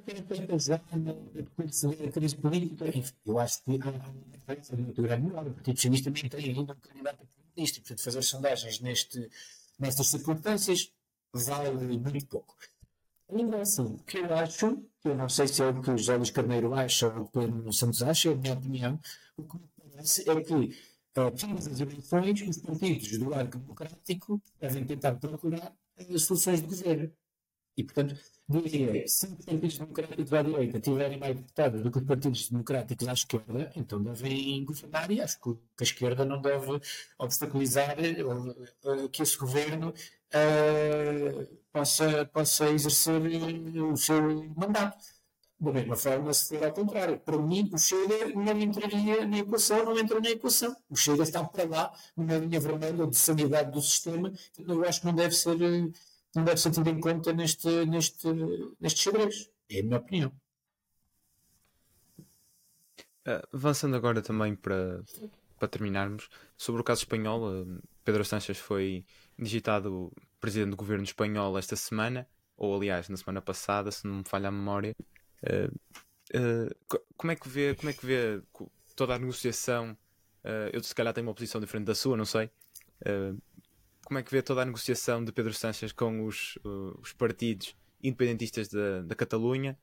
já 0.57 0.81
depois 1.33 1.81
de 1.81 2.03
a 2.03 2.11
crise 2.11 2.35
política, 2.35 2.85
eu 3.25 3.39
acho 3.39 3.63
que 3.63 3.79
há 3.81 3.89
uma 3.89 4.31
diferença 4.31 4.75
muito 4.75 5.01
grande. 5.01 5.27
O 5.27 5.53
Partido 5.53 5.75
Socialista 5.75 6.11
também 6.11 6.29
tem 6.29 6.57
ainda 6.57 6.73
um 6.73 6.79
candidato 6.79 7.21
a 7.21 7.61
e 7.61 7.71
portanto 7.71 8.01
fazer 8.01 8.21
sondagens 8.23 8.79
neste, 8.79 9.29
nestas 9.77 10.07
circunstâncias 10.07 10.91
vale 11.33 11.97
muito 11.97 12.25
pouco. 12.27 12.55
Assim, 13.61 13.97
que 14.05 14.17
eu 14.17 14.33
acho, 14.35 14.83
eu 15.05 15.15
não 15.15 15.29
sei 15.29 15.47
se 15.47 15.63
é 15.63 15.67
o 15.67 15.81
que 15.81 15.89
o 15.89 15.97
José 15.97 16.17
Luís 16.17 16.31
Carneiro 16.31 16.73
acha 16.73 17.07
ou 17.07 17.23
o 17.23 17.27
que 17.29 17.39
o 17.39 17.71
Santos 17.71 18.03
acha, 18.03 18.29
é 18.29 18.33
a 18.33 18.35
minha 18.35 18.53
opinião, 18.53 18.99
o 19.37 19.43
que 19.43 19.57
me 19.57 19.69
parece 19.77 20.29
é 20.29 20.41
que 20.41 20.53
uh, 20.53 21.31
todas 21.31 21.67
as 21.67 21.79
eleições, 21.79 22.41
os 22.41 22.57
partidos 22.57 23.17
do 23.17 23.33
arco 23.33 23.57
democrático 23.57 24.41
devem 24.59 24.83
tentar 24.85 25.15
procurar 25.15 25.73
as 25.97 26.23
soluções 26.23 26.61
de 26.61 26.67
governo. 26.67 27.11
E, 27.77 27.85
portanto, 27.85 28.15
diria, 28.49 29.07
se 29.07 29.27
os 29.27 29.45
partidos 29.45 29.77
democráticos 29.77 30.33
à 30.33 30.41
direita 30.41 30.79
tiverem 30.81 31.17
mais 31.17 31.37
deputados 31.37 31.81
do 31.81 31.89
que 31.89 31.99
os 31.99 32.03
partidos 32.03 32.49
democráticos 32.49 33.07
à 33.07 33.13
esquerda, 33.13 33.71
então 33.77 34.03
devem 34.03 34.65
governar 34.65 35.09
e 35.09 35.21
acho 35.21 35.39
que 35.39 35.49
a 35.79 35.83
esquerda 35.83 36.25
não 36.25 36.41
deve 36.41 36.81
obstaculizar 37.17 37.95
uh, 37.97 39.09
que 39.09 39.23
esse 39.23 39.37
governo 39.37 39.93
uh, 39.93 41.60
possa, 41.71 42.25
possa 42.25 42.69
exercer 42.69 43.21
o 43.81 43.97
seu 43.97 44.21
mandato. 44.55 44.97
Da 45.59 45.71
mesma 45.71 45.95
forma, 45.95 46.33
se 46.33 46.47
for 46.57 46.65
ao 46.65 46.73
contrário, 46.73 47.19
para 47.19 47.37
mim, 47.37 47.69
o 47.71 47.77
Chega 47.77 48.33
não 48.33 48.59
entraria 48.59 49.27
na 49.27 49.37
equação, 49.37 49.85
não 49.85 49.97
entra 49.99 50.19
na 50.19 50.31
equação. 50.31 50.75
O 50.89 50.95
Chega 50.95 51.21
está 51.21 51.43
para 51.43 51.69
lá, 51.69 51.93
numa 52.17 52.35
linha 52.37 52.59
vermelha 52.59 53.05
de 53.05 53.15
sanidade 53.15 53.71
do 53.71 53.79
sistema, 53.79 54.33
eu 54.57 54.83
acho 54.83 55.01
que 55.01 55.05
não 55.05 55.13
deve 55.13 55.35
ser 55.35 55.55
não 56.33 56.45
deve 56.45 56.57
ser 56.59 56.71
tido 56.71 56.89
em 56.89 56.99
conta 56.99 57.33
neste, 57.33 57.85
neste, 57.85 58.27
neste 58.79 59.01
xadrez. 59.01 59.51
É 59.69 59.81
a 59.81 59.83
minha 59.83 59.97
opinião. 59.97 60.31
Uh, 63.27 63.45
avançando 63.53 63.95
agora 63.95 64.21
também 64.21 64.55
para, 64.55 65.03
para 65.59 65.67
terminarmos, 65.67 66.27
sobre 66.57 66.81
o 66.81 66.83
caso 66.83 67.01
espanhol, 67.01 67.67
Pedro 68.03 68.25
Sánchez 68.25 68.57
foi 68.57 69.05
digitado 69.37 70.11
presidente 70.41 70.71
do 70.71 70.75
governo 70.75 71.03
espanhol 71.03 71.57
esta 71.57 71.75
semana, 71.75 72.27
ou 72.57 72.75
aliás, 72.75 73.07
na 73.07 73.15
semana 73.15 73.41
passada, 73.41 73.91
se 73.91 74.05
não 74.05 74.17
me 74.17 74.23
falha 74.25 74.49
a 74.49 74.51
memória. 74.51 74.95
Uh, 75.43 76.97
como 77.15 77.31
é 77.31 77.35
que 77.35 77.47
vê, 77.47 77.75
como 77.75 77.89
é 77.89 77.93
que 77.93 78.05
vê 78.05 78.41
toda 78.95 79.15
a 79.15 79.19
negociação? 79.19 79.97
eu 80.73 80.81
se 80.81 80.95
calhar 80.95 81.13
tenho 81.13 81.27
uma 81.27 81.35
posição 81.35 81.61
diferente 81.61 81.85
da 81.85 81.93
sua, 81.93 82.17
não 82.17 82.25
sei 82.25 82.49
como 84.11 84.19
é 84.19 84.23
que 84.23 84.31
vê 84.31 84.41
toda 84.41 84.61
a 84.61 84.65
negociação 84.65 85.23
de 85.23 85.31
Pedro 85.31 85.53
Sánchez 85.53 85.93
com 85.93 86.25
os, 86.25 86.57
uh, 86.65 86.99
os 87.01 87.13
partidos 87.13 87.77
independentistas 88.03 88.67
da, 88.67 89.03
da 89.03 89.15
Catalunha 89.15 89.77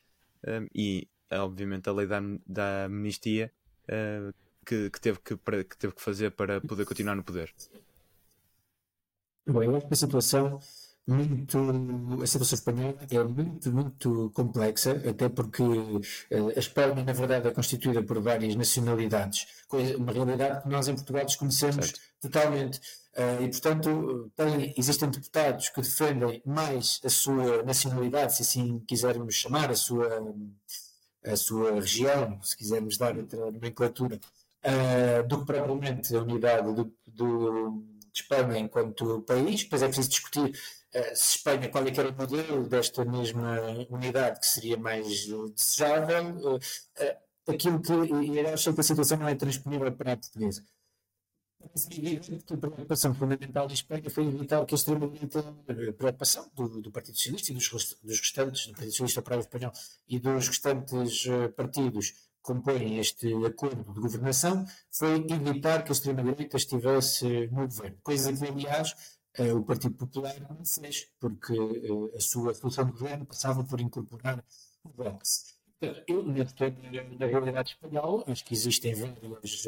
e, 0.74 1.08
obviamente, 1.32 1.88
a 1.88 1.92
lei 1.92 2.06
da, 2.06 2.20
da 2.46 2.84
amnistia 2.84 3.50
uh, 3.84 4.34
que, 4.66 4.90
que, 4.90 5.00
teve 5.00 5.18
que, 5.20 5.34
que 5.34 5.78
teve 5.78 5.94
que 5.94 6.02
fazer 6.02 6.32
para 6.32 6.60
poder 6.60 6.84
continuar 6.84 7.14
no 7.14 7.24
poder? 7.24 7.54
Bom, 9.48 9.62
eu 9.62 9.76
acho 9.76 9.86
que 9.86 9.94
a 9.94 9.96
situação 9.96 10.60
muito, 11.06 11.58
a 12.22 12.26
situação 12.26 12.54
espanhola 12.54 12.98
é 13.10 13.24
muito, 13.24 13.72
muito 13.72 14.30
complexa, 14.34 14.92
até 15.08 15.26
porque 15.30 15.62
uh, 15.62 16.48
a 16.54 16.58
Espanha, 16.58 17.02
na 17.02 17.14
verdade, 17.14 17.48
é 17.48 17.50
constituída 17.50 18.02
por 18.02 18.20
várias 18.20 18.54
nacionalidades, 18.54 19.46
uma 19.96 20.12
realidade 20.12 20.62
que 20.62 20.68
nós 20.68 20.86
em 20.86 20.94
Portugal 20.94 21.24
desconhecemos 21.24 21.86
certo. 21.86 22.00
totalmente. 22.20 22.78
Uh, 23.16 23.42
e, 23.42 23.48
portanto, 23.48 24.30
tem, 24.36 24.74
existem 24.76 25.08
deputados 25.08 25.70
que 25.70 25.80
defendem 25.80 26.42
mais 26.44 27.00
a 27.02 27.08
sua 27.08 27.62
nacionalidade, 27.62 28.36
se 28.36 28.42
assim 28.42 28.78
quisermos 28.86 29.34
chamar, 29.34 29.70
a 29.70 29.74
sua, 29.74 30.22
a 31.24 31.36
sua 31.36 31.72
região, 31.76 32.38
se 32.42 32.54
quisermos 32.54 32.98
dar 32.98 33.16
outra 33.16 33.50
nomenclatura, 33.50 34.20
uh, 34.62 35.26
do 35.26 35.38
que 35.38 35.46
propriamente 35.46 36.14
a 36.14 36.20
unidade 36.20 36.74
do, 36.74 36.92
do, 37.06 37.82
Espanha 38.20 38.58
enquanto 38.58 39.22
país. 39.22 39.64
Depois 39.64 39.82
é 39.82 39.86
preciso 39.86 40.08
discutir 40.08 40.52
se 41.14 41.36
Espanha, 41.36 41.68
qual 41.68 41.86
é 41.86 41.90
que 41.90 42.00
era 42.00 42.10
o 42.10 42.16
modelo 42.16 42.66
desta 42.66 43.04
mesma 43.04 43.86
unidade 43.90 44.40
que 44.40 44.46
seria 44.46 44.76
mais 44.76 45.26
desejável, 45.54 46.58
aquilo 47.46 47.80
que, 47.80 47.92
eu 47.92 48.52
acho 48.52 48.72
que 48.72 48.80
a 48.80 48.84
situação 48.84 49.18
não 49.18 49.28
é 49.28 49.34
transponível 49.34 49.92
para 49.92 50.12
a 50.12 50.16
portuguesa. 50.16 50.64
Que 51.90 52.20
a 52.54 52.56
preocupação 52.56 53.12
fundamental 53.14 53.66
de 53.66 53.74
Espanha 53.74 54.08
foi 54.08 54.26
evitar 54.26 54.64
que 54.64 54.74
a 54.74 54.76
extrema-direita, 54.76 55.40
a 55.40 55.92
preocupação 55.92 56.48
do, 56.54 56.80
do, 56.80 56.90
Partido 56.90 57.16
Socialista 57.16 57.50
e 57.50 57.54
dos, 57.54 57.68
dos 58.02 58.20
restantes, 58.20 58.66
do 58.66 58.72
Partido 58.72 58.92
Socialista 58.92 59.22
para 59.22 59.36
o 59.36 59.40
Espanhol 59.40 59.72
e 60.08 60.20
dos 60.20 60.46
restantes 60.46 61.24
partidos 61.56 62.14
compõem 62.48 62.98
este 62.98 63.26
acordo 63.44 63.92
de 63.92 64.00
governação 64.00 64.64
foi 64.90 65.16
evitar 65.16 65.84
que 65.84 65.90
a 65.90 65.92
extrema-direita 65.92 66.56
estivesse 66.56 67.46
no 67.48 67.68
governo. 67.68 67.98
Coisa 68.02 68.32
que, 68.32 68.44
aliás, 68.46 68.94
eh, 69.34 69.52
o 69.52 69.62
Partido 69.62 69.94
Popular 69.94 70.34
não 70.40 70.64
fez, 70.64 71.10
porque 71.20 71.52
eh, 71.52 72.16
a 72.16 72.20
sua 72.20 72.54
solução 72.54 72.86
de 72.86 72.92
governo 72.92 73.26
passava 73.26 73.62
por 73.62 73.78
incorporar 73.82 74.42
o 74.82 74.88
Vox. 74.88 75.57
Eu, 75.80 76.24
na 76.24 77.26
realidade 77.26 77.70
espanhola, 77.70 78.24
acho 78.26 78.44
que 78.44 78.52
existem 78.52 78.94
vários, 78.94 79.64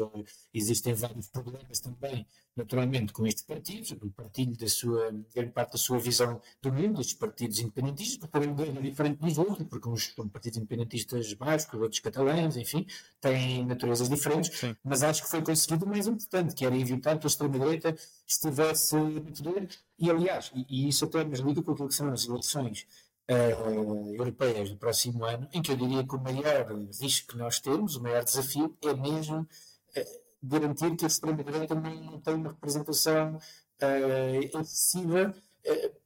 existem 0.53 0.93
vários 0.93 1.27
problemas 1.29 1.79
também, 1.79 2.27
naturalmente, 2.53 3.13
com 3.13 3.25
este 3.25 3.45
partido, 3.45 3.97
o 4.05 4.11
partilho 4.11 4.57
da 4.57 4.67
sua, 4.67 5.09
grande 5.33 5.51
parte 5.51 5.71
da 5.71 5.77
sua 5.77 5.99
visão 5.99 6.41
do 6.61 6.73
mundo, 6.73 6.99
estes 6.99 7.15
partidos 7.15 7.59
independentistas, 7.59 8.29
também 8.29 8.49
é 8.49 8.81
diferente 8.81 9.19
dos 9.19 9.37
outros, 9.37 9.65
porque 9.69 9.87
uns 9.87 10.13
são 10.13 10.27
partidos 10.27 10.57
independentistas 10.57 11.33
bascos, 11.33 11.79
outros 11.79 12.01
catalães, 12.01 12.57
enfim, 12.57 12.85
têm 13.21 13.65
naturezas 13.65 14.09
diferentes, 14.09 14.59
Sim. 14.59 14.75
mas 14.83 15.03
acho 15.03 15.23
que 15.23 15.29
foi 15.29 15.41
conseguido 15.41 15.85
o 15.85 15.87
mais 15.87 16.07
importante, 16.07 16.53
que 16.53 16.65
era 16.65 16.75
evitar 16.75 17.17
que 17.17 17.25
a 17.25 17.29
extrema-direita 17.29 17.95
estivesse 18.27 18.97
no 18.97 19.21
poder, 19.21 19.69
e 19.97 20.09
aliás, 20.09 20.51
e, 20.53 20.65
e 20.69 20.89
isso 20.89 21.05
até 21.05 21.23
nos 21.23 21.39
liga 21.39 21.63
com 21.63 21.71
aquilo 21.71 21.87
que 21.87 21.95
são 21.95 22.11
as 22.11 22.25
eleições 22.25 22.85
uh, 23.31 24.15
europeias 24.15 24.69
do 24.69 24.77
próximo 24.77 25.23
ano, 25.23 25.47
em 25.53 25.61
que 25.61 25.71
eu 25.71 25.77
diria 25.77 26.05
que 26.05 26.15
o 26.15 26.19
maior 26.19 26.71
risco 27.01 27.31
que 27.31 27.37
nós 27.37 27.59
temos, 27.59 27.95
o 27.95 28.03
maior 28.03 28.23
desafio, 28.23 28.77
é 28.83 28.93
mesmo 28.93 29.41
uh, 29.41 30.21
garantir 30.43 30.95
que 30.95 31.05
a 31.05 31.07
extrema-direita 31.07 31.75
não, 31.75 32.19
tem 32.19 32.33
uma 32.35 32.49
representação 32.49 33.37
uh, 33.37 34.59
excessiva, 34.59 35.33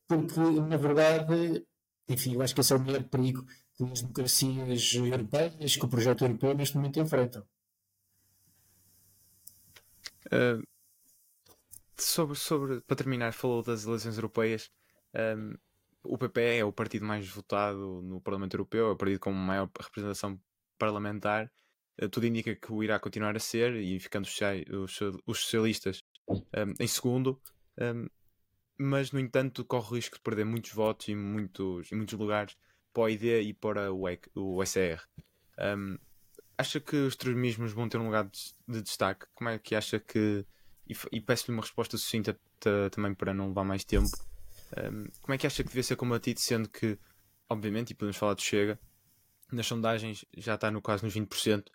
porque, 0.08 0.40
na 0.40 0.78
verdade, 0.78 1.66
enfim, 2.08 2.36
eu 2.36 2.42
acho 2.42 2.54
que 2.54 2.62
esse 2.62 2.74
é 2.74 2.76
o 2.76 2.80
maior 2.80 3.04
perigo 3.04 3.46
que 3.76 3.84
as 3.84 4.02
democracias 4.02 4.94
europeias, 4.94 5.76
que 5.76 5.86
o 5.86 5.90
projeto 5.90 6.24
europeu 6.24 6.54
neste 6.54 6.76
momento 6.78 7.00
enfrentam. 7.00 7.44
Uh, 10.28 10.62
sobre, 11.98 12.36
sobre, 12.36 12.82
para 12.82 12.96
terminar, 12.96 13.34
falou 13.34 13.64
das 13.64 13.86
eleições 13.86 14.18
europeias. 14.18 14.70
Um, 15.14 15.56
o 16.06 16.18
PP 16.18 16.58
é 16.58 16.66
o 16.66 16.72
partido 16.72 17.06
mais 17.06 17.28
votado 17.28 18.02
no 18.02 18.22
Parlamento 18.22 18.54
Europeu, 18.54 18.88
é 18.88 18.92
o 18.92 18.96
partido 18.96 19.20
com 19.20 19.32
maior 19.32 19.70
representação 19.80 20.40
parlamentar. 20.78 21.52
Uh, 22.02 22.10
tudo 22.10 22.26
indica 22.26 22.56
que 22.56 22.72
o 22.72 22.84
irá 22.84 23.00
continuar 23.00 23.36
a 23.36 23.40
ser, 23.40 23.76
e 23.76 24.00
ficando 24.00 24.26
os, 24.26 25.40
socialistas 25.40 26.04
um, 26.30 26.74
em 26.80 26.88
segundo. 26.88 27.42
Um, 27.80 28.08
mas, 28.78 29.12
no 29.12 29.20
entanto, 29.20 29.64
corre 29.64 29.88
o 29.88 29.96
risco 29.96 30.18
de 30.18 30.22
perder 30.22 30.46
muitos 30.46 30.72
votos 30.72 31.08
em 31.08 31.16
muitos, 31.16 31.92
em 31.92 31.96
muitos 31.96 32.18
lugares 32.18 32.58
para 32.94 33.04
o 33.04 33.10
ID 33.10 33.24
e 33.44 33.54
para 33.54 33.94
o, 33.94 34.08
EC, 34.10 34.30
o 34.36 34.62
ECR. 34.62 35.02
Um, 35.58 35.98
acha 36.58 36.80
que 36.80 36.96
os 36.96 37.14
extremismos 37.14 37.72
vão 37.72 37.88
ter 37.88 37.98
um 37.98 38.06
lugar 38.06 38.26
de, 38.26 38.54
de 38.68 38.82
destaque? 38.82 39.26
Como 39.34 39.50
é 39.50 39.58
que 39.60 39.76
acha 39.76 40.00
que. 40.00 40.46
E, 40.88 40.94
e 41.12 41.22
peço-lhe 41.22 41.56
uma 41.56 41.64
resposta 41.64 41.98
sucinta 41.98 42.38
também 42.92 43.14
para 43.14 43.34
não 43.34 43.48
levar 43.48 43.64
mais 43.64 43.84
tempo. 43.84 44.10
Como 45.22 45.34
é 45.34 45.38
que 45.38 45.48
acha 45.48 45.64
que 45.64 45.70
devia 45.70 45.84
ser 45.84 45.96
combatido, 45.96 46.40
sendo 46.40 46.70
que, 46.70 46.98
obviamente, 47.50 47.92
e 47.92 47.96
podemos 47.96 48.18
falar 48.18 48.34
de 48.34 48.44
Chega, 48.44 48.80
nas 49.52 49.68
sondagens 49.68 50.26
já 50.36 50.56
está 50.56 50.72
no 50.72 50.82
quase 50.82 51.04
nos 51.04 51.14
20%, 51.16 51.66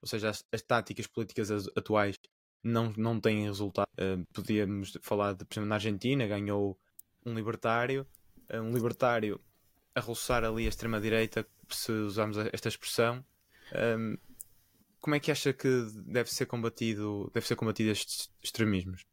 ou 0.00 0.08
seja, 0.08 0.30
as, 0.30 0.44
as 0.52 0.62
táticas 0.62 1.06
políticas 1.06 1.50
atuais 1.76 2.16
não, 2.62 2.92
não 2.96 3.20
têm 3.20 3.44
resultado. 3.44 3.88
Uh, 3.94 4.24
podíamos 4.32 4.96
falar, 5.02 5.34
de, 5.34 5.44
por 5.44 5.54
exemplo, 5.54 5.68
na 5.68 5.76
Argentina, 5.76 6.26
ganhou 6.26 6.78
um 7.24 7.34
libertário, 7.34 8.06
um 8.52 8.72
libertário 8.72 9.40
a 9.94 10.00
roçar 10.00 10.44
ali 10.44 10.66
a 10.66 10.68
extrema-direita, 10.68 11.46
se 11.68 11.92
usarmos 11.92 12.38
esta 12.52 12.68
expressão. 12.68 13.24
Um, 13.74 14.16
como 15.00 15.14
é 15.14 15.20
que 15.20 15.30
acha 15.30 15.52
que 15.52 15.86
deve 16.06 16.30
ser 16.30 16.46
combatido, 16.46 17.30
deve 17.32 17.46
ser 17.46 17.56
combatido 17.56 17.90
estes 17.90 18.30
extremismos? 18.42 19.04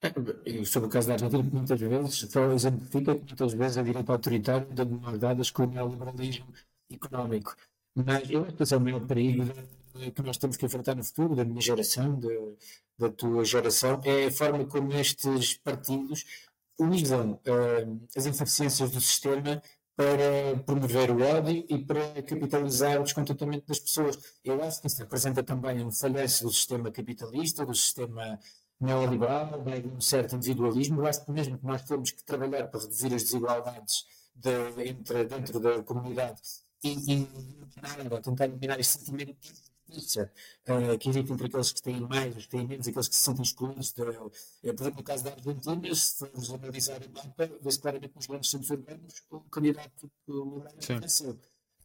É, 0.00 0.64
sobre 0.64 0.88
o 0.88 0.90
caso 0.90 1.08
da 1.08 1.14
Argentina, 1.14 1.42
muitas 1.42 1.80
vezes 1.80 2.30
só 2.30 2.52
exemplifica 2.52 3.14
muitas 3.14 3.52
vezes 3.52 3.78
a 3.78 3.82
direita 3.82 4.12
autoritária 4.12 4.84
mãos 4.84 5.18
dadas 5.18 5.50
com 5.50 5.64
o 5.64 5.66
neoliberalismo 5.66 6.46
económico. 6.90 7.56
Mas 7.94 8.30
eu 8.30 8.44
acho 8.44 8.56
que 8.56 8.62
esse 8.62 8.74
é 8.74 8.76
o 8.76 8.80
maior 8.80 9.04
perigo 9.06 9.44
que 10.14 10.22
nós 10.22 10.36
temos 10.36 10.56
que 10.56 10.66
enfrentar 10.66 10.94
no 10.94 11.02
futuro, 11.02 11.34
da 11.34 11.44
minha 11.44 11.60
geração, 11.60 12.18
da, 12.20 12.28
da 12.98 13.10
tua 13.10 13.44
geração, 13.44 14.00
é 14.04 14.26
a 14.26 14.30
forma 14.30 14.64
como 14.64 14.92
estes 14.92 15.58
partidos 15.58 16.24
usam 16.78 17.32
uh, 17.32 18.08
as 18.16 18.24
ineficiências 18.24 18.90
do 18.92 19.00
sistema 19.00 19.60
para 19.96 20.56
promover 20.64 21.10
o 21.10 21.20
ódio 21.20 21.66
e 21.68 21.76
para 21.84 22.22
capitalizar 22.22 23.00
o 23.00 23.02
descontentamento 23.02 23.66
das 23.66 23.80
pessoas. 23.80 24.16
Eu 24.44 24.62
acho 24.62 24.80
que 24.80 24.86
isso 24.86 24.98
representa 24.98 25.42
também 25.42 25.84
um 25.84 25.90
falhanço 25.90 26.44
do 26.44 26.52
sistema 26.52 26.92
capitalista, 26.92 27.66
do 27.66 27.74
sistema 27.74 28.38
neoliberal, 28.80 29.62
de 29.62 29.88
um 29.88 30.00
certo 30.00 30.36
individualismo. 30.36 31.00
Eu 31.00 31.06
acho 31.06 31.24
que 31.24 31.32
mesmo 31.32 31.58
que 31.58 31.66
nós 31.66 31.82
temos 31.82 32.10
que 32.10 32.22
trabalhar 32.24 32.68
para 32.68 32.80
reduzir 32.80 33.12
as 33.14 33.22
desigualdades 33.22 34.06
de, 34.34 34.88
entre, 34.88 35.24
dentro 35.24 35.60
da 35.60 35.82
comunidade 35.82 36.40
e, 36.82 37.12
e 37.12 37.28
tentar 38.22 38.44
eliminar 38.44 38.78
esse 38.78 38.98
sentimento 38.98 39.36
de 39.40 39.50
injustiça 39.88 40.32
uh, 40.68 40.98
que 40.98 41.08
existe 41.08 41.32
entre 41.32 41.46
aqueles 41.46 41.72
que 41.72 41.82
têm 41.82 42.00
mais, 42.00 42.36
os 42.36 42.44
que 42.44 42.50
têm 42.50 42.66
menos, 42.66 42.86
aqueles 42.86 43.08
que 43.08 43.14
se 43.14 43.22
sentem 43.22 43.42
excluídos. 43.42 43.92
De, 43.92 44.02
uh, 44.02 44.30
por 44.74 44.82
exemplo, 44.82 44.96
no 44.96 45.02
caso 45.02 45.24
da 45.24 45.32
Argentina, 45.32 45.94
se 45.94 46.18
formos 46.18 46.50
analisar 46.52 47.00
o 47.02 47.10
mapa, 47.10 47.50
vê-se 47.60 47.80
claramente 47.80 48.14
nos 48.14 48.26
grandes 48.26 48.50
centros 48.50 48.70
urbanos 48.70 49.22
o 49.30 49.40
candidato 49.40 50.10
liberal 50.28 51.00
venceu. 51.00 51.38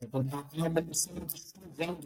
Então, 0.04 0.26
há 0.32 0.68
uma 0.68 0.82
noção 0.82 1.14
de 1.14 1.36
explosão 1.36 2.00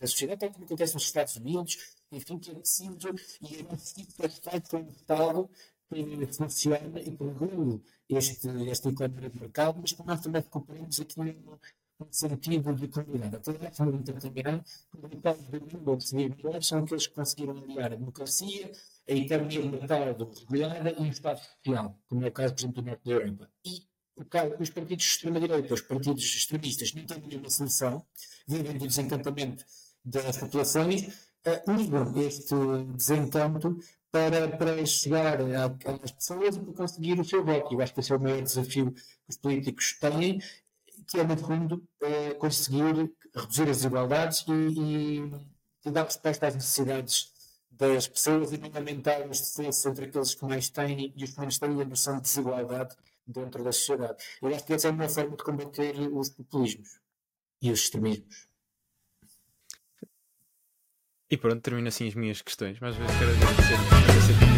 da 0.00 0.06
sociedade, 0.06 0.40
tal 0.40 0.50
como 0.50 0.64
acontece 0.64 0.94
nos 0.94 1.04
Estados 1.04 1.36
Unidos, 1.36 1.96
enfim, 2.12 2.38
que 2.38 2.50
é 2.50 2.54
decidido 2.54 3.14
e 3.42 3.56
é 3.56 3.62
para 4.16 4.26
estar 4.26 4.60
com 4.62 4.76
o 4.78 4.90
Estado 4.90 5.50
que 5.88 6.26
funciona 6.26 7.00
e 7.00 7.10
regula 7.10 7.80
este, 8.08 8.48
esta 8.70 8.88
economia 8.88 9.30
de 9.30 9.40
mercado, 9.40 9.78
mas 9.80 9.92
que 9.92 10.06
nós 10.06 10.20
também 10.20 10.42
recuperamos 10.42 11.00
aqui 11.00 11.20
um 11.20 12.06
sentido 12.10 12.74
de 12.74 12.88
comunidade. 12.88 13.36
Até 13.36 13.66
a 13.66 13.72
forma 13.72 13.98
de 13.98 14.12
terminar, 14.12 14.64
os 14.92 15.00
mercados 15.00 15.44
do 15.44 15.60
mundo 15.60 15.92
onde 15.92 16.06
se 16.06 16.16
vive 16.16 16.62
são 16.62 16.80
aqueles 16.80 17.06
que 17.06 17.14
conseguiram 17.14 17.56
aliar 17.56 17.92
a 17.92 17.96
democracia, 17.96 18.70
a 19.08 19.12
economia 19.12 19.62
de 19.62 19.68
mercado 19.68 20.30
regulada 20.48 20.90
e 20.90 21.02
o 21.02 21.06
Estado 21.06 21.38
social, 21.38 21.98
como 22.08 22.24
é 22.24 22.28
o 22.28 22.32
caso, 22.32 22.54
por 22.54 22.60
exemplo, 22.60 22.82
do 22.82 22.86
Norte 22.86 23.04
da 23.04 23.12
Europa. 23.12 23.50
E 23.64 23.86
os 24.58 24.70
partidos 24.70 25.04
de 25.04 25.10
extrema-direita, 25.10 25.74
os 25.74 25.82
partidos 25.82 26.24
extremistas, 26.24 26.94
não 26.94 27.04
têm 27.04 27.20
nenhuma 27.20 27.50
solução, 27.50 28.04
vivem 28.48 28.78
do 28.78 28.86
desencantamento 28.86 29.64
das 30.04 30.38
populações, 30.38 31.28
usam 31.68 32.26
este 32.26 32.54
desencanto 32.94 33.78
para, 34.10 34.48
para 34.56 34.86
chegar 34.86 35.38
às 36.02 36.10
pessoas 36.10 36.56
e 36.56 36.60
para 36.60 36.72
conseguir 36.72 37.20
o 37.20 37.24
seu 37.24 37.44
voto. 37.44 37.74
Eu 37.74 37.82
acho 37.82 37.92
que 37.92 38.00
esse 38.00 38.12
é 38.12 38.16
o 38.16 38.20
maior 38.20 38.42
desafio 38.42 38.92
que 38.92 39.02
os 39.28 39.36
políticos 39.36 39.98
têm, 40.00 40.40
que 41.06 41.20
é, 41.20 41.24
no 41.24 41.36
fundo, 41.36 41.86
uh, 42.02 42.34
conseguir 42.38 43.12
reduzir 43.34 43.68
as 43.68 43.76
desigualdades 43.76 44.44
e, 44.48 44.52
e, 44.52 45.30
e 45.84 45.90
dar 45.90 46.04
resposta 46.04 46.46
às 46.46 46.54
necessidades 46.54 47.32
das 47.70 48.08
pessoas 48.08 48.52
e 48.52 48.58
não 48.58 48.70
aumentar 48.74 49.28
os 49.28 49.38
diferenças 49.38 49.84
entre 49.84 50.06
aqueles 50.06 50.34
que 50.34 50.44
mais 50.46 50.70
têm 50.70 51.12
e 51.14 51.24
os 51.24 51.30
que 51.30 51.38
menos 51.38 51.58
têm 51.58 51.82
a 51.82 51.84
noção 51.84 52.16
de 52.16 52.22
desigualdade 52.22 52.96
dentro 53.26 53.64
da 53.64 53.72
sociedade. 53.72 54.22
Eu 54.40 54.48
acho 54.48 54.64
que 54.64 54.72
essa 54.72 54.88
é 54.88 54.90
uma 54.90 55.08
forma 55.08 55.36
de 55.36 55.42
combater 55.42 55.94
os 56.12 56.30
populismos 56.30 57.00
e 57.60 57.70
os 57.70 57.80
extremismos. 57.80 58.48
E 61.28 61.36
pronto, 61.36 61.60
termino 61.60 61.88
assim 61.88 62.06
as 62.06 62.14
minhas 62.14 62.40
questões. 62.40 62.78
Mais 62.78 62.96
uma 62.96 63.06
vez 63.06 63.18
quero 63.18 63.30
agradecer, 63.32 64.55